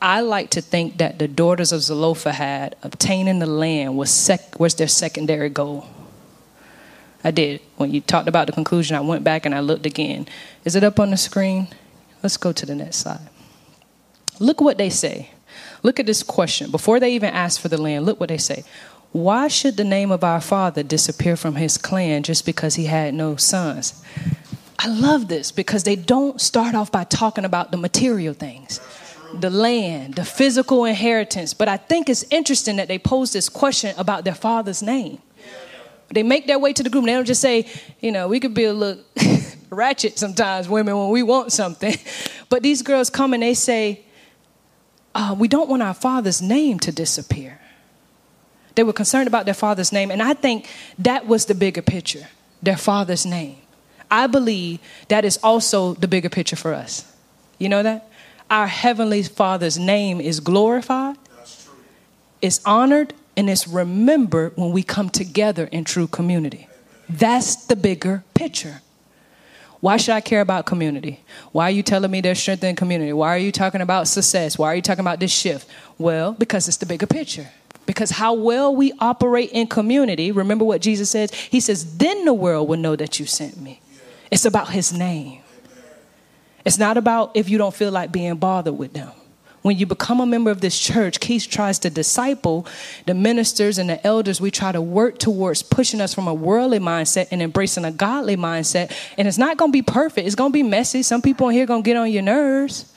I 0.00 0.20
like 0.20 0.50
to 0.50 0.60
think 0.60 0.98
that 0.98 1.18
the 1.18 1.26
daughters 1.26 1.72
of 1.72 1.82
Zelophehad 1.82 2.76
obtaining 2.82 3.40
the 3.40 3.46
land 3.46 3.96
was 3.96 4.10
sec- 4.10 4.58
was 4.60 4.74
their 4.74 4.88
secondary 4.88 5.48
goal. 5.48 5.86
I 7.24 7.32
did. 7.32 7.60
When 7.76 7.92
you 7.92 8.00
talked 8.00 8.28
about 8.28 8.46
the 8.46 8.52
conclusion, 8.52 8.96
I 8.96 9.00
went 9.00 9.24
back 9.24 9.44
and 9.44 9.54
I 9.54 9.60
looked 9.60 9.86
again. 9.86 10.28
Is 10.64 10.76
it 10.76 10.84
up 10.84 11.00
on 11.00 11.10
the 11.10 11.16
screen? 11.16 11.68
Let's 12.22 12.36
go 12.36 12.52
to 12.52 12.64
the 12.64 12.74
next 12.74 12.98
slide. 12.98 13.28
Look 14.38 14.60
what 14.60 14.78
they 14.78 14.90
say. 14.90 15.30
Look 15.82 15.98
at 15.98 16.06
this 16.06 16.22
question. 16.22 16.70
Before 16.70 17.00
they 17.00 17.12
even 17.14 17.34
ask 17.34 17.60
for 17.60 17.68
the 17.68 17.80
land, 17.80 18.06
look 18.06 18.20
what 18.20 18.28
they 18.28 18.38
say. 18.38 18.64
Why 19.12 19.48
should 19.48 19.76
the 19.76 19.84
name 19.84 20.10
of 20.10 20.22
our 20.22 20.40
father 20.40 20.82
disappear 20.82 21.36
from 21.36 21.56
his 21.56 21.78
clan 21.78 22.22
just 22.22 22.44
because 22.44 22.74
he 22.74 22.84
had 22.84 23.14
no 23.14 23.36
sons? 23.36 24.02
I 24.78 24.86
love 24.86 25.28
this 25.28 25.50
because 25.50 25.82
they 25.82 25.96
don't 25.96 26.40
start 26.40 26.74
off 26.74 26.92
by 26.92 27.04
talking 27.04 27.44
about 27.44 27.72
the 27.72 27.76
material 27.76 28.34
things, 28.34 28.80
the 29.34 29.50
land, 29.50 30.14
the 30.14 30.24
physical 30.24 30.84
inheritance. 30.84 31.54
But 31.54 31.68
I 31.68 31.76
think 31.76 32.08
it's 32.08 32.24
interesting 32.30 32.76
that 32.76 32.88
they 32.88 32.98
pose 32.98 33.32
this 33.32 33.48
question 33.48 33.94
about 33.98 34.24
their 34.24 34.34
father's 34.34 34.82
name. 34.82 35.20
They 36.10 36.22
make 36.22 36.46
their 36.46 36.58
way 36.58 36.72
to 36.72 36.82
the 36.82 36.90
group. 36.90 37.04
They 37.04 37.12
don't 37.12 37.26
just 37.26 37.42
say, 37.42 37.66
you 38.00 38.10
know, 38.10 38.28
we 38.28 38.40
could 38.40 38.54
be 38.54 38.64
a 38.64 38.72
little 38.72 39.02
ratchet 39.70 40.18
sometimes, 40.18 40.68
women, 40.68 40.96
when 40.96 41.10
we 41.10 41.22
want 41.22 41.52
something. 41.52 41.96
But 42.50 42.62
these 42.62 42.80
girls 42.80 43.10
come 43.10 43.34
and 43.34 43.42
they 43.42 43.52
say, 43.52 44.06
uh, 45.14 45.36
we 45.38 45.48
don't 45.48 45.68
want 45.68 45.82
our 45.82 45.92
father's 45.92 46.40
name 46.40 46.78
to 46.78 46.90
disappear. 46.90 47.60
They 48.74 48.84
were 48.84 48.94
concerned 48.94 49.28
about 49.28 49.44
their 49.44 49.52
father's 49.52 49.92
name. 49.92 50.10
And 50.10 50.22
I 50.22 50.32
think 50.32 50.66
that 50.98 51.26
was 51.26 51.44
the 51.44 51.54
bigger 51.54 51.82
picture 51.82 52.26
their 52.62 52.78
father's 52.78 53.26
name. 53.26 53.56
I 54.10 54.26
believe 54.26 54.80
that 55.08 55.24
is 55.24 55.38
also 55.42 55.94
the 55.94 56.08
bigger 56.08 56.30
picture 56.30 56.56
for 56.56 56.72
us. 56.72 57.04
You 57.58 57.68
know 57.68 57.82
that? 57.82 58.07
Our 58.50 58.66
Heavenly 58.66 59.22
Father's 59.22 59.78
name 59.78 60.20
is 60.20 60.40
glorified, 60.40 61.16
it's 62.40 62.60
honored, 62.64 63.12
and 63.36 63.50
it's 63.50 63.68
remembered 63.68 64.56
when 64.56 64.72
we 64.72 64.82
come 64.82 65.10
together 65.10 65.64
in 65.70 65.84
true 65.84 66.06
community. 66.06 66.66
That's 67.08 67.66
the 67.66 67.76
bigger 67.76 68.24
picture. 68.34 68.80
Why 69.80 69.96
should 69.96 70.14
I 70.14 70.20
care 70.20 70.40
about 70.40 70.66
community? 70.66 71.20
Why 71.52 71.64
are 71.64 71.70
you 71.70 71.82
telling 71.82 72.10
me 72.10 72.20
there's 72.20 72.40
strength 72.40 72.64
in 72.64 72.74
community? 72.74 73.12
Why 73.12 73.28
are 73.28 73.38
you 73.38 73.52
talking 73.52 73.80
about 73.80 74.08
success? 74.08 74.58
Why 74.58 74.68
are 74.68 74.74
you 74.74 74.82
talking 74.82 75.00
about 75.00 75.20
this 75.20 75.30
shift? 75.30 75.68
Well, 75.98 76.32
because 76.32 76.66
it's 76.66 76.78
the 76.78 76.86
bigger 76.86 77.06
picture. 77.06 77.48
Because 77.86 78.10
how 78.10 78.34
well 78.34 78.74
we 78.74 78.92
operate 78.98 79.50
in 79.52 79.66
community, 79.66 80.32
remember 80.32 80.64
what 80.64 80.80
Jesus 80.82 81.10
says? 81.10 81.32
He 81.32 81.60
says, 81.60 81.96
then 81.96 82.24
the 82.24 82.34
world 82.34 82.68
will 82.68 82.76
know 82.76 82.96
that 82.96 83.20
you 83.20 83.26
sent 83.26 83.60
me. 83.60 83.80
It's 84.30 84.44
about 84.44 84.70
his 84.70 84.92
name. 84.92 85.42
It's 86.68 86.76
not 86.76 86.98
about 86.98 87.30
if 87.34 87.48
you 87.48 87.56
don't 87.56 87.74
feel 87.74 87.90
like 87.90 88.12
being 88.12 88.36
bothered 88.36 88.76
with 88.76 88.92
them. 88.92 89.10
When 89.62 89.78
you 89.78 89.86
become 89.86 90.20
a 90.20 90.26
member 90.26 90.50
of 90.50 90.60
this 90.60 90.78
church, 90.78 91.18
Keith 91.18 91.48
tries 91.48 91.78
to 91.78 91.88
disciple 91.88 92.66
the 93.06 93.14
ministers 93.14 93.78
and 93.78 93.88
the 93.88 94.06
elders. 94.06 94.38
We 94.38 94.50
try 94.50 94.72
to 94.72 94.82
work 94.82 95.16
towards 95.16 95.62
pushing 95.62 96.02
us 96.02 96.12
from 96.12 96.28
a 96.28 96.34
worldly 96.34 96.78
mindset 96.78 97.28
and 97.30 97.40
embracing 97.40 97.86
a 97.86 97.90
godly 97.90 98.36
mindset. 98.36 98.92
And 99.16 99.26
it's 99.26 99.38
not 99.38 99.56
going 99.56 99.70
to 99.70 99.72
be 99.72 99.80
perfect, 99.80 100.26
it's 100.26 100.36
going 100.36 100.50
to 100.50 100.52
be 100.52 100.62
messy. 100.62 101.02
Some 101.02 101.22
people 101.22 101.48
in 101.48 101.54
here 101.54 101.64
going 101.64 101.82
to 101.82 101.86
get 101.88 101.96
on 101.96 102.12
your 102.12 102.22
nerves. 102.22 102.92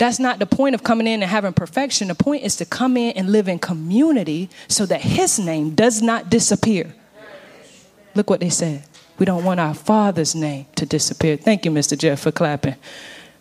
That's 0.00 0.18
not 0.18 0.40
the 0.40 0.46
point 0.46 0.74
of 0.74 0.82
coming 0.82 1.06
in 1.06 1.22
and 1.22 1.30
having 1.30 1.52
perfection. 1.52 2.08
The 2.08 2.16
point 2.16 2.42
is 2.42 2.56
to 2.56 2.64
come 2.64 2.96
in 2.96 3.12
and 3.12 3.30
live 3.30 3.46
in 3.46 3.60
community 3.60 4.50
so 4.66 4.86
that 4.86 5.02
his 5.02 5.38
name 5.38 5.76
does 5.76 6.02
not 6.02 6.30
disappear. 6.30 6.92
Look 8.16 8.28
what 8.28 8.40
they 8.40 8.50
said. 8.50 8.82
We 9.18 9.26
don't 9.26 9.44
want 9.44 9.60
our 9.60 9.74
Father's 9.74 10.34
name 10.34 10.66
to 10.76 10.86
disappear. 10.86 11.36
Thank 11.36 11.64
you, 11.64 11.70
Mr. 11.70 11.96
Jeff, 11.96 12.20
for 12.20 12.32
clapping. 12.32 12.76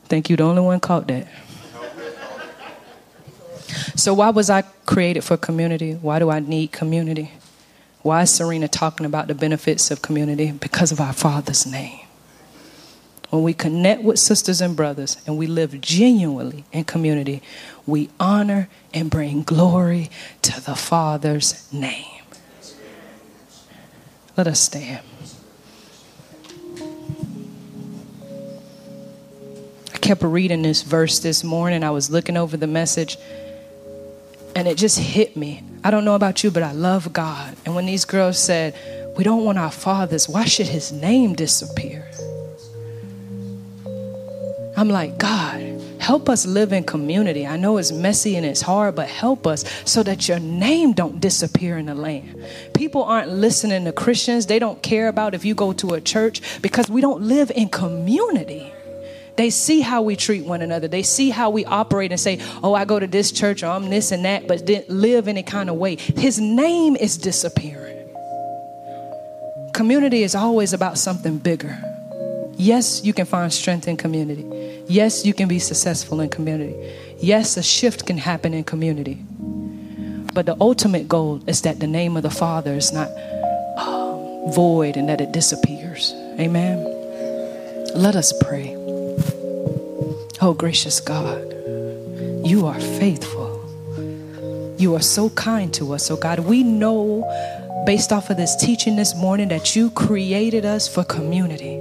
Thank 0.05 0.29
you. 0.29 0.35
The 0.35 0.43
only 0.43 0.61
one 0.61 0.79
caught 0.79 1.07
that. 1.07 1.27
So, 3.95 4.13
why 4.13 4.29
was 4.29 4.49
I 4.49 4.61
created 4.85 5.23
for 5.23 5.37
community? 5.37 5.93
Why 5.93 6.19
do 6.19 6.29
I 6.29 6.39
need 6.39 6.71
community? 6.71 7.31
Why 8.01 8.23
is 8.23 8.31
Sarina 8.31 8.69
talking 8.69 9.05
about 9.05 9.27
the 9.27 9.35
benefits 9.35 9.89
of 9.89 10.01
community? 10.01 10.51
Because 10.51 10.91
of 10.91 10.99
our 10.99 11.13
Father's 11.13 11.65
name 11.65 12.03
when 13.33 13.41
we 13.41 13.51
connect 13.55 14.03
with 14.03 14.19
sisters 14.19 14.61
and 14.61 14.75
brothers 14.75 15.17
and 15.25 15.39
we 15.39 15.47
live 15.47 15.81
genuinely 15.81 16.65
in 16.71 16.83
community, 16.83 17.41
we 17.87 18.07
honor 18.19 18.69
and 18.93 19.09
bring 19.09 19.41
glory 19.41 20.11
to 20.43 20.61
the 20.61 20.75
Father's 20.75 21.67
name. 21.73 22.21
Let 24.37 24.45
us 24.45 24.59
stand. 24.59 25.03
Kept 30.03 30.21
reading 30.21 30.61
this 30.61 30.81
verse 30.81 31.19
this 31.19 31.45
morning. 31.45 31.81
I 31.81 31.91
was 31.91 32.11
looking 32.11 32.35
over 32.35 32.57
the 32.57 32.67
message 32.67 33.17
and 34.53 34.67
it 34.67 34.77
just 34.77 34.99
hit 34.99 35.37
me. 35.37 35.63
I 35.81 35.91
don't 35.91 36.03
know 36.03 36.15
about 36.15 36.43
you, 36.43 36.51
but 36.51 36.61
I 36.61 36.73
love 36.73 37.13
God. 37.13 37.55
And 37.65 37.73
when 37.73 37.85
these 37.85 38.03
girls 38.03 38.37
said, 38.37 38.75
We 39.17 39.23
don't 39.23 39.45
want 39.45 39.57
our 39.57 39.71
fathers, 39.71 40.27
why 40.27 40.43
should 40.43 40.67
his 40.67 40.91
name 40.91 41.35
disappear? 41.35 42.05
I'm 44.75 44.89
like, 44.89 45.17
God, 45.17 45.73
Help 46.03 46.27
us 46.27 46.45
live 46.45 46.73
in 46.73 46.83
community. 46.83 47.47
I 47.47 47.55
know 47.55 47.77
it's 47.77 47.93
messy 47.93 48.35
and 48.35 48.45
it's 48.45 48.59
hard, 48.59 48.93
but 48.93 49.07
help 49.07 49.47
us 49.47 49.63
so 49.85 50.03
that 50.03 50.27
your 50.27 50.37
name 50.37 50.91
don't 50.91 51.21
disappear 51.21 51.77
in 51.77 51.85
the 51.85 51.95
land. 51.95 52.43
People 52.73 53.05
aren't 53.05 53.29
listening 53.29 53.85
to 53.85 53.93
Christians. 53.93 54.47
They 54.47 54.59
don't 54.59 54.83
care 54.83 55.07
about 55.07 55.33
if 55.33 55.45
you 55.45 55.55
go 55.55 55.71
to 55.71 55.93
a 55.93 56.01
church 56.01 56.61
because 56.61 56.89
we 56.89 56.99
don't 56.99 57.21
live 57.21 57.53
in 57.55 57.69
community. 57.69 58.72
They 59.35 59.49
see 59.49 59.81
how 59.81 60.01
we 60.01 60.15
treat 60.15 60.45
one 60.45 60.61
another. 60.61 60.87
They 60.87 61.03
see 61.03 61.29
how 61.29 61.49
we 61.49 61.65
operate 61.65 62.11
and 62.11 62.19
say, 62.19 62.39
oh, 62.61 62.73
I 62.73 62.85
go 62.85 62.99
to 62.99 63.07
this 63.07 63.31
church 63.31 63.63
or 63.63 63.67
I'm 63.67 63.89
this 63.89 64.11
and 64.11 64.25
that, 64.25 64.47
but 64.47 64.65
didn't 64.65 64.89
live 64.89 65.27
any 65.27 65.43
kind 65.43 65.69
of 65.69 65.77
way. 65.77 65.95
His 65.95 66.39
name 66.39 66.95
is 66.95 67.17
disappearing. 67.17 68.07
Community 69.73 70.21
is 70.21 70.35
always 70.35 70.71
about 70.73 70.99
something 70.99 71.39
bigger. 71.39 71.77
Yes, 72.55 73.03
you 73.03 73.13
can 73.13 73.25
find 73.25 73.51
strength 73.51 73.87
in 73.87 73.97
community. 73.97 74.45
Yes, 74.87 75.25
you 75.25 75.33
can 75.33 75.47
be 75.47 75.57
successful 75.57 76.21
in 76.21 76.29
community. 76.29 76.75
Yes, 77.19 77.57
a 77.57 77.63
shift 77.63 78.05
can 78.05 78.17
happen 78.17 78.53
in 78.53 78.63
community. 78.63 79.15
But 80.33 80.45
the 80.45 80.55
ultimate 80.61 81.07
goal 81.07 81.41
is 81.47 81.61
that 81.61 81.79
the 81.79 81.87
name 81.87 82.17
of 82.17 82.23
the 82.23 82.29
Father 82.29 82.73
is 82.73 82.91
not 82.93 83.07
uh, 83.77 84.49
void 84.51 84.97
and 84.97 85.09
that 85.09 85.21
it 85.21 85.31
disappears. 85.31 86.13
Amen. 86.39 86.83
Let 87.95 88.15
us 88.15 88.33
pray. 88.41 88.82
Oh, 90.45 90.53
gracious 90.53 90.99
God, 90.99 91.53
you 92.45 92.67
are 92.67 92.77
faithful. 92.77 93.63
You 94.77 94.93
are 94.93 95.01
so 95.01 95.29
kind 95.29 95.73
to 95.75 95.93
us. 95.93 96.11
Oh, 96.11 96.17
God, 96.17 96.39
we 96.39 96.63
know 96.63 97.23
based 97.85 98.11
off 98.11 98.29
of 98.29 98.35
this 98.35 98.53
teaching 98.57 98.97
this 98.97 99.15
morning 99.15 99.47
that 99.47 99.73
you 99.73 99.89
created 99.91 100.65
us 100.65 100.85
for 100.85 101.05
community. 101.05 101.75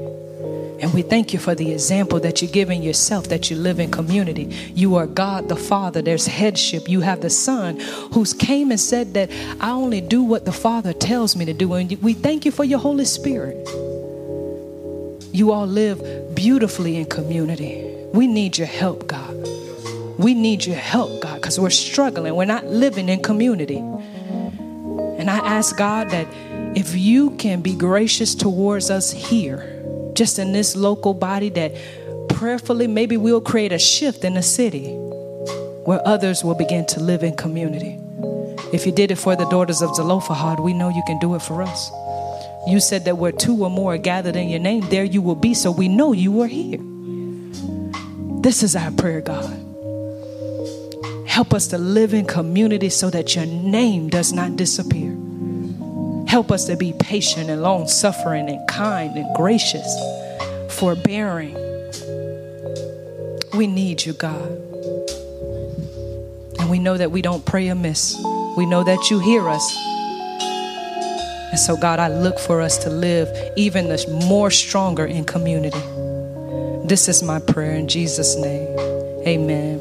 And 0.80 0.94
we 0.94 1.02
thank 1.02 1.32
you 1.32 1.40
for 1.40 1.56
the 1.56 1.72
example 1.72 2.20
that 2.20 2.40
you're 2.40 2.52
giving 2.52 2.84
yourself, 2.84 3.26
that 3.30 3.50
you 3.50 3.56
live 3.56 3.80
in 3.80 3.90
community. 3.90 4.44
You 4.76 4.94
are 4.94 5.08
God 5.08 5.48
the 5.48 5.56
Father, 5.56 6.00
there's 6.00 6.28
headship. 6.28 6.88
You 6.88 7.00
have 7.00 7.20
the 7.20 7.30
Son 7.30 7.80
who's 8.14 8.32
came 8.32 8.70
and 8.70 8.78
said 8.78 9.14
that 9.14 9.32
I 9.60 9.72
only 9.72 10.00
do 10.00 10.22
what 10.22 10.44
the 10.44 10.52
Father 10.52 10.92
tells 10.92 11.34
me 11.34 11.44
to 11.46 11.52
do. 11.52 11.72
And 11.72 12.00
we 12.00 12.12
thank 12.14 12.44
you 12.44 12.52
for 12.52 12.62
your 12.62 12.78
Holy 12.78 13.06
Spirit. 13.06 13.91
You 15.32 15.52
all 15.52 15.66
live 15.66 16.34
beautifully 16.34 16.98
in 16.98 17.06
community. 17.06 17.90
We 18.12 18.26
need 18.26 18.58
your 18.58 18.66
help, 18.66 19.06
God. 19.06 19.34
We 20.18 20.34
need 20.34 20.66
your 20.66 20.76
help, 20.76 21.22
God, 21.22 21.36
because 21.36 21.58
we're 21.58 21.70
struggling. 21.70 22.34
We're 22.34 22.44
not 22.44 22.66
living 22.66 23.08
in 23.08 23.22
community. 23.22 23.78
And 23.78 25.30
I 25.30 25.38
ask 25.38 25.76
God 25.76 26.10
that 26.10 26.26
if 26.76 26.94
you 26.94 27.30
can 27.30 27.62
be 27.62 27.74
gracious 27.74 28.34
towards 28.34 28.90
us 28.90 29.10
here, 29.10 29.82
just 30.12 30.38
in 30.38 30.52
this 30.52 30.76
local 30.76 31.14
body, 31.14 31.48
that 31.50 31.72
prayerfully 32.28 32.86
maybe 32.86 33.16
we'll 33.16 33.40
create 33.40 33.72
a 33.72 33.78
shift 33.78 34.24
in 34.24 34.34
the 34.34 34.42
city 34.42 34.92
where 35.84 36.06
others 36.06 36.44
will 36.44 36.54
begin 36.54 36.84
to 36.86 37.00
live 37.00 37.22
in 37.22 37.34
community. 37.36 37.98
If 38.72 38.84
you 38.84 38.92
did 38.92 39.10
it 39.10 39.16
for 39.16 39.34
the 39.34 39.48
daughters 39.48 39.80
of 39.80 39.94
Zelophehad, 39.94 40.60
we 40.60 40.74
know 40.74 40.90
you 40.90 41.02
can 41.06 41.18
do 41.20 41.34
it 41.34 41.42
for 41.42 41.62
us. 41.62 41.90
You 42.66 42.78
said 42.80 43.04
that 43.06 43.18
where 43.18 43.32
two 43.32 43.64
or 43.64 43.70
more 43.70 43.94
are 43.94 43.98
gathered 43.98 44.36
in 44.36 44.48
your 44.48 44.60
name, 44.60 44.88
there 44.88 45.04
you 45.04 45.20
will 45.20 45.34
be. 45.34 45.52
So 45.54 45.70
we 45.70 45.88
know 45.88 46.12
you 46.12 46.40
are 46.42 46.46
here. 46.46 46.78
This 48.40 48.62
is 48.62 48.76
our 48.76 48.90
prayer, 48.92 49.20
God. 49.20 49.58
Help 51.26 51.54
us 51.54 51.68
to 51.68 51.78
live 51.78 52.14
in 52.14 52.26
community 52.26 52.88
so 52.88 53.10
that 53.10 53.34
your 53.34 53.46
name 53.46 54.08
does 54.08 54.32
not 54.32 54.56
disappear. 54.56 55.16
Help 56.28 56.52
us 56.52 56.66
to 56.66 56.76
be 56.76 56.92
patient 56.98 57.50
and 57.50 57.62
long 57.62 57.88
suffering 57.88 58.48
and 58.48 58.66
kind 58.68 59.16
and 59.16 59.34
gracious, 59.34 59.86
forbearing. 60.70 61.54
We 63.54 63.66
need 63.66 64.04
you, 64.04 64.12
God. 64.12 64.50
And 66.58 66.70
we 66.70 66.78
know 66.78 66.96
that 66.96 67.10
we 67.10 67.22
don't 67.22 67.44
pray 67.44 67.68
amiss. 67.68 68.16
We 68.56 68.66
know 68.66 68.84
that 68.84 69.10
you 69.10 69.18
hear 69.18 69.48
us. 69.48 69.91
And 71.52 71.60
so, 71.60 71.76
God, 71.76 71.98
I 72.00 72.08
look 72.08 72.38
for 72.38 72.62
us 72.62 72.78
to 72.78 72.88
live 72.88 73.28
even 73.56 73.94
more 74.26 74.50
stronger 74.50 75.04
in 75.04 75.26
community. 75.26 75.78
This 76.88 77.10
is 77.10 77.22
my 77.22 77.40
prayer 77.40 77.74
in 77.74 77.88
Jesus' 77.88 78.36
name. 78.36 78.66
Amen. 79.26 79.78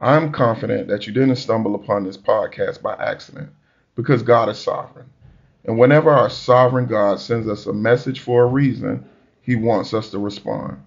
I'm 0.00 0.32
confident 0.32 0.88
that 0.88 1.06
you 1.06 1.12
didn't 1.12 1.36
stumble 1.36 1.76
upon 1.76 2.02
this 2.02 2.16
podcast 2.16 2.82
by 2.82 2.94
accident 2.94 3.50
because 3.94 4.24
God 4.24 4.48
is 4.48 4.58
sovereign. 4.58 5.08
And 5.66 5.78
whenever 5.78 6.10
our 6.10 6.30
sovereign 6.30 6.86
God 6.86 7.20
sends 7.20 7.46
us 7.46 7.66
a 7.66 7.72
message 7.72 8.18
for 8.18 8.42
a 8.42 8.46
reason, 8.46 9.04
he 9.42 9.54
wants 9.54 9.94
us 9.94 10.10
to 10.10 10.18
respond. 10.18 10.82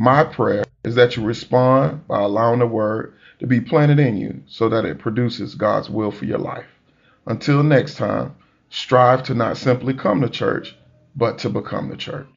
My 0.00 0.24
prayer 0.24 0.64
is 0.82 0.94
that 0.94 1.18
you 1.18 1.22
respond 1.22 2.08
by 2.08 2.22
allowing 2.22 2.60
the 2.60 2.66
word 2.66 3.12
to 3.40 3.46
be 3.46 3.60
planted 3.60 3.98
in 4.00 4.16
you 4.16 4.42
so 4.48 4.66
that 4.70 4.86
it 4.86 4.98
produces 4.98 5.54
God's 5.54 5.90
will 5.90 6.10
for 6.10 6.24
your 6.24 6.38
life. 6.38 6.64
Until 7.26 7.62
next 7.62 7.96
time, 7.98 8.34
strive 8.70 9.24
to 9.24 9.34
not 9.34 9.58
simply 9.58 9.92
come 9.92 10.22
to 10.22 10.30
church, 10.30 10.74
but 11.14 11.36
to 11.40 11.50
become 11.50 11.90
the 11.90 11.98
church. 11.98 12.28